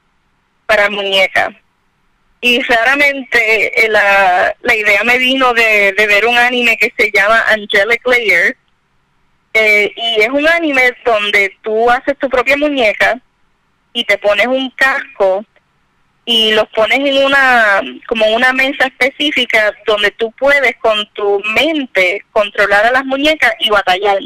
para 0.68 0.92
muñecas. 0.92 1.50
Y 2.40 2.62
claramente 2.62 3.84
eh, 3.84 3.90
la, 3.90 4.56
la 4.62 4.76
idea 4.76 5.04
me 5.04 5.18
vino 5.18 5.56
de, 5.56 5.94
de 5.98 6.08
ver 6.08 6.28
un 6.28 6.38
anime 6.38 6.78
que 6.78 6.94
se 6.96 7.12
llama 7.12 7.44
Angelic 7.48 8.06
Layer. 8.06 8.56
Eh, 9.56 9.92
y 9.96 10.22
es 10.22 10.30
un 10.30 10.48
anime 10.48 10.94
donde 11.04 11.58
tú 11.64 11.90
haces 11.90 12.16
tu 12.20 12.30
propia 12.30 12.56
muñeca 12.58 13.20
y 13.92 14.04
te 14.04 14.20
pones 14.20 14.46
un 14.46 14.70
casco 14.70 15.44
y 16.32 16.52
los 16.52 16.68
pones 16.76 17.00
en 17.00 17.26
una 17.26 17.82
como 18.08 18.24
una 18.28 18.54
mesa 18.54 18.86
específica 18.86 19.74
donde 19.88 20.12
tú 20.12 20.32
puedes 20.34 20.76
con 20.76 21.04
tu 21.14 21.42
mente 21.56 22.24
controlar 22.32 22.86
a 22.86 22.92
las 22.92 23.04
muñecas 23.04 23.52
y 23.60 23.72
batallar. 23.72 24.20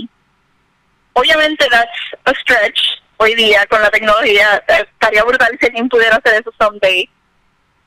Obviamente 1.13 1.65
that's 1.71 1.89
a 2.25 2.33
stretch 2.41 2.77
hoy 3.15 3.35
día 3.35 3.65
con 3.67 3.81
la 3.81 3.89
tecnología, 3.89 4.61
estaría 4.67 5.23
brutal 5.23 5.57
si 5.57 5.67
alguien 5.67 5.87
pudiera 5.87 6.17
hacer 6.17 6.41
eso 6.41 6.51
someday. 6.59 7.09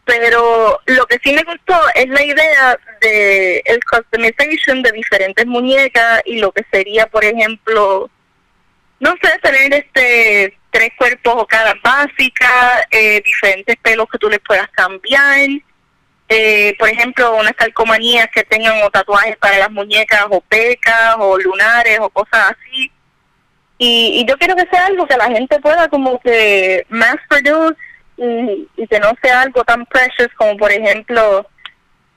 Pero 0.06 0.80
lo 0.86 1.04
que 1.04 1.18
sí 1.22 1.34
me 1.34 1.42
gustó 1.42 1.78
es 1.94 2.08
la 2.08 2.24
idea 2.24 2.78
de 3.02 3.62
el 3.66 3.80
customization 3.84 4.82
de 4.82 4.92
diferentes 4.92 5.44
muñecas 5.44 6.22
y 6.24 6.38
lo 6.38 6.52
que 6.52 6.64
sería, 6.72 7.06
por 7.06 7.22
ejemplo, 7.22 8.08
no 8.98 9.14
sé, 9.20 9.38
tener 9.42 9.74
este 9.74 10.56
tres 10.76 10.90
cuerpos 10.98 11.34
o 11.38 11.46
cada 11.46 11.74
básica, 11.82 12.86
eh, 12.90 13.22
diferentes 13.24 13.76
pelos 13.76 14.06
que 14.12 14.18
tú 14.18 14.28
les 14.28 14.40
puedas 14.40 14.68
cambiar. 14.72 15.48
Eh, 16.28 16.74
por 16.78 16.90
ejemplo, 16.90 17.34
unas 17.36 17.54
calcomanías 17.54 18.28
que 18.34 18.42
tengan 18.44 18.82
o 18.82 18.90
tatuajes 18.90 19.38
para 19.38 19.56
las 19.58 19.70
muñecas 19.70 20.26
o 20.28 20.42
pecas 20.42 21.16
o 21.18 21.38
lunares 21.38 21.98
o 22.00 22.10
cosas 22.10 22.50
así. 22.50 22.92
Y, 23.78 24.20
y 24.20 24.26
yo 24.26 24.36
quiero 24.36 24.54
que 24.54 24.68
sea 24.70 24.86
algo 24.86 25.06
que 25.06 25.16
la 25.16 25.30
gente 25.30 25.58
pueda 25.60 25.88
como 25.88 26.20
que 26.20 26.84
mass 26.90 27.16
produce 27.26 27.78
y, 28.18 28.68
y 28.76 28.86
que 28.86 29.00
no 29.00 29.12
sea 29.22 29.42
algo 29.42 29.64
tan 29.64 29.86
precious 29.86 30.32
como 30.36 30.56
por 30.56 30.72
ejemplo 30.72 31.46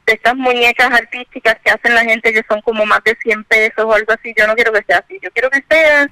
estas 0.06 0.36
muñecas 0.36 0.92
artísticas 0.92 1.58
que 1.64 1.72
hacen 1.72 1.94
la 1.96 2.04
gente 2.04 2.34
que 2.34 2.44
son 2.50 2.62
como 2.62 2.86
más 2.86 3.04
de 3.04 3.16
100 3.22 3.44
pesos 3.46 3.86
o 3.86 3.94
algo 3.94 4.12
así. 4.12 4.34
Yo 4.38 4.48
no 4.48 4.56
quiero 4.56 4.74
que 4.74 4.84
sea 4.88 4.98
así. 4.98 5.20
Yo 5.22 5.30
quiero 5.32 5.50
que 5.50 5.64
sea 5.70 6.10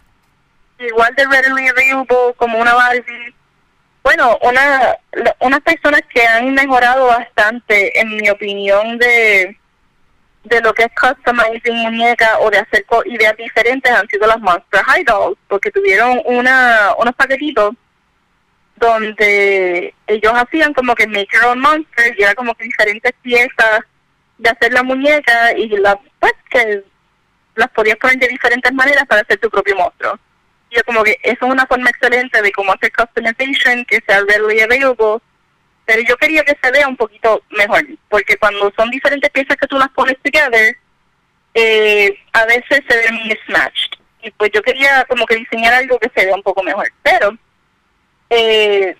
igual 0.79 1.13
de 1.15 1.25
readily 1.25 1.67
available 1.67 2.33
como 2.37 2.59
una 2.59 2.73
Barbie. 2.73 3.33
Bueno, 4.03 4.37
una, 4.41 4.95
unas 5.39 5.59
personas 5.61 6.01
que 6.13 6.25
han 6.25 6.53
mejorado 6.53 7.07
bastante, 7.07 7.99
en 7.99 8.15
mi 8.15 8.29
opinión, 8.29 8.97
de, 8.97 9.57
de 10.45 10.61
lo 10.61 10.73
que 10.73 10.83
es 10.83 10.91
customizing 10.99 11.75
muñeca 11.75 12.39
o 12.39 12.49
de 12.49 12.59
hacer 12.59 12.85
ideas 13.05 13.35
diferentes 13.35 13.91
han 13.91 14.07
sido 14.07 14.27
las 14.27 14.39
Monster 14.39 14.81
High 14.83 15.03
Dolls, 15.03 15.37
porque 15.47 15.71
tuvieron 15.71 16.21
una 16.25 16.93
unos 16.97 17.15
paquetitos 17.15 17.75
donde 18.77 19.93
ellos 20.05 20.33
hacían 20.35 20.73
como 20.73 20.93
que 20.95 21.07
make 21.07 21.27
your 21.33 21.45
own 21.45 21.59
monster 21.59 22.15
y 22.17 22.23
era 22.23 22.35
como 22.35 22.53
que 22.55 22.63
diferentes 22.63 23.11
piezas 23.23 23.81
de 24.37 24.49
hacer 24.49 24.71
la 24.71 24.83
muñeca 24.83 25.57
y 25.57 25.67
la, 25.69 25.99
pues 26.19 26.33
que 26.49 26.83
las 27.55 27.69
podías 27.71 27.97
poner 27.97 28.19
de 28.19 28.27
diferentes 28.27 28.71
maneras 28.71 29.05
para 29.07 29.21
hacer 29.21 29.39
tu 29.39 29.49
propio 29.49 29.75
monstruo 29.75 30.17
yo 30.71 30.83
como 30.85 31.03
que 31.03 31.17
eso 31.23 31.45
es 31.45 31.51
una 31.51 31.65
forma 31.65 31.89
excelente 31.89 32.41
de 32.41 32.51
cómo 32.51 32.73
hacer 32.73 32.91
customization, 32.91 33.85
que 33.85 34.01
sea 34.05 34.21
readily 34.27 34.61
available, 34.61 35.19
pero 35.85 36.01
yo 36.01 36.17
quería 36.17 36.43
que 36.43 36.57
se 36.61 36.71
vea 36.71 36.87
un 36.87 36.97
poquito 36.97 37.41
mejor, 37.49 37.85
porque 38.09 38.37
cuando 38.37 38.71
son 38.75 38.89
diferentes 38.89 39.29
piezas 39.29 39.55
que 39.55 39.67
tú 39.67 39.77
las 39.77 39.89
pones 39.89 40.17
together, 40.21 40.77
eh, 41.53 42.19
a 42.33 42.45
veces 42.45 42.81
se 42.87 42.97
ven 42.97 43.27
mismatched. 43.27 43.91
Y 44.21 44.31
pues 44.31 44.51
yo 44.53 44.61
quería 44.61 45.05
como 45.05 45.25
que 45.25 45.37
diseñar 45.37 45.73
algo 45.73 45.97
que 45.97 46.11
se 46.13 46.25
vea 46.25 46.35
un 46.35 46.43
poco 46.43 46.61
mejor. 46.61 46.91
Pero, 47.01 47.37
eh, 48.29 48.97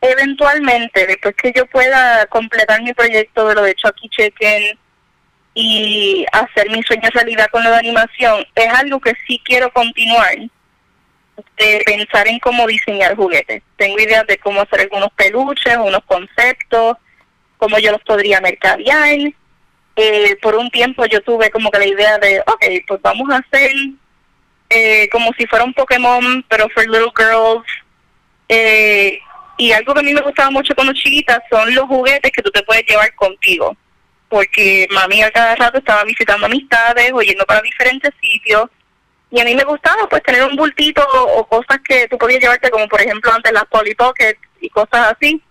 eventualmente, 0.00 1.06
después 1.06 1.34
que 1.36 1.52
yo 1.54 1.66
pueda 1.66 2.24
completar 2.26 2.82
mi 2.82 2.94
proyecto 2.94 3.48
de 3.48 3.54
lo 3.54 3.62
de 3.62 3.74
Chucky 3.74 4.08
Chicken 4.08 4.78
y 5.52 6.24
hacer 6.32 6.70
mi 6.70 6.82
sueño 6.82 7.10
realidad 7.12 7.48
con 7.50 7.62
lo 7.62 7.70
de 7.70 7.76
animación, 7.76 8.46
es 8.54 8.72
algo 8.72 9.00
que 9.00 9.12
sí 9.26 9.40
quiero 9.44 9.70
continuar 9.72 10.36
de 11.56 11.82
pensar 11.84 12.28
en 12.28 12.38
cómo 12.38 12.66
diseñar 12.66 13.16
juguetes. 13.16 13.62
Tengo 13.76 13.98
ideas 13.98 14.26
de 14.26 14.38
cómo 14.38 14.60
hacer 14.60 14.80
algunos 14.80 15.10
peluches, 15.12 15.76
unos 15.76 16.04
conceptos, 16.06 16.96
cómo 17.56 17.78
yo 17.78 17.92
los 17.92 18.02
podría 18.02 18.40
mercadear. 18.40 19.18
Eh, 19.96 20.36
por 20.40 20.54
un 20.54 20.70
tiempo 20.70 21.04
yo 21.06 21.20
tuve 21.20 21.50
como 21.50 21.70
que 21.70 21.78
la 21.78 21.86
idea 21.86 22.18
de, 22.18 22.40
ok, 22.40 22.64
pues 22.86 23.02
vamos 23.02 23.28
a 23.30 23.38
hacer 23.38 23.72
eh, 24.70 25.08
como 25.10 25.32
si 25.36 25.46
fuera 25.46 25.64
un 25.64 25.74
Pokémon, 25.74 26.44
pero 26.48 26.68
for 26.70 26.86
little 26.88 27.12
girls. 27.14 27.66
Eh, 28.48 29.18
y 29.58 29.72
algo 29.72 29.92
que 29.92 30.00
a 30.00 30.02
mí 30.02 30.14
me 30.14 30.22
gustaba 30.22 30.50
mucho 30.50 30.74
cuando 30.74 30.94
chiquita 30.94 31.42
son 31.50 31.74
los 31.74 31.84
juguetes 31.84 32.32
que 32.32 32.42
tú 32.42 32.50
te 32.50 32.62
puedes 32.62 32.84
llevar 32.86 33.14
contigo. 33.14 33.76
Porque 34.28 34.86
mami 34.90 35.22
a 35.22 35.30
cada 35.30 35.56
rato 35.56 35.78
estaba 35.78 36.04
visitando 36.04 36.46
amistades 36.46 37.12
o 37.12 37.20
yendo 37.20 37.44
para 37.44 37.60
diferentes 37.60 38.12
sitios 38.20 38.70
y 39.30 39.40
a 39.40 39.44
mí 39.44 39.54
me 39.54 39.64
gustaba 39.64 40.08
pues 40.08 40.22
tener 40.22 40.42
un 40.44 40.56
bultito 40.56 41.06
o, 41.12 41.46
cosas 41.46 41.78
que 41.84 42.08
tú 42.08 42.18
podías 42.18 42.40
llevarte, 42.40 42.70
como 42.70 42.88
por 42.88 43.00
ejemplo 43.00 43.32
antes 43.32 43.52
las 43.52 43.64
Polly 43.66 43.94
Pockets 43.94 44.40
y 44.60 44.68
cosas 44.70 45.14
así. 45.14 45.42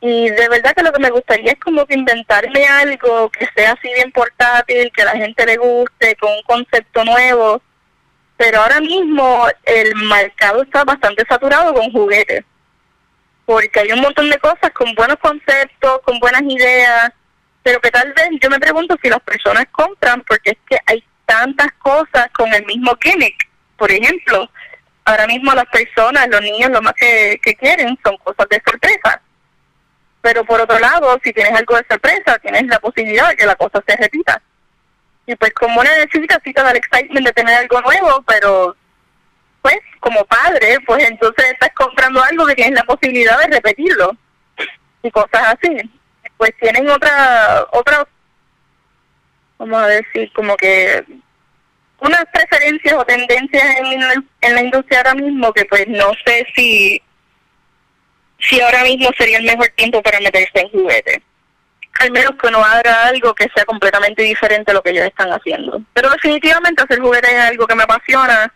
Y 0.00 0.28
de 0.28 0.48
verdad 0.50 0.74
que 0.76 0.82
lo 0.82 0.92
que 0.92 1.00
me 1.00 1.08
gustaría 1.08 1.52
es 1.52 1.60
como 1.60 1.86
que 1.86 1.94
inventarme 1.94 2.66
algo 2.66 3.30
que 3.30 3.48
sea 3.56 3.72
así 3.72 3.88
bien 3.94 4.12
portátil, 4.12 4.92
que 4.94 5.02
a 5.02 5.06
la 5.06 5.16
gente 5.16 5.46
le 5.46 5.56
guste, 5.56 6.14
con 6.16 6.30
un 6.30 6.42
concepto 6.42 7.04
nuevo. 7.04 7.62
Pero 8.36 8.60
ahora 8.60 8.80
mismo 8.80 9.46
el 9.64 9.94
mercado 9.94 10.62
está 10.62 10.84
bastante 10.84 11.24
saturado 11.26 11.72
con 11.72 11.90
juguetes. 11.90 12.44
Porque 13.46 13.80
hay 13.80 13.92
un 13.92 14.02
montón 14.02 14.28
de 14.28 14.38
cosas 14.38 14.70
con 14.74 14.94
buenos 14.94 15.16
conceptos, 15.20 16.00
con 16.04 16.18
buenas 16.18 16.42
ideas, 16.42 17.10
pero 17.62 17.80
que 17.80 17.90
tal 17.90 18.12
vez 18.12 18.28
yo 18.42 18.50
me 18.50 18.60
pregunto 18.60 18.98
si 19.02 19.08
las 19.08 19.20
personas 19.20 19.64
compran 19.72 20.22
porque 20.28 20.50
es 20.50 20.58
que 20.68 20.76
hay 20.84 21.02
tantas 21.26 21.72
cosas 21.78 22.28
con 22.32 22.52
el 22.52 22.64
mismo 22.66 22.96
gimmick. 23.00 23.48
Por 23.76 23.90
ejemplo, 23.90 24.48
ahora 25.04 25.26
mismo 25.26 25.52
las 25.54 25.66
personas, 25.66 26.28
los 26.28 26.40
niños, 26.42 26.70
lo 26.70 26.82
más 26.82 26.94
que, 26.94 27.38
quieren 27.58 27.98
son 28.04 28.16
cosas 28.18 28.48
de 28.48 28.62
sorpresa 28.64 29.20
pero 30.24 30.42
por 30.42 30.58
otro 30.58 30.78
lado, 30.78 31.20
si 31.22 31.34
tienes 31.34 31.52
algo 31.52 31.76
de 31.76 31.84
sorpresa, 31.86 32.38
tienes 32.38 32.66
la 32.66 32.78
posibilidad 32.78 33.28
de 33.28 33.36
que 33.36 33.44
la 33.44 33.56
cosa 33.56 33.84
se 33.86 33.94
repita. 33.94 34.40
Y 35.26 35.36
pues 35.36 35.52
como 35.52 35.82
una 35.82 35.90
necesita, 35.98 36.40
sí 36.42 36.50
te 36.50 36.62
el 36.62 36.76
excitement 36.76 37.26
de 37.26 37.32
tener 37.34 37.54
algo 37.54 37.82
nuevo, 37.82 38.24
pero 38.26 38.74
pues 39.60 39.76
como 40.00 40.24
padre, 40.24 40.78
pues 40.86 41.04
entonces 41.04 41.52
estás 41.52 41.68
comprando 41.74 42.22
algo 42.22 42.46
que 42.46 42.54
tienes 42.54 42.72
la 42.72 42.84
posibilidad 42.84 43.38
de 43.38 43.48
repetirlo 43.48 44.16
y 45.02 45.10
cosas 45.10 45.58
así. 45.58 45.90
Pues 46.38 46.52
tienen 46.58 46.88
otra, 46.88 47.66
otra, 47.72 48.08
a 49.72 49.86
decir, 49.86 50.30
como 50.34 50.56
que 50.56 51.04
unas 52.00 52.24
preferencias 52.32 52.94
o 52.94 53.04
tendencias 53.04 53.76
en, 53.78 54.28
en 54.42 54.54
la 54.54 54.62
industria 54.62 54.98
ahora 54.98 55.14
mismo 55.14 55.52
que 55.52 55.64
pues 55.64 55.88
no 55.88 56.12
sé 56.26 56.46
si 56.54 57.00
si 58.38 58.60
ahora 58.60 58.82
mismo 58.82 59.08
sería 59.16 59.38
el 59.38 59.44
mejor 59.44 59.68
tiempo 59.76 60.02
para 60.02 60.20
meterse 60.20 60.60
en 60.60 60.68
juguete. 60.68 61.22
Al 62.00 62.10
menos 62.10 62.32
que 62.40 62.50
no 62.50 62.62
haga 62.62 63.06
algo 63.06 63.34
que 63.34 63.48
sea 63.54 63.64
completamente 63.64 64.22
diferente 64.22 64.70
a 64.70 64.74
lo 64.74 64.82
que 64.82 64.90
ellos 64.90 65.06
están 65.06 65.30
haciendo. 65.30 65.80
Pero 65.94 66.10
definitivamente 66.10 66.82
hacer 66.82 67.00
juguete 67.00 67.34
es 67.34 67.40
algo 67.40 67.66
que 67.66 67.74
me 67.74 67.84
apasiona 67.84 68.52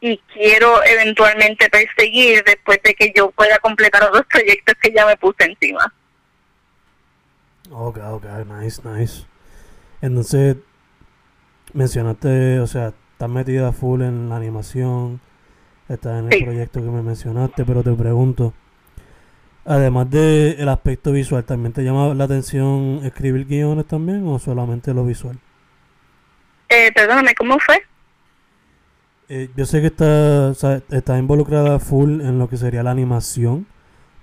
y 0.00 0.16
quiero 0.32 0.82
eventualmente 0.84 1.68
perseguir 1.68 2.44
después 2.44 2.80
de 2.82 2.94
que 2.94 3.12
yo 3.14 3.30
pueda 3.32 3.58
completar 3.58 4.04
otros 4.04 4.24
proyectos 4.26 4.74
que 4.80 4.92
ya 4.92 5.04
me 5.04 5.16
puse 5.16 5.44
encima. 5.44 5.92
Ok, 7.70 7.98
ok, 7.98 8.24
nice, 8.46 8.80
nice. 8.84 9.26
Entonces, 10.06 10.56
mencionaste, 11.72 12.60
o 12.60 12.66
sea, 12.66 12.94
estás 13.12 13.28
metida 13.28 13.72
full 13.72 14.02
en 14.02 14.28
la 14.28 14.36
animación, 14.36 15.20
estás 15.88 16.20
en 16.20 16.32
el 16.32 16.44
proyecto 16.44 16.80
que 16.80 16.88
me 16.88 17.02
mencionaste, 17.02 17.64
pero 17.64 17.82
te 17.82 17.92
pregunto, 17.92 18.54
Además 19.68 20.08
del 20.08 20.60
el 20.60 20.68
aspecto 20.68 21.10
visual, 21.10 21.44
¿también 21.44 21.72
te 21.72 21.82
llama 21.82 22.14
la 22.14 22.24
atención 22.24 23.00
escribir 23.02 23.46
guiones 23.46 23.86
también 23.86 24.24
o 24.28 24.38
solamente 24.38 24.94
lo 24.94 25.04
visual? 25.04 25.40
Eh, 26.68 26.92
perdóname, 26.92 27.34
¿cómo 27.34 27.58
fue? 27.58 27.82
Eh, 29.28 29.50
yo 29.56 29.66
sé 29.66 29.80
que 29.80 29.88
estás 29.88 30.62
está 30.88 31.18
involucrada 31.18 31.80
full 31.80 32.20
en 32.20 32.38
lo 32.38 32.48
que 32.48 32.56
sería 32.56 32.84
la 32.84 32.92
animación, 32.92 33.66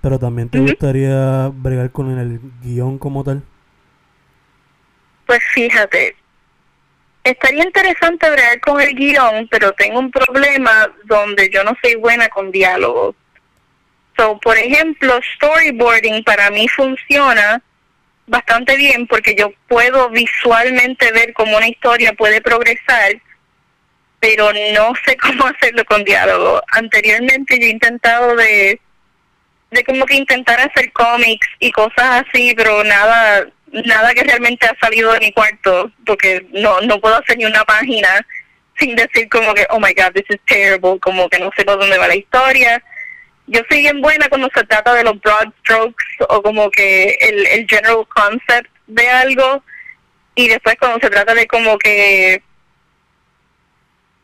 pero 0.00 0.18
también 0.18 0.48
te 0.48 0.60
gustaría 0.60 1.48
bregar 1.54 1.90
con 1.90 2.10
el 2.18 2.40
guion 2.62 2.96
como 2.96 3.22
tal. 3.22 3.42
Pues 5.26 5.40
fíjate, 5.54 6.16
estaría 7.24 7.64
interesante 7.64 8.30
bregar 8.30 8.60
con 8.60 8.80
el 8.80 8.94
guion, 8.94 9.48
pero 9.50 9.72
tengo 9.72 9.98
un 9.98 10.10
problema 10.10 10.92
donde 11.04 11.48
yo 11.50 11.64
no 11.64 11.76
soy 11.82 11.94
buena 11.96 12.28
con 12.28 12.50
diálogos. 12.50 13.16
So, 14.16 14.38
por 14.38 14.56
ejemplo, 14.56 15.18
storyboarding 15.36 16.22
para 16.22 16.50
mí 16.50 16.68
funciona 16.68 17.62
bastante 18.26 18.76
bien 18.76 19.06
porque 19.06 19.34
yo 19.34 19.52
puedo 19.68 20.08
visualmente 20.10 21.12
ver 21.12 21.32
cómo 21.34 21.56
una 21.56 21.68
historia 21.68 22.12
puede 22.12 22.40
progresar, 22.40 23.20
pero 24.20 24.52
no 24.52 24.92
sé 25.04 25.16
cómo 25.22 25.46
hacerlo 25.46 25.84
con 25.84 26.04
diálogo. 26.04 26.62
Anteriormente 26.68 27.58
yo 27.58 27.66
he 27.66 27.70
intentado 27.70 28.36
de, 28.36 28.80
de 29.70 29.84
como 29.84 30.06
que 30.06 30.14
intentar 30.14 30.60
hacer 30.60 30.92
cómics 30.92 31.48
y 31.58 31.72
cosas 31.72 32.24
así, 32.26 32.54
pero 32.54 32.84
nada 32.84 33.48
nada 33.84 34.14
que 34.14 34.24
realmente 34.24 34.66
ha 34.66 34.76
salido 34.80 35.12
de 35.12 35.20
mi 35.20 35.32
cuarto, 35.32 35.90
porque 36.06 36.46
no 36.52 36.80
no 36.82 37.00
puedo 37.00 37.16
hacer 37.16 37.36
ni 37.38 37.44
una 37.44 37.64
página 37.64 38.26
sin 38.78 38.96
decir 38.96 39.28
como 39.28 39.54
que, 39.54 39.66
oh 39.70 39.78
my 39.78 39.92
god, 39.94 40.12
this 40.14 40.24
is 40.28 40.40
terrible, 40.46 40.98
como 41.00 41.28
que 41.28 41.38
no 41.38 41.50
sé 41.56 41.64
por 41.64 41.78
dónde 41.78 41.98
va 41.98 42.08
la 42.08 42.16
historia. 42.16 42.82
Yo 43.46 43.60
soy 43.68 43.80
bien 43.80 44.00
buena 44.00 44.28
cuando 44.28 44.48
se 44.54 44.64
trata 44.64 44.94
de 44.94 45.04
los 45.04 45.20
broad 45.20 45.52
strokes 45.60 46.04
o 46.28 46.42
como 46.42 46.70
que 46.70 47.16
el, 47.20 47.46
el 47.46 47.66
general 47.68 48.06
concept 48.08 48.70
de 48.86 49.08
algo 49.08 49.62
y 50.34 50.48
después 50.48 50.76
cuando 50.78 50.98
se 51.00 51.10
trata 51.10 51.34
de 51.34 51.46
como 51.46 51.78
que 51.78 52.42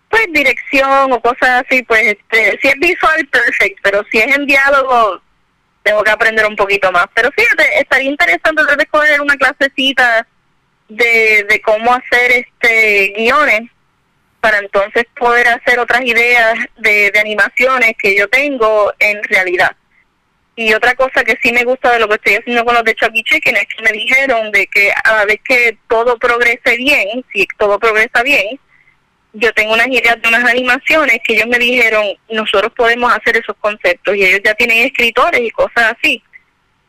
pues 0.08 0.26
dirección 0.32 1.12
o 1.12 1.20
cosas 1.20 1.64
así 1.64 1.82
pues 1.84 2.02
este 2.02 2.58
si 2.60 2.68
es 2.68 2.74
visual 2.80 3.26
perfect 3.28 3.78
pero 3.82 4.04
si 4.10 4.18
es 4.18 4.36
en 4.36 4.46
diálogo 4.46 5.22
tengo 5.82 6.02
que 6.02 6.10
aprender 6.10 6.46
un 6.46 6.56
poquito 6.56 6.92
más 6.92 7.06
pero 7.14 7.30
fíjate 7.32 7.80
estaría 7.80 8.10
interesante 8.10 8.62
de 8.76 8.86
coger 8.86 9.20
una 9.20 9.36
clasecita 9.36 10.26
de, 10.88 11.46
de 11.48 11.60
cómo 11.60 11.92
hacer 11.92 12.32
este 12.32 13.12
guiones 13.16 13.70
para 14.40 14.58
entonces 14.58 15.04
poder 15.18 15.48
hacer 15.48 15.78
otras 15.78 16.02
ideas 16.02 16.54
de, 16.78 17.12
animaciones 17.20 17.92
que 17.98 18.16
yo 18.16 18.28
tengo 18.28 18.92
en 18.98 19.22
realidad. 19.24 19.76
Y 20.56 20.72
otra 20.74 20.94
cosa 20.94 21.22
que 21.24 21.38
sí 21.42 21.52
me 21.52 21.64
gusta 21.64 21.92
de 21.92 22.00
lo 22.00 22.08
que 22.08 22.14
estoy 22.14 22.34
haciendo 22.34 22.64
con 22.64 22.74
los 22.74 22.84
de 22.84 22.94
Chucky 22.94 23.22
Chicken 23.22 23.56
es 23.56 23.66
que 23.66 23.82
me 23.82 23.92
dijeron 23.92 24.50
de 24.50 24.66
que 24.66 24.92
a 24.92 25.16
la 25.18 25.24
vez 25.24 25.40
que 25.44 25.78
todo 25.88 26.18
progrese 26.18 26.76
bien, 26.76 27.24
si 27.32 27.46
todo 27.58 27.78
progresa 27.78 28.22
bien, 28.22 28.58
yo 29.32 29.52
tengo 29.52 29.74
unas 29.74 29.88
ideas 29.88 30.20
de 30.20 30.28
unas 30.28 30.44
animaciones 30.44 31.18
que 31.24 31.34
ellos 31.34 31.46
me 31.46 31.58
dijeron, 31.58 32.04
nosotros 32.30 32.72
podemos 32.76 33.12
hacer 33.12 33.36
esos 33.36 33.56
conceptos 33.60 34.16
y 34.16 34.24
ellos 34.24 34.40
ya 34.44 34.54
tienen 34.54 34.86
escritores 34.86 35.40
y 35.40 35.50
cosas 35.50 35.94
así. 35.96 36.22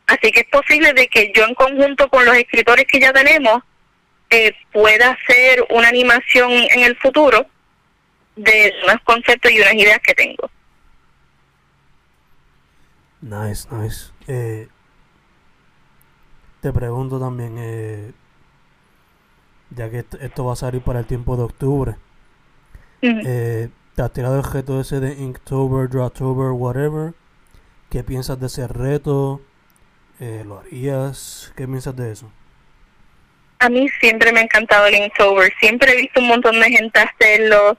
Así 0.08 0.32
que 0.32 0.42
es 0.42 0.48
posible 0.48 0.94
de 0.94 1.08
que 1.08 1.32
yo 1.36 1.46
en 1.46 1.54
conjunto 1.56 2.10
con 2.10 2.26
los 2.26 2.36
escritores 2.36 2.86
que 2.86 3.00
ya 3.00 3.14
tenemos 3.14 3.62
eh, 4.30 4.54
pueda 4.72 5.12
hacer 5.12 5.66
una 5.70 5.90
animación 5.90 6.52
en 6.52 6.84
el 6.84 6.96
futuro 6.98 7.46
de 8.36 8.74
unos 8.84 9.02
conceptos 9.04 9.52
y 9.52 9.60
unas 9.60 9.74
ideas 9.74 10.00
que 10.00 10.14
tengo. 10.14 10.50
Nice, 13.22 13.68
nice. 13.72 14.12
Eh, 14.28 14.68
te 16.62 16.72
pregunto 16.74 17.20
también, 17.20 17.56
eh, 17.58 18.14
ya 19.70 19.90
que 19.90 20.06
esto, 20.20 20.46
va 20.46 20.54
a 20.54 20.56
salir 20.56 20.82
para 20.82 21.00
el 21.00 21.06
tiempo 21.06 21.38
de 21.38 21.44
octubre, 21.44 21.96
eh, 23.02 23.70
¿te 23.96 24.02
has 24.02 24.14
tirado 24.14 24.38
el 24.38 24.44
reto 24.44 24.80
ese 24.80 25.00
de 25.00 25.14
Inktober, 25.14 25.90
Drawtober, 25.90 26.52
whatever? 26.52 27.14
¿Qué 27.90 28.04
piensas 28.04 28.40
de 28.40 28.48
ese 28.48 28.68
reto? 28.68 29.42
¿Lo 30.20 30.60
harías? 30.60 31.52
¿Qué 31.56 31.68
piensas 31.68 31.96
de 31.96 32.12
eso? 32.12 32.32
A 33.62 33.70
mí 33.70 33.88
siempre 34.00 34.32
me 34.32 34.40
ha 34.40 34.44
encantado 34.44 34.88
el 34.88 34.96
Inktober, 34.96 35.54
siempre 35.60 35.92
he 35.92 35.98
visto 35.98 36.20
un 36.20 36.28
montón 36.28 36.60
de 36.60 36.70
gente 36.72 37.00
hacerlo. 37.00 37.78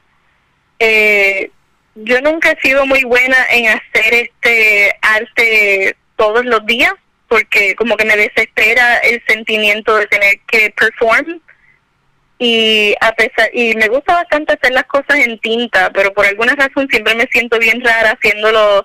Eh, 0.78 1.50
yo 1.96 2.20
nunca 2.20 2.52
he 2.52 2.60
sido 2.60 2.86
muy 2.86 3.04
buena 3.04 3.36
en 3.50 3.66
hacer 3.66 4.14
este 4.14 4.96
arte 5.02 5.96
todos 6.16 6.44
los 6.44 6.64
días, 6.66 6.92
porque 7.28 7.74
como 7.74 7.96
que 7.96 8.04
me 8.04 8.16
desespera 8.16 8.98
el 8.98 9.22
sentimiento 9.26 9.96
de 9.96 10.06
tener 10.06 10.38
que 10.46 10.70
perform 10.70 11.40
y 12.44 12.92
a 13.00 13.12
pesar 13.12 13.48
y 13.52 13.72
me 13.76 13.86
gusta 13.86 14.14
bastante 14.14 14.54
hacer 14.54 14.72
las 14.72 14.82
cosas 14.86 15.16
en 15.24 15.38
tinta, 15.38 15.92
pero 15.94 16.12
por 16.12 16.26
alguna 16.26 16.56
razón 16.56 16.88
siempre 16.90 17.14
me 17.14 17.28
siento 17.30 17.56
bien 17.56 17.80
rara 17.80 18.18
haciéndolo 18.18 18.84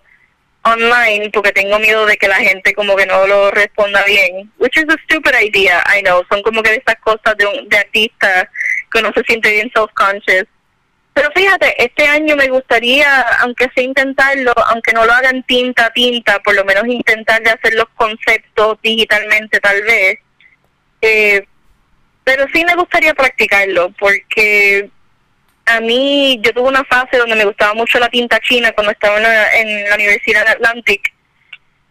online 0.61 1.31
porque 1.31 1.51
tengo 1.53 1.79
miedo 1.79 2.05
de 2.05 2.17
que 2.17 2.27
la 2.27 2.35
gente 2.35 2.75
como 2.75 2.95
que 2.95 3.07
no 3.07 3.25
lo 3.25 3.49
responda 3.49 4.03
bien. 4.03 4.51
Which 4.59 4.77
is 4.77 4.85
a 4.87 4.97
stupid 5.05 5.31
idea, 5.41 5.83
I 5.87 6.03
know. 6.03 6.23
Son 6.29 6.43
como 6.43 6.61
que 6.61 6.69
de 6.69 6.83
esas 6.85 6.97
cosas 6.97 7.35
de, 7.35 7.47
un, 7.47 7.67
de 7.67 7.77
artista 7.79 8.47
que 8.91 8.99
uno 8.99 9.11
se 9.15 9.23
siente 9.23 9.49
bien 9.49 9.71
self-conscious. 9.73 10.45
Pero 11.15 11.31
fíjate, 11.35 11.83
este 11.83 12.05
año 12.05 12.35
me 12.35 12.49
gustaría, 12.49 13.21
aunque 13.39 13.71
sea 13.73 13.83
intentarlo, 13.83 14.53
aunque 14.67 14.93
no 14.93 15.03
lo 15.03 15.13
hagan 15.13 15.41
tinta 15.47 15.87
a 15.87 15.93
tinta, 15.93 16.37
por 16.41 16.53
lo 16.53 16.63
menos 16.63 16.85
intentar 16.85 17.41
de 17.41 17.49
hacer 17.49 17.73
los 17.73 17.89
conceptos 17.95 18.77
digitalmente 18.83 19.59
tal 19.59 19.81
vez. 19.81 20.19
Eh, 21.01 21.47
pero 22.27 22.45
sí 22.53 22.65
me 22.65 22.75
gustaría 22.75 23.13
practicarlo 23.13 23.89
porque 23.97 24.89
a 25.65 25.79
mí, 25.79 26.37
yo 26.43 26.51
tuve 26.51 26.67
una 26.67 26.83
fase 26.83 27.15
donde 27.15 27.37
me 27.37 27.45
gustaba 27.45 27.73
mucho 27.73 27.99
la 27.99 28.09
tinta 28.09 28.37
china 28.41 28.73
cuando 28.73 28.91
estaba 28.91 29.17
en 29.53 29.87
la, 29.87 29.95
Universidad 29.95 30.43
de 30.43 30.51
Atlantic 30.51 31.13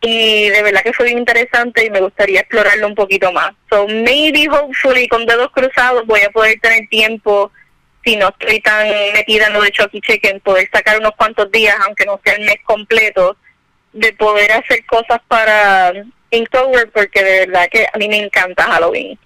y 0.02 0.50
de 0.50 0.62
verdad 0.62 0.82
que 0.82 0.92
fue 0.92 1.06
bien 1.06 1.16
interesante 1.16 1.86
y 1.86 1.90
me 1.90 2.02
gustaría 2.02 2.40
explorarlo 2.40 2.86
un 2.86 2.94
poquito 2.94 3.32
más. 3.32 3.52
So 3.70 3.88
maybe, 3.88 4.46
hopefully, 4.50 5.08
con 5.08 5.24
dedos 5.24 5.50
cruzados 5.52 6.04
voy 6.04 6.20
a 6.20 6.28
poder 6.28 6.60
tener 6.60 6.86
tiempo, 6.90 7.50
si 8.04 8.16
no 8.16 8.28
estoy 8.28 8.60
tan 8.60 8.88
metida 9.14 9.46
en 9.46 9.54
lo 9.54 9.62
de 9.62 9.70
Chucky 9.70 10.02
Chicken, 10.02 10.40
poder 10.40 10.68
sacar 10.70 11.00
unos 11.00 11.12
cuantos 11.12 11.50
días, 11.50 11.76
aunque 11.86 12.04
no 12.04 12.20
sea 12.22 12.34
el 12.34 12.44
mes 12.44 12.58
completo, 12.64 13.38
de 13.94 14.12
poder 14.12 14.52
hacer 14.52 14.84
cosas 14.84 15.18
para 15.28 15.94
Inktober 16.30 16.90
porque 16.90 17.24
de 17.24 17.46
verdad 17.46 17.68
que 17.70 17.86
a 17.90 17.96
mí 17.96 18.06
me 18.06 18.18
encanta 18.18 18.64
Halloween. 18.64 19.18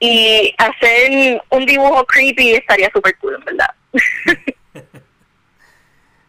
Y 0.00 0.54
hacer 0.58 1.42
un 1.50 1.66
dibujo 1.66 2.04
creepy 2.04 2.52
estaría 2.52 2.90
súper 2.92 3.16
cool, 3.18 3.34
en 3.34 3.44
verdad. 3.44 3.74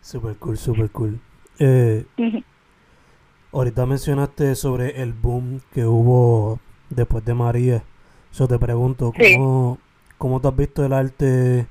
super 0.02 0.36
cool, 0.38 0.58
super 0.58 0.90
cool. 0.90 1.20
Eh, 1.60 2.06
Ahorita 3.52 3.88
mencionaste 3.88 4.54
sobre 4.54 5.02
el 5.02 5.14
boom 5.14 5.62
que 5.74 5.84
hubo 5.84 6.60
después 6.90 7.26
de 7.26 7.34
María. 7.34 7.84
Yo 8.32 8.48
te 8.48 8.60
pregunto, 8.60 9.12
¿cómo, 9.18 9.80
¿cómo 10.20 10.40
tú 10.40 10.50
has 10.50 10.56
visto 10.56 10.86
el 10.86 10.94
arte, 10.94 11.66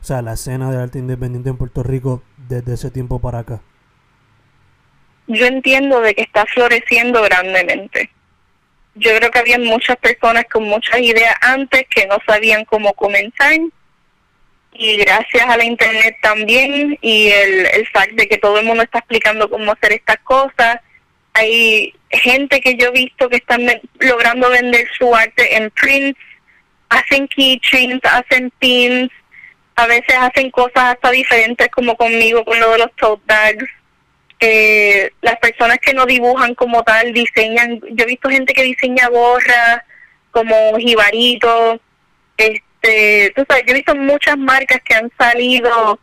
o 0.00 0.04
sea, 0.04 0.22
la 0.22 0.34
escena 0.34 0.70
del 0.70 0.80
arte 0.80 1.00
independiente 1.00 1.50
en 1.50 1.56
Puerto 1.56 1.82
Rico 1.82 2.22
desde 2.48 2.74
ese 2.74 2.92
tiempo 2.92 3.18
para 3.18 3.40
acá? 3.40 3.60
Yo 5.26 5.46
entiendo 5.46 6.00
de 6.00 6.14
que 6.14 6.22
está 6.22 6.46
floreciendo 6.46 7.22
grandemente. 7.22 8.10
Yo 9.00 9.16
creo 9.16 9.30
que 9.30 9.38
había 9.38 9.58
muchas 9.58 9.96
personas 9.96 10.44
con 10.52 10.64
muchas 10.64 11.00
ideas 11.00 11.34
antes 11.40 11.86
que 11.88 12.06
no 12.06 12.18
sabían 12.26 12.66
cómo 12.66 12.92
comenzar. 12.92 13.54
Y 14.74 14.96
gracias 14.98 15.48
a 15.48 15.56
la 15.56 15.64
internet 15.64 16.16
también 16.20 16.98
y 17.00 17.28
el, 17.28 17.66
el 17.66 17.88
fact 17.88 18.12
de 18.12 18.28
que 18.28 18.36
todo 18.36 18.58
el 18.58 18.66
mundo 18.66 18.82
está 18.82 18.98
explicando 18.98 19.48
cómo 19.48 19.72
hacer 19.72 19.92
estas 19.92 20.18
cosas. 20.18 20.80
Hay 21.32 21.94
gente 22.10 22.60
que 22.60 22.76
yo 22.76 22.88
he 22.88 22.92
visto 22.92 23.30
que 23.30 23.36
están 23.36 23.62
logrando 24.00 24.50
vender 24.50 24.86
su 24.98 25.14
arte 25.14 25.56
en 25.56 25.70
prints, 25.70 26.20
hacen 26.90 27.26
keychains, 27.28 28.04
hacen 28.04 28.52
pins, 28.58 29.10
a 29.76 29.86
veces 29.86 30.14
hacen 30.18 30.50
cosas 30.50 30.94
hasta 30.94 31.10
diferentes 31.10 31.68
como 31.70 31.96
conmigo 31.96 32.44
con 32.44 32.60
lo 32.60 32.72
de 32.72 32.78
los 32.78 32.94
tote 32.96 33.22
bags. 33.26 33.64
Eh, 34.40 35.10
las 35.20 35.36
personas 35.38 35.78
que 35.78 35.92
no 35.92 36.06
dibujan 36.06 36.54
como 36.54 36.82
tal 36.82 37.12
diseñan, 37.12 37.78
yo 37.90 38.04
he 38.04 38.08
visto 38.08 38.30
gente 38.30 38.54
que 38.54 38.62
diseña 38.62 39.08
gorras 39.08 39.82
como 40.30 40.78
jibarito, 40.78 41.78
este, 42.36 43.32
tú 43.36 43.44
sabes, 43.46 43.64
yo 43.66 43.72
he 43.72 43.76
visto 43.76 43.94
muchas 43.94 44.38
marcas 44.38 44.80
que 44.82 44.94
han 44.94 45.12
salido 45.18 45.98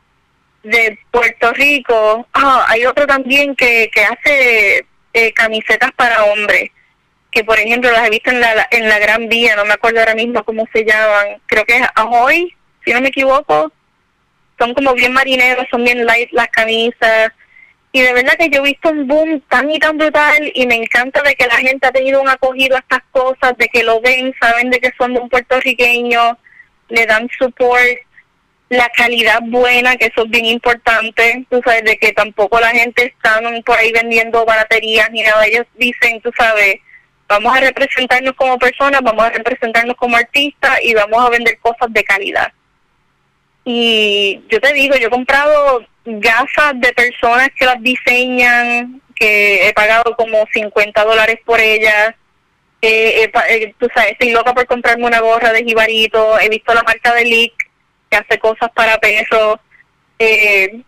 de 0.63 0.99
Puerto 1.11 1.51
Rico. 1.53 2.27
Hay 2.67 2.85
otro 2.85 3.07
también 3.07 3.55
que, 3.55 3.89
que 3.91 4.03
hace 4.03 4.85
eh, 5.13 5.33
camisetas 5.33 5.91
para 5.93 6.25
hombres, 6.25 6.69
que 7.31 7.43
por 7.43 7.57
ejemplo 7.57 7.91
las 7.91 8.05
he 8.05 8.11
visto 8.11 8.29
en 8.29 8.39
la, 8.39 8.67
en 8.69 8.87
la 8.87 8.99
Gran 8.99 9.29
Vía, 9.29 9.55
no 9.55 9.65
me 9.65 9.73
acuerdo 9.73 9.99
ahora 9.99 10.15
mismo 10.15 10.43
cómo 10.43 10.67
se 10.71 10.85
llaman, 10.85 11.41
creo 11.47 11.65
que 11.65 11.77
es 11.77 11.87
Ahoy, 11.95 12.53
si 12.85 12.93
no 12.93 13.01
me 13.01 13.07
equivoco, 13.09 13.71
son 14.59 14.73
como 14.73 14.93
bien 14.93 15.13
marineros, 15.13 15.65
son 15.71 15.83
bien 15.83 16.05
light 16.05 16.29
las 16.31 16.49
camisas, 16.49 17.31
y 17.97 18.01
de 18.01 18.13
verdad 18.13 18.33
que 18.37 18.49
yo 18.49 18.59
he 18.59 18.67
visto 18.67 18.91
un 18.91 19.07
boom 19.07 19.41
tan 19.49 19.71
y 19.71 19.79
tan 19.79 19.97
brutal 19.97 20.51
y 20.53 20.67
me 20.67 20.75
encanta 20.75 21.23
de 21.23 21.33
que 21.33 21.47
la 21.47 21.55
gente 21.55 21.87
ha 21.87 21.91
tenido 21.91 22.21
un 22.21 22.29
acogido 22.29 22.75
a 22.75 22.79
estas 22.79 23.01
cosas, 23.09 23.57
de 23.57 23.67
que 23.69 23.81
lo 23.81 23.99
ven, 24.01 24.35
saben 24.39 24.69
de 24.69 24.79
que 24.79 24.91
son 24.99 25.15
de 25.15 25.19
un 25.19 25.27
puertorriqueño, 25.27 26.37
le 26.89 27.05
dan 27.07 27.27
support 27.39 27.97
la 28.69 28.87
calidad 28.89 29.39
buena, 29.41 29.95
que 29.95 30.05
eso 30.05 30.25
es 30.25 30.29
bien 30.29 30.45
importante, 30.45 31.43
tú 31.49 31.59
sabes, 31.65 31.85
de 31.85 31.97
que 31.97 32.11
tampoco 32.11 32.59
la 32.59 32.69
gente 32.69 33.05
está 33.05 33.41
por 33.65 33.79
ahí 33.79 33.91
vendiendo 33.91 34.45
baraterías 34.45 35.09
ni 35.09 35.23
nada, 35.23 35.47
ellos 35.47 35.65
dicen, 35.73 36.21
tú 36.21 36.29
sabes, 36.37 36.75
vamos 37.27 37.57
a 37.57 37.61
representarnos 37.61 38.35
como 38.35 38.59
personas, 38.59 39.01
vamos 39.01 39.25
a 39.25 39.31
representarnos 39.31 39.95
como 39.95 40.17
artistas 40.17 40.77
y 40.83 40.93
vamos 40.93 41.25
a 41.25 41.31
vender 41.31 41.57
cosas 41.61 41.91
de 41.91 42.03
calidad. 42.03 42.53
Y 43.69 44.45
yo 44.47 44.61
te 44.61 44.71
digo, 44.71 44.95
yo 44.95 45.07
he 45.07 45.11
comprado 45.11 45.85
gafas 46.05 46.79
de 46.79 46.93
personas 46.93 47.49
que 47.53 47.65
las 47.65 47.81
diseñan, 47.81 49.01
que 49.13 49.67
he 49.67 49.73
pagado 49.73 50.15
como 50.15 50.47
50 50.53 51.03
dólares 51.03 51.39
por 51.43 51.59
ellas. 51.59 52.15
Eh, 52.81 53.29
eh, 53.49 53.73
tú 53.77 53.89
sabes, 53.93 54.13
estoy 54.13 54.31
loca 54.31 54.53
por 54.53 54.65
comprarme 54.67 55.05
una 55.05 55.19
gorra 55.19 55.51
de 55.51 55.65
jibarito, 55.65 56.39
he 56.39 56.47
visto 56.47 56.73
la 56.73 56.83
marca 56.83 57.13
de 57.13 57.25
Leak 57.25 57.51
que 58.09 58.15
hace 58.15 58.39
cosas 58.39 58.71
para 58.73 58.99
perros. 58.99 59.59
Eh, 60.17 60.81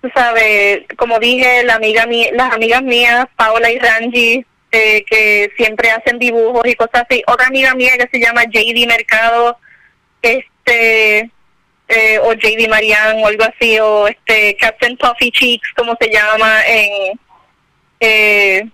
tú 0.00 0.10
sabes, 0.12 0.80
como 0.96 1.20
dije, 1.20 1.62
la 1.62 1.76
amiga 1.76 2.04
las 2.32 2.52
amigas 2.52 2.82
mías, 2.82 3.26
Paola 3.36 3.70
y 3.70 3.78
Rangi, 3.78 4.44
eh, 4.72 5.04
que 5.08 5.52
siempre 5.56 5.92
hacen 5.92 6.18
dibujos 6.18 6.66
y 6.66 6.74
cosas 6.74 7.06
así. 7.08 7.22
Otra 7.28 7.46
amiga 7.46 7.76
mía 7.76 7.92
que 7.96 8.08
se 8.10 8.18
llama 8.18 8.42
JD 8.42 8.88
Mercado, 8.88 9.56
este, 10.20 11.30
eh, 11.92 12.18
o 12.22 12.32
JD 12.32 12.68
Marian 12.68 13.22
o 13.22 13.26
algo 13.26 13.44
así, 13.44 13.78
o 13.78 14.08
este 14.08 14.56
Captain 14.56 14.96
Puffy 14.96 15.30
Cheeks, 15.30 15.72
como 15.76 15.94
se 16.00 16.10
llama 16.10 16.66
en, 16.66 17.20
eh, 18.00 18.68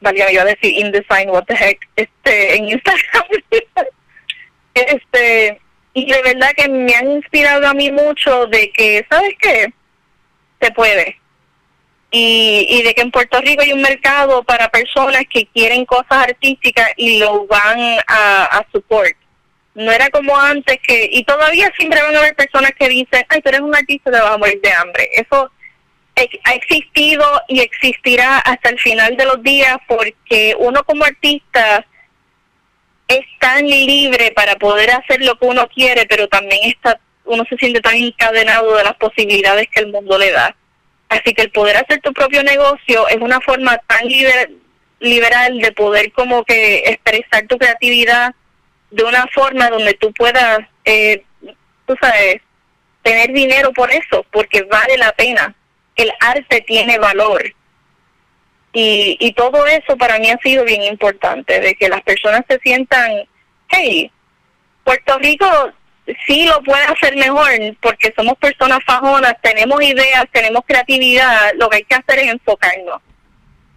valga, 0.00 0.32
iba 0.32 0.42
a 0.42 0.46
decir 0.46 0.72
InDesign, 0.78 1.30
what 1.30 1.44
the 1.44 1.54
heck, 1.54 1.88
este, 1.96 2.56
en 2.56 2.68
Instagram. 2.68 3.24
este, 4.74 5.60
y 5.94 6.10
de 6.10 6.22
verdad 6.22 6.50
que 6.56 6.68
me 6.68 6.94
han 6.94 7.10
inspirado 7.12 7.66
a 7.68 7.74
mí 7.74 7.90
mucho 7.92 8.46
de 8.46 8.70
que, 8.72 9.06
¿sabes 9.08 9.34
qué? 9.40 9.72
Se 10.60 10.70
puede. 10.72 11.18
Y, 12.10 12.66
y 12.68 12.82
de 12.82 12.94
que 12.94 13.02
en 13.02 13.10
Puerto 13.10 13.40
Rico 13.40 13.62
hay 13.62 13.72
un 13.72 13.82
mercado 13.82 14.42
para 14.42 14.68
personas 14.68 15.22
que 15.30 15.46
quieren 15.46 15.84
cosas 15.84 16.28
artísticas 16.28 16.90
y 16.96 17.18
lo 17.18 17.46
van 17.46 17.78
a, 18.06 18.44
a 18.44 18.66
support. 18.72 19.16
No 19.76 19.92
era 19.92 20.08
como 20.08 20.34
antes 20.38 20.78
que, 20.82 21.08
y 21.12 21.22
todavía 21.24 21.70
siempre 21.76 22.02
van 22.02 22.16
a 22.16 22.18
haber 22.18 22.34
personas 22.34 22.72
que 22.78 22.88
dicen, 22.88 23.24
ay, 23.28 23.42
tú 23.42 23.50
eres 23.50 23.60
un 23.60 23.76
artista, 23.76 24.10
te 24.10 24.18
vas 24.18 24.32
a 24.32 24.38
morir 24.38 24.60
de 24.62 24.72
hambre. 24.72 25.10
Eso 25.12 25.50
ha 26.44 26.54
existido 26.54 27.24
y 27.46 27.60
existirá 27.60 28.38
hasta 28.38 28.70
el 28.70 28.78
final 28.80 29.18
de 29.18 29.26
los 29.26 29.42
días 29.42 29.76
porque 29.86 30.56
uno 30.58 30.82
como 30.84 31.04
artista 31.04 31.84
es 33.06 33.26
tan 33.38 33.66
libre 33.66 34.32
para 34.34 34.56
poder 34.56 34.92
hacer 34.92 35.22
lo 35.22 35.38
que 35.38 35.44
uno 35.44 35.68
quiere, 35.68 36.06
pero 36.06 36.26
también 36.26 36.70
está 36.70 36.98
uno 37.26 37.44
se 37.48 37.56
siente 37.56 37.80
tan 37.80 37.96
encadenado 37.96 38.76
de 38.76 38.84
las 38.84 38.94
posibilidades 38.94 39.68
que 39.68 39.80
el 39.80 39.92
mundo 39.92 40.18
le 40.18 40.30
da. 40.30 40.56
Así 41.08 41.34
que 41.34 41.42
el 41.42 41.50
poder 41.50 41.76
hacer 41.76 42.00
tu 42.00 42.12
propio 42.12 42.42
negocio 42.42 43.06
es 43.08 43.16
una 43.16 43.40
forma 43.40 43.76
tan 43.86 44.08
liberal 45.00 45.58
de 45.58 45.72
poder 45.72 46.12
como 46.12 46.44
que 46.44 46.78
expresar 46.86 47.46
tu 47.46 47.58
creatividad 47.58 48.34
de 48.90 49.04
una 49.04 49.26
forma 49.28 49.68
donde 49.68 49.94
tú 49.94 50.12
puedas, 50.12 50.60
eh, 50.84 51.24
tú 51.86 51.94
sabes, 52.00 52.40
tener 53.02 53.32
dinero 53.32 53.72
por 53.72 53.90
eso, 53.92 54.24
porque 54.30 54.62
vale 54.62 54.96
la 54.98 55.12
pena. 55.12 55.54
El 55.94 56.12
arte 56.20 56.60
tiene 56.66 56.98
valor 56.98 57.42
y, 58.72 59.16
y 59.20 59.32
todo 59.32 59.66
eso 59.66 59.96
para 59.96 60.18
mí 60.18 60.28
ha 60.30 60.38
sido 60.38 60.64
bien 60.64 60.82
importante, 60.82 61.60
de 61.60 61.74
que 61.74 61.88
las 61.88 62.02
personas 62.02 62.42
se 62.48 62.58
sientan, 62.58 63.10
hey, 63.68 64.10
Puerto 64.84 65.18
Rico 65.18 65.46
sí 66.26 66.46
lo 66.46 66.62
puede 66.62 66.84
hacer 66.84 67.16
mejor 67.16 67.50
porque 67.80 68.12
somos 68.14 68.36
personas 68.38 68.80
fajonas, 68.86 69.34
tenemos 69.42 69.82
ideas, 69.82 70.26
tenemos 70.30 70.62
creatividad, 70.66 71.52
lo 71.54 71.68
que 71.68 71.78
hay 71.78 71.84
que 71.84 71.94
hacer 71.94 72.18
es 72.18 72.32
enfocarnos 72.32 73.00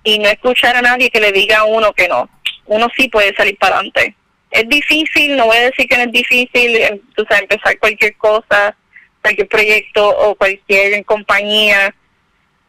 y 0.03 0.20
no 0.20 0.30
escuchar 0.30 0.76
a 0.76 0.82
nadie 0.82 1.10
que 1.10 1.20
le 1.20 1.32
diga 1.32 1.60
a 1.60 1.66
uno 1.66 1.93
que 1.93 2.07
no. 2.07 2.30
Uno 2.66 2.88
sí 2.95 3.07
puede 3.07 3.34
salir 3.36 3.57
para 3.57 3.76
adelante. 3.76 4.16
Es 4.52 4.68
difícil, 4.68 5.38
no 5.38 5.45
voy 5.45 5.58
a 5.58 5.70
decir 5.70 5.88
que 5.88 5.97
no 5.97 6.04
es 6.04 6.12
difícil, 6.12 6.76
em, 6.78 7.00
o 7.18 7.24
sea, 7.26 7.39
empezar 7.39 7.78
cualquier 7.80 8.16
cosa, 8.18 8.76
cualquier 9.22 9.47
proyecto 9.47 10.08
o 10.08 10.36
cualquier 10.36 11.06
compañía, 11.06 11.93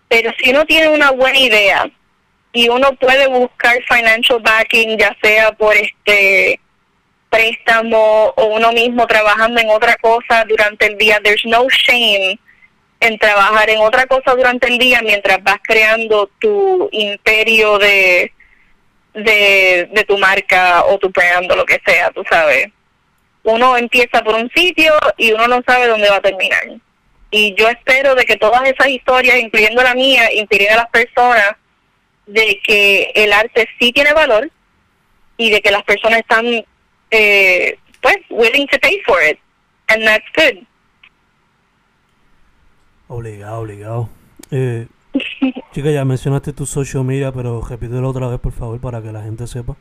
pero 0.08 0.32
si 0.38 0.50
uno 0.50 0.66
tiene 0.66 0.88
una 0.88 1.10
buena 1.10 1.38
idea, 1.38 1.90
y 2.52 2.68
uno 2.68 2.94
puede 2.94 3.26
buscar 3.28 3.76
financial 3.88 4.40
backing 4.40 4.98
ya 4.98 5.16
sea 5.22 5.52
por 5.52 5.74
este 5.76 6.60
préstamo 7.28 8.32
o 8.36 8.44
uno 8.46 8.72
mismo 8.72 9.06
trabajando 9.06 9.60
en 9.60 9.70
otra 9.70 9.96
cosa 9.96 10.44
durante 10.48 10.86
el 10.86 10.98
día. 10.98 11.20
There's 11.22 11.44
no 11.44 11.68
shame 11.68 12.38
en 12.98 13.18
trabajar 13.18 13.70
en 13.70 13.78
otra 13.78 14.06
cosa 14.06 14.34
durante 14.34 14.66
el 14.66 14.78
día 14.78 15.00
mientras 15.00 15.42
vas 15.44 15.58
creando 15.62 16.28
tu 16.40 16.88
imperio 16.90 17.78
de, 17.78 18.32
de, 19.14 19.88
de 19.92 20.04
tu 20.04 20.18
marca 20.18 20.84
o 20.84 20.98
tu 20.98 21.10
brand 21.10 21.50
o 21.50 21.56
lo 21.56 21.64
que 21.64 21.80
sea, 21.84 22.10
tú 22.10 22.22
sabes. 22.28 22.68
Uno 23.42 23.76
empieza 23.76 24.22
por 24.22 24.34
un 24.34 24.50
sitio 24.54 24.92
y 25.16 25.32
uno 25.32 25.48
no 25.48 25.62
sabe 25.66 25.86
dónde 25.86 26.10
va 26.10 26.16
a 26.16 26.22
terminar. 26.22 26.64
Y 27.30 27.54
yo 27.54 27.68
espero 27.68 28.14
de 28.14 28.24
que 28.24 28.36
todas 28.36 28.62
esas 28.68 28.88
historias, 28.88 29.38
incluyendo 29.38 29.82
la 29.82 29.94
mía, 29.94 30.32
inspiren 30.32 30.72
a 30.72 30.76
las 30.76 30.88
personas 30.88 31.56
de 32.26 32.60
que 32.62 33.12
el 33.14 33.32
arte 33.32 33.68
sí 33.78 33.92
tiene 33.92 34.12
valor 34.12 34.50
y 35.36 35.50
de 35.50 35.60
que 35.60 35.70
las 35.70 35.82
personas 35.84 36.20
están 36.20 36.64
eh, 37.10 37.78
pues 38.00 38.16
willing 38.30 38.66
to 38.68 38.78
pay 38.78 39.00
for 39.04 39.20
it 39.22 39.38
and 39.88 40.04
that's 40.04 40.24
good 40.34 40.64
obligado 43.08 43.60
obligado 43.60 44.08
eh, 44.50 44.86
chica 45.72 45.90
ya 45.90 46.04
mencionaste 46.04 46.52
tu 46.52 46.66
social 46.66 47.04
media 47.04 47.32
pero 47.32 47.62
repítelo 47.62 48.08
otra 48.08 48.28
vez 48.28 48.38
por 48.38 48.52
favor 48.52 48.80
para 48.80 49.02
que 49.02 49.12
la 49.12 49.22
gente 49.22 49.46
sepa 49.46 49.76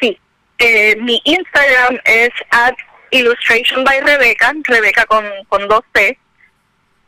sí 0.00 0.18
eh, 0.58 0.96
mi 0.96 1.20
Instagram 1.24 1.98
es 2.04 2.30
at 2.50 2.74
illustration 3.10 3.84
by 3.84 4.00
Rebecca 4.00 4.52
Rebecca 4.64 5.04
con, 5.06 5.24
con 5.48 5.68
dos 5.68 5.82
T 5.92 6.18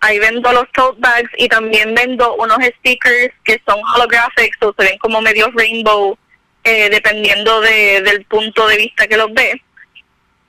Ahí 0.04 0.18
vendo 0.18 0.52
los 0.52 0.70
tote 0.72 1.00
bags 1.00 1.30
y 1.38 1.48
también 1.48 1.94
vendo 1.94 2.34
unos 2.34 2.58
stickers 2.58 3.32
que 3.42 3.58
son 3.66 3.80
holographic, 3.94 4.54
o 4.60 4.74
se 4.78 4.84
ven 4.84 4.98
como 4.98 5.22
medio 5.22 5.50
rainbow, 5.52 6.18
eh, 6.62 6.90
dependiendo 6.90 7.62
de, 7.62 8.02
del 8.02 8.22
punto 8.26 8.66
de 8.68 8.76
vista 8.76 9.06
que 9.06 9.16
los 9.16 9.32
ve. 9.32 9.62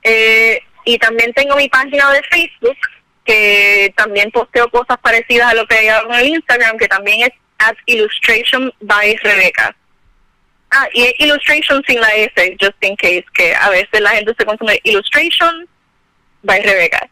Eh, 0.02 0.60
y 0.84 0.98
también 0.98 1.32
tengo 1.32 1.56
mi 1.56 1.70
página 1.70 2.12
de 2.12 2.22
Facebook, 2.30 2.76
que 3.24 3.94
también 3.96 4.30
posteo 4.30 4.68
cosas 4.68 4.98
parecidas 4.98 5.50
a 5.50 5.54
lo 5.54 5.66
que 5.66 5.88
hago 5.88 6.12
en 6.12 6.34
Instagram, 6.34 6.76
que 6.76 6.88
también 6.88 7.22
es 7.22 7.32
at 7.56 7.76
illustration 7.86 8.70
by 8.82 9.16
Rebeca. 9.22 9.74
Ah, 10.70 10.86
y 10.92 11.04
es 11.04 11.14
illustration 11.18 11.82
sin 11.86 11.98
la 11.98 12.14
S, 12.14 12.56
just 12.60 12.76
in 12.82 12.94
case, 12.96 13.24
que 13.32 13.54
a 13.54 13.70
veces 13.70 14.02
la 14.02 14.10
gente 14.10 14.34
se 14.38 14.44
consume 14.44 14.78
illustration 14.84 15.66
by 16.42 16.60
Rebeca. 16.60 17.08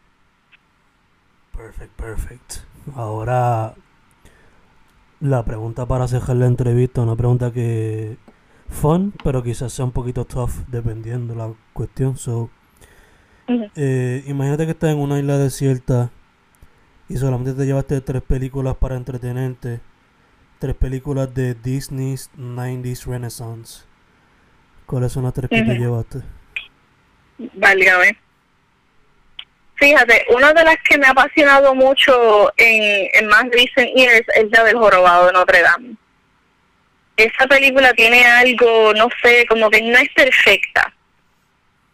Perfect, 1.64 1.92
perfect. 1.96 2.52
Ahora 2.94 3.74
la 5.20 5.46
pregunta 5.46 5.86
para 5.86 6.06
cerrar 6.06 6.36
la 6.36 6.44
entrevista, 6.44 7.00
una 7.00 7.16
pregunta 7.16 7.52
que 7.52 8.18
fun, 8.68 9.14
pero 9.24 9.42
quizás 9.42 9.72
sea 9.72 9.86
un 9.86 9.92
poquito 9.92 10.26
tough 10.26 10.50
dependiendo 10.68 11.34
la 11.34 11.54
cuestión. 11.72 12.18
So, 12.18 12.50
eh, 13.76 14.22
imagínate 14.26 14.66
que 14.66 14.72
estás 14.72 14.90
en 14.90 14.98
una 14.98 15.18
isla 15.18 15.38
desierta 15.38 16.10
y 17.08 17.16
solamente 17.16 17.54
te 17.54 17.64
llevaste 17.64 18.02
tres 18.02 18.20
películas 18.20 18.76
para 18.76 18.96
entretenerte. 18.96 19.80
Tres 20.58 20.74
películas 20.74 21.32
de 21.32 21.54
Disney's 21.54 22.30
90s 22.36 23.06
Renaissance. 23.06 23.84
¿Cuáles 24.84 25.12
son 25.12 25.24
las 25.24 25.32
tres 25.32 25.48
que 25.48 25.62
te 25.62 25.78
llevaste? 25.78 26.20
Válgame. 27.54 28.24
Fíjate, 29.85 30.24
una 30.30 30.55
de 30.55 30.64
las 30.64 30.78
que 30.89 30.97
me 30.97 31.07
ha 31.07 31.11
apasionado 31.11 31.74
mucho 31.74 32.51
en, 32.57 33.26
más 33.26 33.45
recent 33.53 33.95
years 33.95 34.24
es 34.35 34.51
la 34.51 34.64
del 34.64 34.78
jorobado 34.78 35.26
de 35.26 35.32
Notre 35.35 35.61
Dame. 35.61 35.97
Esa 37.18 37.47
película 37.47 37.93
tiene 37.93 38.24
algo, 38.24 38.95
no 38.95 39.11
sé, 39.22 39.45
como 39.45 39.68
que 39.68 39.82
no 39.82 39.99
es 39.99 40.09
perfecta, 40.14 40.91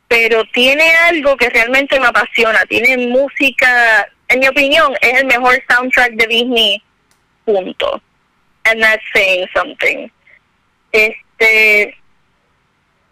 pero 0.06 0.44
tiene 0.52 0.88
algo 1.08 1.36
que 1.36 1.50
realmente 1.50 1.98
me 1.98 2.06
apasiona. 2.06 2.64
Tiene 2.66 2.96
música, 3.08 4.08
en 4.28 4.38
mi 4.38 4.46
opinión, 4.46 4.94
es 5.00 5.22
el 5.22 5.26
mejor 5.26 5.60
soundtrack 5.68 6.12
de 6.12 6.26
Disney, 6.28 6.82
punto. 7.44 8.00
And 8.66 8.80
that's 8.80 9.02
saying 9.12 9.48
something. 9.52 10.08
Este, 10.92 11.98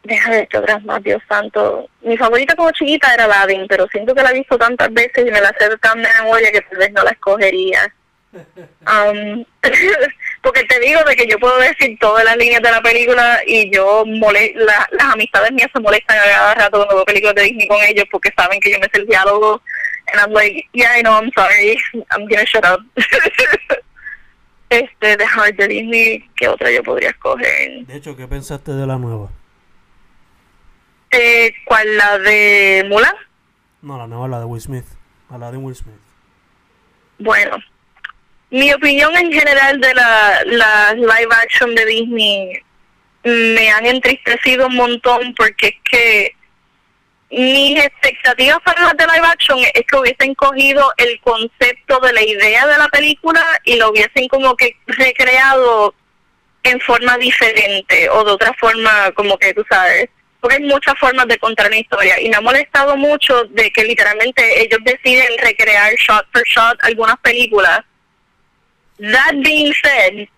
deja 0.08 0.30
de 0.30 0.40
hecho 0.40 0.58
otras 0.58 0.82
más, 0.84 1.02
Dios 1.02 1.22
santo. 1.28 1.88
Mi 2.02 2.16
favorita 2.16 2.54
como 2.56 2.72
chiquita 2.72 3.14
era 3.14 3.24
Aladdin, 3.24 3.66
pero 3.68 3.86
siento 3.88 4.14
que 4.14 4.22
la 4.22 4.30
he 4.30 4.34
visto 4.34 4.58
tantas 4.58 4.92
veces 4.92 5.26
y 5.26 5.30
me 5.30 5.40
la 5.40 5.54
sé 5.58 5.68
tan 5.78 6.02
de 6.02 6.08
memoria 6.22 6.50
que 6.50 6.62
tal 6.62 6.78
vez 6.78 6.92
no 6.92 7.04
la 7.04 7.10
escogería. 7.10 7.94
Um, 8.88 9.44
porque 10.42 10.64
te 10.64 10.78
digo 10.80 11.02
de 11.04 11.16
que 11.16 11.26
yo 11.26 11.38
puedo 11.38 11.58
decir 11.58 11.98
todas 11.98 12.24
las 12.24 12.36
líneas 12.36 12.62
de 12.62 12.70
la 12.70 12.80
película 12.80 13.40
y 13.46 13.70
yo 13.70 14.04
mole 14.06 14.54
las 14.56 14.86
amistades 15.12 15.52
mías 15.52 15.70
se 15.72 15.80
molestan 15.80 16.18
a 16.18 16.22
cada 16.22 16.54
rato 16.54 16.76
cuando 16.78 16.96
veo 16.96 17.04
películas 17.04 17.34
de 17.34 17.42
Disney 17.42 17.68
con 17.68 17.82
ellos 17.82 18.04
porque 18.10 18.30
saben 18.36 18.60
que 18.60 18.70
yo 18.70 18.78
me 18.78 18.86
sé 18.92 19.00
el 19.00 19.06
diálogo 19.06 19.62
and 20.12 20.20
I'm 20.20 20.32
like, 20.32 20.68
yeah, 20.72 20.92
I 20.96 21.02
know, 21.02 21.12
I'm 21.12 21.30
sorry, 21.34 21.76
I'm 22.12 22.26
gonna 22.26 22.44
shut 22.44 22.64
up. 22.64 22.80
este, 24.70 25.16
de 25.16 25.24
Hard 25.24 25.56
de 25.56 25.68
Disney, 25.68 26.28
¿qué 26.36 26.48
otra 26.48 26.70
yo 26.70 26.82
podría 26.82 27.10
escoger? 27.10 27.86
De 27.86 27.96
hecho, 27.96 28.16
¿qué 28.16 28.26
pensaste 28.26 28.72
de 28.72 28.86
la 28.86 28.96
nueva? 28.96 29.30
Eh, 31.10 31.52
¿Cuál? 31.64 31.96
¿La 31.96 32.18
de 32.18 32.86
Mulan? 32.88 33.14
No, 33.82 33.98
la 33.98 34.06
nueva, 34.06 34.28
la 34.28 34.38
de 34.40 34.44
Will 34.44 34.60
Smith. 34.60 34.84
La 35.30 35.50
de 35.50 35.56
Will 35.56 35.76
Smith. 35.76 35.94
Bueno, 37.18 37.58
mi 38.50 38.72
opinión 38.72 39.14
en 39.16 39.32
general 39.32 39.80
de 39.80 39.94
la, 39.94 40.42
la 40.46 40.94
live 40.94 41.34
action 41.42 41.74
de 41.74 41.84
Disney 41.84 42.62
me 43.24 43.70
han 43.70 43.86
entristecido 43.86 44.66
un 44.68 44.76
montón 44.76 45.34
porque 45.36 45.68
es 45.68 45.74
que 45.90 46.34
mis 47.30 47.78
expectativas 47.78 48.58
para 48.64 48.82
las 48.82 48.96
de 48.96 49.06
live 49.06 49.26
action 49.26 49.58
es 49.58 49.84
que 49.86 49.96
hubiesen 49.96 50.34
cogido 50.34 50.92
el 50.96 51.20
concepto 51.20 52.00
de 52.00 52.12
la 52.12 52.22
idea 52.22 52.66
de 52.66 52.78
la 52.78 52.88
película 52.88 53.44
y 53.64 53.76
lo 53.76 53.90
hubiesen 53.90 54.28
como 54.28 54.56
que 54.56 54.76
recreado 54.86 55.94
en 56.62 56.80
forma 56.80 57.18
diferente 57.18 58.08
o 58.10 58.24
de 58.24 58.32
otra 58.32 58.54
forma 58.54 59.12
como 59.12 59.36
que 59.36 59.52
tú 59.52 59.64
sabes 59.68 60.08
hay 60.50 60.60
muchas 60.60 60.94
formas 60.98 61.26
de 61.28 61.38
contar 61.38 61.66
una 61.66 61.78
historia 61.78 62.20
y 62.20 62.28
me 62.28 62.36
ha 62.36 62.40
molestado 62.40 62.96
mucho 62.96 63.44
de 63.44 63.70
que 63.70 63.84
literalmente 63.84 64.62
ellos 64.62 64.80
deciden 64.84 65.26
recrear 65.38 65.94
shot 65.96 66.26
por 66.32 66.42
shot 66.46 66.78
algunas 66.82 67.18
películas. 67.18 67.80
That 68.98 69.34
being 69.42 69.72
said, 69.82 70.28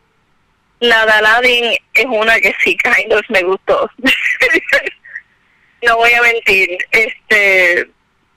la 0.81 1.07
de 1.07 1.13
Aladdin 1.13 1.79
es 1.95 2.07
una 2.07 2.39
que 2.41 2.55
sí, 2.63 2.77
kind 2.77 3.13
of 3.13 3.23
me 3.29 3.43
gustó. 3.43 3.91
no 5.83 5.97
voy 5.97 6.13
a 6.13 6.23
mentir, 6.23 6.79
este 6.91 7.91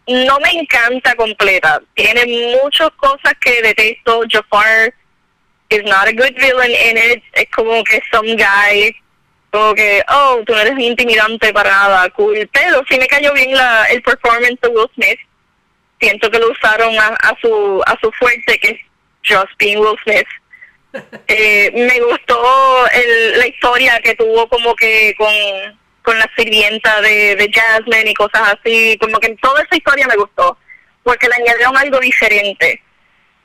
no 0.08 0.40
me 0.40 0.52
encanta 0.52 1.16
completa. 1.16 1.82
Tiene 1.96 2.58
muchas 2.62 2.90
cosas 2.98 3.34
que 3.40 3.62
detesto. 3.62 4.24
Jafar 4.30 4.94
is 5.70 5.84
not 5.86 6.08
a 6.08 6.14
good 6.14 6.36
villain 6.36 6.72
in 6.72 6.98
it. 6.98 7.24
Es 7.34 7.48
como 7.56 7.84
que 7.84 8.02
some 8.12 8.36
guy 8.36 8.94
como 9.54 9.76
que, 9.76 10.04
oh, 10.10 10.42
tú 10.48 10.54
no 10.54 10.62
eres 10.62 10.80
intimidante 10.80 11.54
para 11.54 11.70
nada, 11.70 12.10
cool. 12.10 12.50
Pero 12.52 12.82
sí 12.90 12.98
me 12.98 13.06
cayó 13.06 13.32
bien 13.34 13.54
la, 13.54 13.84
el 13.84 14.02
performance 14.02 14.60
de 14.60 14.70
Will 14.70 14.90
Smith. 14.96 15.20
Siento 16.00 16.32
que 16.32 16.40
lo 16.40 16.50
usaron 16.50 16.98
a, 16.98 17.10
a 17.10 17.38
su 17.40 17.80
a 17.86 17.96
su 18.02 18.12
fuerte, 18.14 18.58
que 18.58 18.70
es 18.70 18.80
just 19.24 19.52
being 19.60 19.78
Will 19.78 19.96
Smith. 20.04 20.28
Eh, 21.28 21.72
me 21.74 22.00
gustó 22.02 22.88
el, 22.94 23.40
la 23.40 23.48
historia 23.48 24.00
que 24.00 24.14
tuvo 24.14 24.48
como 24.48 24.76
que 24.76 25.16
con, 25.18 25.34
con 26.04 26.20
la 26.20 26.30
sirvienta 26.38 27.02
de, 27.02 27.36
de 27.36 27.50
Jasmine 27.52 28.12
y 28.12 28.14
cosas 28.14 28.56
así. 28.60 28.96
Como 29.00 29.20
que 29.20 29.36
toda 29.42 29.64
esa 29.64 29.76
historia 29.76 30.08
me 30.08 30.16
gustó, 30.16 30.58
porque 31.04 31.28
le 31.28 31.36
añadieron 31.36 31.78
algo 31.78 32.00
diferente. 32.00 32.82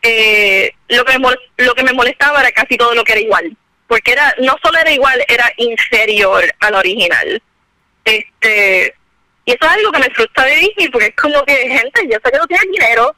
Eh, 0.03 0.73
lo, 0.89 1.05
que 1.05 1.19
me, 1.19 1.29
lo 1.59 1.75
que 1.75 1.85
me 1.85 1.93
molestaba 1.93 2.41
era 2.41 2.53
casi 2.53 2.77
todo 2.77 2.95
lo 2.95 3.05
que 3.05 3.13
era 3.13 3.21
igual 3.21 3.57
porque 3.89 4.13
era 4.13 4.35
no 4.39 4.57
solo 4.63 4.79
era 4.79 4.93
igual, 4.93 5.25
era 5.27 5.53
inferior 5.57 6.45
al 6.61 6.75
original. 6.77 7.43
Este 8.05 8.95
y 9.49 9.53
eso 9.53 9.65
es 9.65 9.71
algo 9.71 9.91
que 9.93 10.01
me 10.01 10.11
frustra 10.11 10.45
de 10.45 10.57
Disney, 10.57 10.89
porque 10.91 11.07
es 11.07 11.17
como 11.17 11.43
que, 11.47 11.55
gente, 11.55 12.03
yo 12.07 12.19
sé 12.23 12.31
que 12.31 12.37
no 12.37 12.47
tienes 12.47 12.71
dinero, 12.71 13.17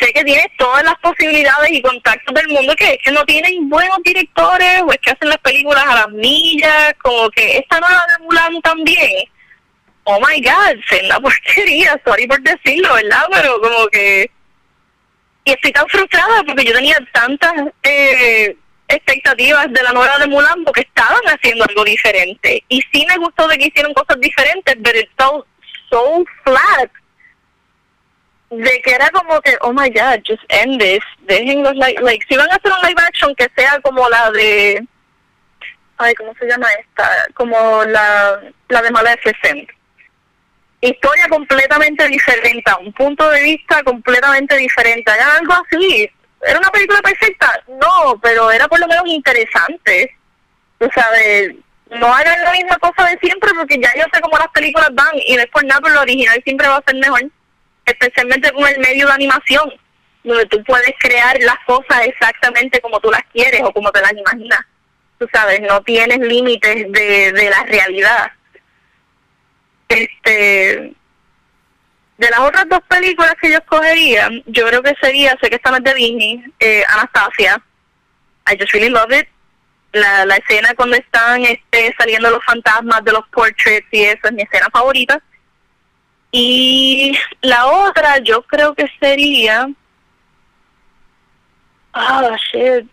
sé 0.00 0.12
que 0.12 0.24
tienes 0.24 0.46
todas 0.58 0.82
las 0.82 0.96
posibilidades 0.96 1.70
y 1.70 1.80
contactos 1.80 2.34
del 2.34 2.48
mundo, 2.48 2.74
que 2.74 2.94
es 2.94 2.98
que 2.98 3.12
no 3.12 3.24
tienen 3.24 3.68
buenos 3.68 3.98
directores, 4.04 4.82
o 4.82 4.90
es 4.90 4.98
que 4.98 5.12
hacen 5.12 5.28
las 5.28 5.38
películas 5.38 5.84
a 5.86 5.94
las 5.94 6.08
millas, 6.08 6.94
como 7.00 7.30
que 7.30 7.58
esta 7.58 7.78
nueva 7.78 8.04
de 8.08 8.24
Mulan 8.24 8.60
también. 8.62 9.28
Oh 10.02 10.18
my 10.18 10.42
god, 10.42 10.82
se 10.88 11.00
la 11.04 11.20
porquería, 11.20 12.00
sorry 12.04 12.26
por 12.26 12.40
decirlo, 12.42 12.92
¿verdad? 12.94 13.26
Pero 13.32 13.60
como 13.60 13.86
que... 13.86 14.28
Y 15.44 15.52
estoy 15.52 15.70
tan 15.70 15.86
frustrada 15.86 16.42
porque 16.42 16.64
yo 16.64 16.72
tenía 16.72 16.96
tantas... 17.12 17.52
Eh, 17.84 18.56
expectativas 18.90 19.72
de 19.72 19.82
la 19.82 19.92
nueva 19.92 20.18
de 20.18 20.26
Mulan 20.26 20.64
porque 20.64 20.82
estaban 20.82 21.22
haciendo 21.26 21.64
algo 21.68 21.84
diferente. 21.84 22.62
Y 22.68 22.82
sí 22.92 23.06
me 23.08 23.16
gustó 23.16 23.48
de 23.48 23.58
que 23.58 23.68
hicieron 23.68 23.94
cosas 23.94 24.20
diferentes, 24.20 24.76
pero 24.82 25.00
so, 25.18 25.46
so 25.88 26.24
flat. 26.44 26.90
De 28.50 28.82
que 28.82 28.90
era 28.92 29.08
como 29.10 29.40
que, 29.40 29.56
oh 29.60 29.72
my 29.72 29.88
god, 29.90 30.20
just 30.26 30.42
end 30.48 30.80
this. 30.80 31.04
Dejen 31.20 31.62
los 31.62 31.76
like, 31.76 32.02
like, 32.02 32.26
si 32.28 32.36
van 32.36 32.50
a 32.50 32.56
hacer 32.56 32.72
un 32.72 32.88
live 32.88 33.00
action 33.06 33.34
que 33.36 33.48
sea 33.56 33.78
como 33.80 34.08
la 34.08 34.30
de, 34.32 34.84
ay, 35.98 36.14
¿cómo 36.14 36.34
se 36.34 36.46
llama 36.46 36.66
esta? 36.72 37.08
Como 37.34 37.84
la, 37.84 38.40
la 38.68 38.82
de 38.82 38.90
Maleficent. 38.90 39.70
Historia 40.80 41.28
completamente 41.28 42.08
diferente, 42.08 42.72
un 42.80 42.92
punto 42.94 43.28
de 43.30 43.42
vista 43.42 43.82
completamente 43.82 44.56
diferente. 44.56 45.10
Hagan 45.12 45.40
algo 45.40 45.52
así, 45.52 46.10
¿Era 46.42 46.58
una 46.58 46.70
película 46.70 47.00
perfecta? 47.02 47.62
No, 47.68 48.18
pero 48.22 48.50
era 48.50 48.66
por 48.68 48.80
lo 48.80 48.86
menos 48.86 49.04
interesante. 49.06 50.16
O 50.78 50.88
sabes, 50.94 51.54
no 51.90 52.12
hagan 52.14 52.42
la 52.42 52.52
misma 52.52 52.76
cosa 52.78 53.08
de 53.08 53.18
siempre 53.18 53.50
porque 53.54 53.78
ya 53.80 53.92
yo 53.96 54.04
sé 54.12 54.20
cómo 54.20 54.38
las 54.38 54.48
películas 54.48 54.88
van 54.92 55.10
y 55.26 55.36
no 55.36 55.42
es 55.42 55.48
por 55.48 55.64
nada, 55.64 55.80
pero 55.82 55.94
lo 55.94 56.00
original 56.00 56.40
siempre 56.44 56.68
va 56.68 56.76
a 56.76 56.84
ser 56.86 56.96
mejor. 56.96 57.24
Especialmente 57.84 58.52
con 58.52 58.66
el 58.66 58.78
medio 58.78 59.06
de 59.06 59.12
animación, 59.12 59.72
donde 60.22 60.46
tú 60.46 60.62
puedes 60.64 60.94
crear 60.98 61.36
las 61.40 61.58
cosas 61.66 62.06
exactamente 62.06 62.80
como 62.80 63.00
tú 63.00 63.10
las 63.10 63.22
quieres 63.32 63.62
o 63.64 63.72
como 63.72 63.90
te 63.90 64.00
las 64.00 64.12
imaginas. 64.12 64.60
Tú 65.18 65.28
sabes, 65.32 65.60
no 65.60 65.82
tienes 65.82 66.18
límites 66.18 66.90
de, 66.90 67.32
de 67.32 67.50
la 67.50 67.64
realidad. 67.64 68.32
Este, 69.88 70.94
de 72.20 72.28
las 72.28 72.40
otras 72.40 72.68
dos 72.68 72.80
películas 72.86 73.34
que 73.40 73.50
yo 73.50 73.56
escogería, 73.56 74.28
yo 74.44 74.66
creo 74.66 74.82
que 74.82 74.94
sería, 75.00 75.38
sé 75.40 75.48
que 75.48 75.56
esta 75.56 75.70
no 75.70 75.78
es 75.78 75.84
de 75.84 75.94
Disney, 75.94 76.44
eh, 76.60 76.84
Anastasia. 76.88 77.62
I 78.46 78.58
just 78.58 78.74
really 78.74 78.90
love 78.90 79.10
it. 79.10 79.26
la, 79.92 80.26
la 80.26 80.36
escena 80.36 80.74
cuando 80.74 80.96
están 80.96 81.42
este, 81.44 81.94
saliendo 81.98 82.30
los 82.30 82.44
fantasmas 82.44 83.02
de 83.04 83.12
los 83.12 83.26
portraits 83.28 83.86
y 83.90 84.02
eso 84.02 84.20
es 84.24 84.32
mi 84.32 84.42
escena 84.42 84.68
favorita. 84.70 85.18
Y 86.30 87.18
la 87.40 87.66
otra 87.66 88.18
yo 88.18 88.42
creo 88.42 88.74
que 88.74 88.84
sería... 89.00 89.70
Ah, 91.94 92.36
shit. 92.52 92.86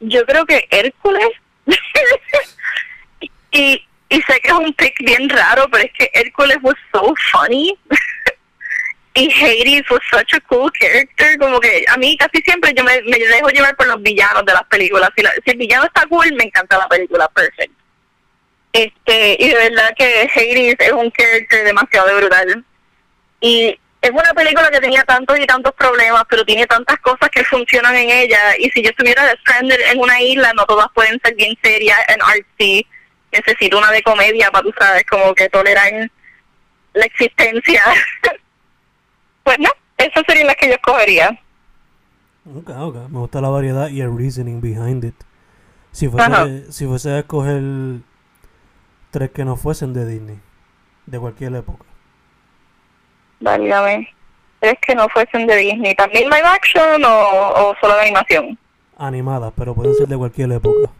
Yo 0.00 0.24
creo 0.24 0.46
que 0.46 0.66
Hércules. 0.70 1.28
y, 3.50 3.86
y 4.08 4.22
sé 4.22 4.40
que 4.40 4.48
es 4.48 4.54
un 4.54 4.72
pick 4.72 4.98
bien 5.04 5.28
raro, 5.28 5.68
pero 5.70 5.84
es 5.84 5.92
que 5.92 6.10
Hércules 6.14 6.56
was 6.62 6.76
so 6.90 7.14
funny. 7.30 7.78
y 9.14 9.30
Hades 9.32 9.90
was 9.90 10.00
such 10.10 10.34
a 10.34 10.40
cool 10.48 10.70
character. 10.72 11.36
Como 11.38 11.60
que 11.60 11.84
a 11.88 11.96
mí 11.96 12.16
casi 12.16 12.42
siempre 12.42 12.72
yo 12.74 12.84
me, 12.84 13.02
me 13.02 13.18
dejo 13.18 13.48
llevar 13.48 13.76
por 13.76 13.86
los 13.86 14.02
villanos 14.02 14.44
de 14.44 14.52
las 14.52 14.64
películas. 14.64 15.10
Si, 15.16 15.22
la, 15.22 15.32
si 15.44 15.50
el 15.50 15.58
villano 15.58 15.84
está 15.84 16.06
cool, 16.06 16.32
me 16.34 16.44
encanta 16.44 16.78
la 16.78 16.88
película. 16.88 17.28
Perfect. 17.28 17.72
Este, 18.72 19.36
y 19.38 19.48
de 19.48 19.54
verdad 19.54 19.94
que 19.96 20.30
Hades 20.32 20.76
es 20.78 20.92
un 20.92 21.10
character 21.10 21.64
demasiado 21.64 22.16
brutal. 22.16 22.64
Y 23.40 23.78
es 24.00 24.10
una 24.10 24.32
película 24.32 24.70
que 24.70 24.80
tenía 24.80 25.02
tantos 25.02 25.38
y 25.38 25.46
tantos 25.46 25.74
problemas, 25.74 26.22
pero 26.28 26.44
tiene 26.44 26.66
tantas 26.66 26.98
cosas 27.00 27.28
que 27.30 27.44
funcionan 27.44 27.96
en 27.96 28.10
ella. 28.10 28.56
Y 28.58 28.70
si 28.70 28.82
yo 28.82 28.90
estuviera 28.90 29.28
stranded 29.40 29.80
en 29.90 29.98
una 29.98 30.20
isla, 30.20 30.52
no 30.54 30.64
todas 30.66 30.86
pueden 30.94 31.20
ser 31.24 31.34
bien 31.34 31.58
serias 31.62 31.98
en 32.08 32.22
artsy. 32.22 32.86
Necesito 33.32 33.78
una 33.78 33.90
de 33.90 34.02
comedia 34.02 34.50
para, 34.50 34.62
tú 34.62 34.74
sabes, 34.78 35.04
como 35.04 35.34
que 35.34 35.48
tolerar 35.48 36.10
la 36.94 37.04
existencia. 37.04 37.82
pues 39.44 39.58
no, 39.58 39.68
esas 39.98 40.24
serían 40.26 40.46
las 40.46 40.56
que 40.56 40.68
yo 40.68 40.74
escogería. 40.74 41.40
Ok, 42.56 42.70
ok. 42.70 42.96
Me 43.08 43.18
gusta 43.18 43.40
la 43.40 43.48
variedad 43.48 43.88
y 43.88 44.00
el 44.00 44.16
reasoning 44.16 44.60
behind 44.60 45.04
it. 45.04 45.14
Si 45.92 46.08
fuese, 46.08 46.72
si 46.72 46.86
fuese 46.86 47.10
a 47.10 47.18
escoger 47.20 47.62
tres 49.10 49.30
que 49.30 49.44
no 49.44 49.56
fuesen 49.56 49.92
de 49.92 50.06
Disney, 50.06 50.40
de 51.06 51.18
cualquier 51.18 51.54
época. 51.56 51.84
Válgame. 53.40 54.08
¿Es 54.60 54.74
que 54.86 54.94
no 54.94 55.08
fuesen 55.08 55.46
de 55.46 55.56
Disney? 55.56 55.94
¿También 55.94 56.24
live 56.24 56.44
action 56.44 57.04
o, 57.04 57.08
o 57.08 57.74
solo 57.80 57.94
de 57.96 58.02
animación? 58.02 58.58
Animadas, 58.98 59.52
pero 59.56 59.74
pueden 59.74 59.94
ser 59.94 60.06
de 60.06 60.16
cualquier 60.16 60.52
época. 60.52 60.90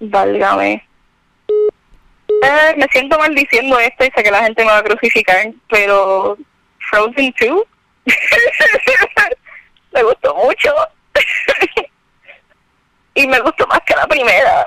Válgame. 0.00 0.82
Eh, 1.48 2.74
me 2.76 2.86
siento 2.90 3.18
mal 3.18 3.34
diciendo 3.34 3.78
esto 3.78 4.04
y 4.04 4.10
sé 4.14 4.22
que 4.22 4.30
la 4.30 4.44
gente 4.44 4.64
me 4.64 4.70
va 4.70 4.78
a 4.78 4.82
crucificar, 4.82 5.52
pero 5.68 6.36
Frozen 6.90 7.34
2 7.40 7.62
me 9.92 10.02
gustó 10.02 10.34
mucho. 10.34 10.74
y 13.14 13.26
me 13.26 13.40
gustó 13.40 13.66
más 13.66 13.80
que 13.86 13.94
la 13.94 14.06
primera. 14.06 14.66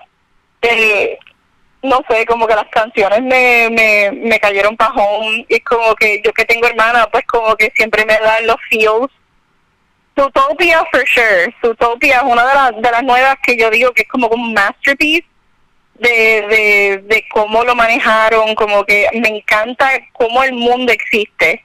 Eh, 0.61 1.17
no 1.83 2.01
sé, 2.09 2.25
como 2.25 2.47
que 2.47 2.55
las 2.55 2.67
canciones 2.69 3.21
me, 3.21 3.69
me, 3.69 4.11
me 4.11 4.39
cayeron 4.39 4.75
pajón 4.75 5.45
y 5.47 5.59
como 5.59 5.93
que 5.95 6.21
yo 6.23 6.33
que 6.33 6.45
tengo 6.45 6.67
hermana, 6.67 7.07
pues 7.11 7.25
como 7.25 7.55
que 7.55 7.71
siempre 7.75 8.05
me 8.05 8.17
dan 8.17 8.47
los 8.47 8.57
feels. 8.69 9.11
Zootopia 10.15 10.83
for 10.91 11.05
sure. 11.07 11.53
Zootopia 11.61 12.17
es 12.17 12.23
una 12.23 12.47
de 12.47 12.53
las, 12.55 12.81
de 12.81 12.91
las 12.91 13.03
nuevas 13.03 13.35
que 13.43 13.55
yo 13.55 13.69
digo 13.69 13.91
que 13.91 14.01
es 14.01 14.07
como 14.07 14.27
un 14.27 14.53
masterpiece 14.53 15.27
de, 15.95 16.09
de, 16.09 17.03
de 17.05 17.25
cómo 17.29 17.63
lo 17.63 17.75
manejaron, 17.75 18.55
como 18.55 18.83
que 18.83 19.07
me 19.13 19.29
encanta 19.29 19.91
cómo 20.13 20.43
el 20.43 20.53
mundo 20.53 20.91
existe. 20.91 21.63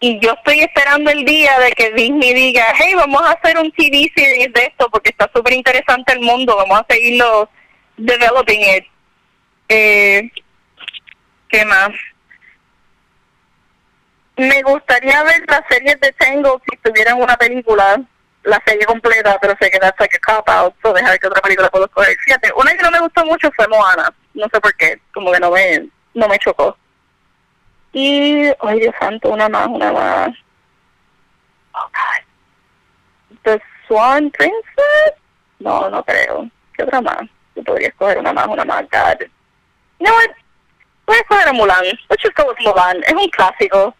Y 0.00 0.20
yo 0.20 0.32
estoy 0.32 0.60
esperando 0.60 1.10
el 1.10 1.24
día 1.24 1.58
de 1.58 1.72
que 1.72 1.90
Disney 1.92 2.32
diga, 2.32 2.64
hey, 2.78 2.94
vamos 2.94 3.20
a 3.22 3.32
hacer 3.32 3.58
un 3.58 3.70
TV 3.72 4.10
series 4.14 4.52
de 4.52 4.62
esto 4.62 4.88
porque 4.90 5.10
está 5.10 5.28
súper 5.34 5.54
interesante 5.54 6.12
el 6.12 6.20
mundo, 6.20 6.56
vamos 6.56 6.80
a 6.80 6.86
seguirlo 6.88 7.50
developing 7.96 8.60
it. 8.60 8.84
Eh, 9.68 10.30
¿Qué 11.48 11.64
más? 11.64 11.90
Me 14.36 14.62
gustaría 14.62 15.20
ver 15.24 15.44
las 15.48 15.62
series 15.68 15.98
de 16.00 16.12
Tango 16.12 16.62
si 16.70 16.76
tuvieran 16.76 17.20
una 17.20 17.36
película, 17.36 18.00
la 18.44 18.62
serie 18.64 18.86
completa, 18.86 19.36
pero 19.40 19.56
sé 19.60 19.68
que 19.68 19.80
that's 19.80 19.98
like 19.98 20.16
a 20.16 20.20
cop 20.20 20.48
out, 20.48 20.74
so 20.80 20.92
dejar 20.92 21.18
que 21.18 21.26
otra 21.26 21.42
película 21.42 21.68
puedo 21.70 21.86
escoger. 21.86 22.16
Fíjate, 22.24 22.52
una 22.54 22.72
que 22.72 22.82
no 22.84 22.92
me 22.92 23.00
gustó 23.00 23.24
mucho 23.26 23.50
fue 23.56 23.66
Moana, 23.66 24.14
no 24.34 24.46
sé 24.52 24.60
por 24.60 24.72
qué, 24.76 25.00
como 25.12 25.32
que 25.32 25.40
no 25.40 25.50
me, 25.50 25.88
no 26.14 26.28
me 26.28 26.38
chocó. 26.38 26.76
Y, 27.92 28.46
ay 28.60 28.80
Dios 28.80 28.94
santo, 29.00 29.30
una 29.30 29.48
más, 29.48 29.66
una 29.66 29.92
más. 29.92 30.28
Oh 31.72 31.88
God. 31.88 33.38
The 33.44 33.62
Swan 33.86 34.30
Princess? 34.30 35.14
No, 35.58 35.88
no 35.88 36.02
creo. 36.04 36.48
¿Qué 36.76 36.84
otra 36.84 37.00
más? 37.00 37.22
Yo 37.56 37.64
podría 37.64 37.88
escoger 37.88 38.18
una 38.18 38.32
más, 38.32 38.46
una 38.46 38.64
más, 38.64 38.82
God. 38.82 39.26
No, 40.00 40.10
voy 41.06 41.16
a 41.16 41.20
escoger 41.20 41.48
a 41.48 41.52
Mulan. 41.52 41.84
Let's 42.08 42.22
just 42.22 42.36
go 42.36 42.48
with 42.48 42.58
Mulan. 42.64 43.02
Es 43.04 43.12
un 43.12 43.28
clásico. 43.30 43.94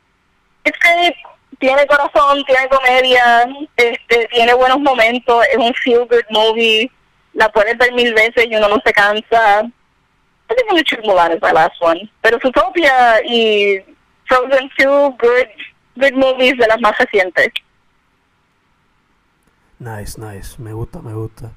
Es 0.65 0.73
que 0.73 1.15
tiene 1.59 1.87
corazón, 1.87 2.45
tiene 2.45 2.69
comedia, 2.69 3.49
este, 3.77 4.29
tiene 4.29 4.55
buenos 4.55 4.79
momentos, 4.81 5.45
es 5.51 5.57
un 5.57 5.75
feel 5.75 6.07
good 6.07 6.25
movie. 6.31 6.91
La 7.33 7.49
puedes 7.51 7.77
ver 7.79 7.93
mil 7.93 8.15
veces 8.15 8.47
y 8.49 8.57
uno 8.57 8.69
no 8.69 8.81
se 8.85 8.93
cansa. 8.93 9.69
I 10.51 10.55
think 10.55 10.67
I'm 10.69 10.77
gonna 10.77 10.85
choose 10.85 11.05
Mulan 11.05 11.31
as 11.35 11.43
my 11.43 11.53
last 11.53 11.81
one. 11.81 12.11
Pero 12.23 12.39
Zootopia 12.39 13.21
y 13.25 13.85
Frozen 14.27 14.71
2, 14.79 15.17
good, 15.19 15.49
good 15.97 16.15
movies 16.15 16.57
de 16.59 16.67
las 16.67 16.81
más 16.81 16.97
recientes. 16.99 17.49
Nice, 19.79 20.19
nice. 20.19 20.59
Me 20.59 20.73
gusta, 20.73 21.01
me 21.01 21.15
gusta. 21.15 21.53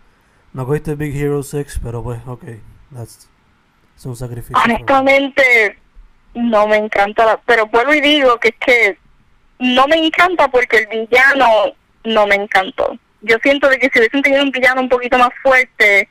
No 0.53 0.65
cogiste 0.65 0.95
Big 0.95 1.15
Hero 1.15 1.41
6, 1.41 1.79
pero 1.83 2.03
pues, 2.03 2.21
ok. 2.27 2.43
That's, 2.93 3.29
es 3.97 4.05
un 4.05 4.15
sacrificio. 4.15 4.57
Honestamente, 4.63 5.77
no 6.33 6.67
me 6.67 6.77
encanta. 6.77 7.25
La, 7.25 7.37
pero 7.41 7.67
vuelvo 7.67 7.93
y 7.93 8.01
digo 8.01 8.37
que 8.39 8.49
es 8.49 8.55
que 8.55 8.97
no 9.59 9.87
me 9.87 10.05
encanta 10.05 10.47
porque 10.49 10.77
el 10.77 10.87
villano 10.87 11.47
no 12.03 12.27
me 12.27 12.35
encantó. 12.35 12.97
Yo 13.21 13.37
siento 13.41 13.69
de 13.69 13.77
que 13.79 13.89
si 13.89 13.99
hubiesen 13.99 14.21
tenido 14.21 14.43
un 14.43 14.51
villano 14.51 14.81
un 14.81 14.89
poquito 14.89 15.17
más 15.17 15.29
fuerte, 15.41 16.09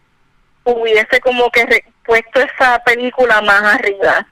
hubiese 0.65 1.21
como 1.21 1.51
que 1.51 1.85
puesto 2.11 2.41
esa 2.41 2.83
película 2.83 3.41
más 3.41 3.63
arriba. 3.77 4.27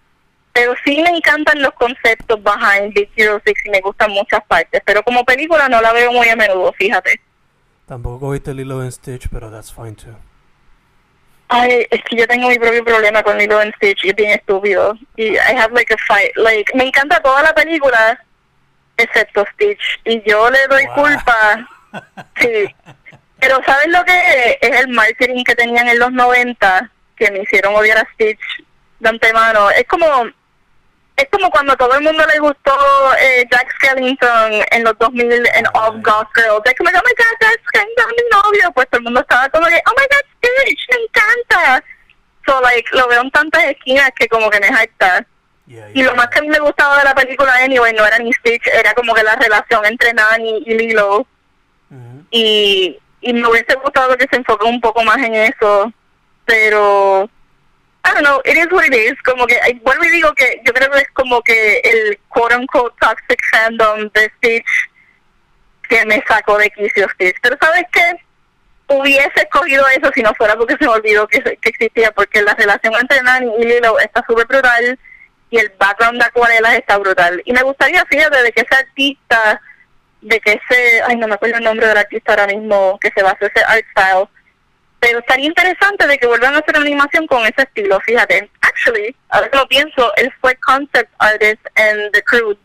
Pero 0.53 0.75
sí 0.85 1.01
me 1.01 1.11
encantan 1.11 1.63
los 1.63 1.71
conceptos 1.75 2.43
behind 2.43 2.93
Big 2.93 3.09
Hero 3.15 3.41
6 3.45 3.57
y 3.67 3.71
me 3.71 3.81
gustan 3.81 4.11
muchas 4.11 4.41
partes. 4.49 4.83
Pero 4.85 5.05
como 5.05 5.25
película 5.25 5.69
no 5.69 5.81
la 5.81 5.93
veo 5.93 6.11
muy 6.11 6.29
a 6.29 6.35
menudo, 6.35 6.73
fíjate. 6.73 7.21
Tampoco 7.87 8.31
viste 8.31 8.53
Lilo 8.53 8.81
and 8.81 8.91
Stitch, 8.91 9.29
pero 9.31 9.49
that's 9.51 9.73
fine 9.73 9.95
too. 9.95 10.17
Ay, 11.51 11.87
es 11.91 12.03
que 12.03 12.17
yo 12.17 12.27
tengo 12.27 12.49
mi 12.49 12.59
propio 12.59 12.85
problema 12.85 13.23
con 13.23 13.39
Lilo 13.39 13.61
and 13.61 13.73
Stitch 13.77 14.05
y 14.05 14.09
es 14.11 14.17
bien 14.17 14.33
estúpido. 14.33 14.99
Y 15.17 15.35
I 15.37 15.55
have 15.57 15.73
like 15.73 15.95
a 15.95 15.99
fight. 16.09 16.37
Like, 16.37 16.77
me 16.77 16.85
encanta 16.89 17.21
toda 17.23 17.43
la 17.45 17.55
película, 17.55 18.19
excepto 18.97 19.45
Stitch. 19.55 20.01
Y 20.05 20.21
yo 20.29 20.51
le 20.51 20.67
doy 20.69 20.85
Wow. 20.87 20.95
culpa. 20.97 21.69
Sí. 22.41 22.75
Pero 23.41 23.61
¿sabes 23.65 23.87
lo 23.89 24.05
que 24.05 24.13
es? 24.19 24.57
Es 24.61 24.81
el 24.81 24.89
marketing 24.89 25.45
que 25.45 25.55
tenían 25.55 25.87
en 25.89 26.01
los 26.01 26.11
90 26.11 26.91
que 27.19 27.31
me 27.31 27.43
hicieron 27.43 27.75
odiar 27.75 27.99
a 27.99 28.09
Stitch 28.15 28.41
de 29.01 29.09
antemano. 29.09 29.71
Es 29.71 29.85
como 29.85 30.07
es 31.19 31.29
como 31.33 31.51
cuando 31.51 31.73
a 31.73 31.77
todo 31.77 31.95
el 31.95 32.05
mundo 32.05 32.25
le 32.33 32.39
gustó 32.39 32.73
eh, 33.21 33.45
Jack 33.51 33.75
Skellington 33.75 34.53
en 34.71 34.85
los 34.85 34.97
2000 34.99 35.33
en 35.33 35.67
Off 35.75 35.97
Goth 35.97 36.29
Girl. 36.35 36.63
Es 36.65 36.75
como, 36.77 36.91
oh 36.91 36.93
my 36.93 37.15
god, 37.17 37.37
Jack 37.41 37.61
Skellington 37.67 38.07
es 38.09 38.23
mi 38.23 38.31
novio. 38.31 38.73
Pues 38.73 38.89
todo 38.89 38.99
el 38.99 39.05
mundo 39.05 39.21
estaba 39.21 39.49
como 39.49 39.67
que, 39.67 39.83
oh 39.85 39.95
my 39.99 40.07
god, 40.09 40.25
Stitch, 40.37 40.87
me 40.91 41.03
encanta. 41.03 41.85
So, 42.47 42.61
like, 42.61 42.89
lo 42.93 43.09
veo 43.09 43.23
en 43.23 43.31
tantas 43.33 43.65
esquinas 43.65 44.13
que 44.17 44.29
como 44.29 44.49
que 44.49 44.61
me 44.61 44.69
jacta. 44.69 45.27
Yeah, 45.67 45.91
Y 45.93 46.03
lo 46.05 46.15
más 46.15 46.29
que 46.29 46.39
a 46.39 46.43
mí 46.43 46.49
me 46.49 46.61
gustaba 46.61 46.99
de 46.99 47.05
la 47.05 47.15
película 47.15 47.53
Anyway 47.57 47.93
no 47.95 48.07
era 48.07 48.19
ni 48.19 48.33
Stitch, 48.33 48.67
era 48.69 48.95
como 48.95 49.13
que 49.13 49.25
la 49.25 49.35
relación 49.35 49.85
entre 49.87 50.15
Nani 50.15 50.63
y 50.67 50.75
Lilo. 50.75 51.27
Y, 52.31 52.97
y 53.23 53.33
me 53.33 53.49
hubiese 53.49 53.75
gustado 53.75 54.17
que 54.17 54.29
se 54.31 54.37
enfoque 54.37 54.67
un 54.67 54.81
poco 54.81 55.03
más 55.03 55.19
en 55.19 55.35
eso. 55.35 55.93
Pero, 56.49 57.29
I 58.05 58.15
don't 58.15 58.25
know, 58.25 58.41
it 58.47 58.57
is 58.57 58.73
what 58.73 58.87
it 58.87 58.95
is. 58.95 59.21
Como 59.23 59.47
que, 59.47 59.61
vuelvo 59.83 60.05
y 60.05 60.11
digo 60.11 60.33
que 60.33 60.63
yo 60.65 60.73
creo 60.73 60.91
que 60.91 61.01
es 61.01 61.11
como 61.13 61.43
que 61.43 61.81
el 61.85 62.19
quote 62.29 62.57
unquote 62.57 62.97
toxic 62.99 63.39
fandom 63.51 64.09
de 64.15 64.33
Stitch 64.37 64.91
que 65.91 66.07
me 66.07 66.25
sacó 66.27 66.57
de 66.57 66.71
quicio 66.71 67.07
Stitch. 67.11 67.37
Pero 67.43 67.59
¿sabes 67.61 67.85
qué? 67.93 68.25
Hubiese 68.87 69.31
escogido 69.37 69.87
eso 69.89 70.11
si 70.15 70.23
no 70.23 70.33
fuera 70.37 70.57
porque 70.57 70.77
se 70.79 70.87
me 70.87 70.93
olvidó 70.93 71.29
que, 71.29 71.43
que 71.43 71.69
existía, 71.69 72.11
porque 72.13 72.41
la 72.41 72.55
relación 72.55 72.95
entre 72.99 73.23
Nani 73.23 73.53
y 73.59 73.65
Lilo 73.67 73.99
está 73.99 74.25
súper 74.27 74.47
brutal 74.47 74.99
y 75.51 75.59
el 75.59 75.71
background 75.79 76.19
de 76.19 76.25
acuarelas 76.29 76.77
está 76.77 76.97
brutal. 76.97 77.43
Y 77.45 77.53
me 77.53 77.63
gustaría, 77.63 78.07
fíjate, 78.07 78.43
de 78.43 78.53
que 78.53 78.63
ese 78.63 78.75
artista, 78.75 79.61
de 80.23 80.41
que 80.41 80.53
ese, 80.53 81.03
ay, 81.07 81.17
no 81.17 81.29
me 81.29 81.35
acuerdo 81.35 81.59
el 81.59 81.65
nombre 81.65 81.87
del 81.87 81.99
artista 81.99 82.33
ahora 82.33 82.47
mismo, 82.47 82.99
que 82.99 83.11
se 83.15 83.23
basó 83.23 83.45
ese 83.45 83.63
art 83.67 83.85
style, 83.91 84.29
pero 85.01 85.19
estaría 85.21 85.47
interesante 85.47 86.07
de 86.07 86.19
que 86.19 86.27
vuelvan 86.27 86.55
a 86.55 86.59
hacer 86.59 86.77
animación 86.77 87.27
con 87.27 87.43
ese 87.43 87.63
estilo, 87.63 88.01
fíjate. 88.01 88.51
Actually, 88.61 89.15
ahora 89.29 89.49
que 89.51 89.57
lo 89.59 89.69
pienso, 89.69 90.13
él 90.17 90.33
fue 90.41 90.55
concept 90.57 91.11
artist 91.19 91.65
en 91.77 92.11
The 92.13 92.23
Croods. 92.25 92.61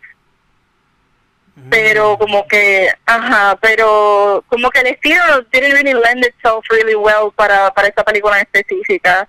pero 1.69 2.17
como 2.17 2.47
que, 2.47 2.91
ajá, 3.05 3.55
pero 3.61 4.43
como 4.47 4.71
que 4.71 4.79
el 4.79 4.87
estilo 4.87 5.21
didn't 5.51 5.73
really 5.73 5.93
lend 5.93 6.25
itself 6.25 6.65
really 6.71 6.95
well 6.95 7.31
para, 7.35 7.71
para 7.73 7.87
esta 7.89 8.03
película 8.03 8.37
en 8.39 8.47
específica. 8.51 9.27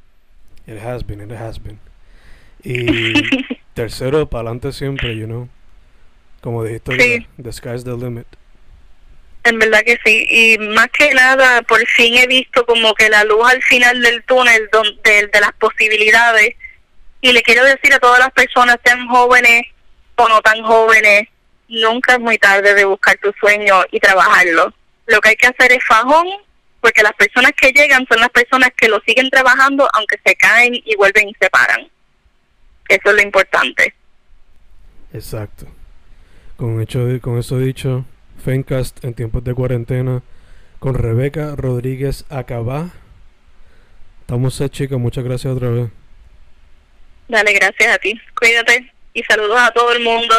It 0.67 0.79
has 0.84 1.03
been, 1.05 1.21
it 1.21 1.32
has 1.32 1.59
been. 1.59 1.79
Y 2.63 3.13
tercero, 3.73 4.27
para 4.29 4.49
adelante 4.49 4.73
siempre, 4.73 5.15
you 5.15 5.25
know. 5.25 5.47
Como 6.41 6.63
dijiste, 6.63 6.99
Sí. 6.99 7.27
the 7.41 7.51
sky's 7.51 7.84
the 7.84 7.95
limit. 7.95 8.27
En 9.43 9.57
verdad 9.57 9.81
que 9.83 9.97
sí. 10.05 10.25
Y 10.29 10.57
más 10.59 10.87
que 10.89 11.13
nada, 11.13 11.61
por 11.63 11.85
fin 11.87 12.15
he 12.15 12.27
visto 12.27 12.65
como 12.65 12.93
que 12.93 13.09
la 13.09 13.23
luz 13.23 13.49
al 13.49 13.61
final 13.63 14.01
del 14.01 14.23
túnel 14.23 14.69
don- 14.71 15.01
de, 15.03 15.27
de 15.27 15.39
las 15.39 15.53
posibilidades. 15.53 16.55
Y 17.21 17.31
le 17.31 17.41
quiero 17.41 17.63
decir 17.63 17.93
a 17.93 17.99
todas 17.99 18.19
las 18.19 18.31
personas, 18.31 18.77
sean 18.83 19.07
jóvenes 19.07 19.63
o 20.15 20.27
no 20.29 20.41
tan 20.41 20.61
jóvenes, 20.63 21.27
nunca 21.67 22.13
es 22.13 22.19
muy 22.19 22.37
tarde 22.37 22.73
de 22.75 22.85
buscar 22.85 23.17
tu 23.17 23.33
sueño 23.39 23.83
y 23.91 23.99
trabajarlo. 23.99 24.73
Lo 25.07 25.19
que 25.21 25.29
hay 25.29 25.35
que 25.35 25.47
hacer 25.47 25.71
es 25.71 25.83
fajón, 25.85 26.27
porque 26.79 27.01
las 27.01 27.13
personas 27.13 27.51
que 27.59 27.71
llegan 27.71 28.05
son 28.07 28.19
las 28.19 28.29
personas 28.29 28.69
que 28.77 28.87
lo 28.87 28.99
siguen 29.05 29.29
trabajando, 29.29 29.87
aunque 29.93 30.19
se 30.23 30.35
caen 30.35 30.75
y 30.75 30.95
vuelven 30.95 31.29
y 31.29 31.35
se 31.39 31.49
paran. 31.49 31.89
Eso 32.89 33.09
es 33.09 33.15
lo 33.15 33.21
importante. 33.21 33.93
Exacto. 35.13 35.65
Con, 36.57 36.81
hecho, 36.81 37.07
con 37.21 37.39
eso 37.39 37.57
dicho, 37.57 38.05
Fencast 38.41 39.03
en 39.05 39.13
tiempos 39.13 39.43
de 39.43 39.53
cuarentena 39.53 40.23
con 40.79 40.95
Rebeca 40.95 41.55
Rodríguez 41.55 42.25
Acabá. 42.29 42.89
Estamos 44.21 44.55
set, 44.55 44.71
chicas. 44.71 44.99
Muchas 44.99 45.23
gracias 45.23 45.53
otra 45.53 45.69
vez. 45.69 45.89
Dale, 47.27 47.53
gracias 47.53 47.95
a 47.95 47.97
ti. 47.97 48.19
Cuídate 48.37 48.91
y 49.13 49.23
saludos 49.23 49.59
a 49.59 49.71
todo 49.71 49.93
el 49.93 50.03
mundo. 50.03 50.35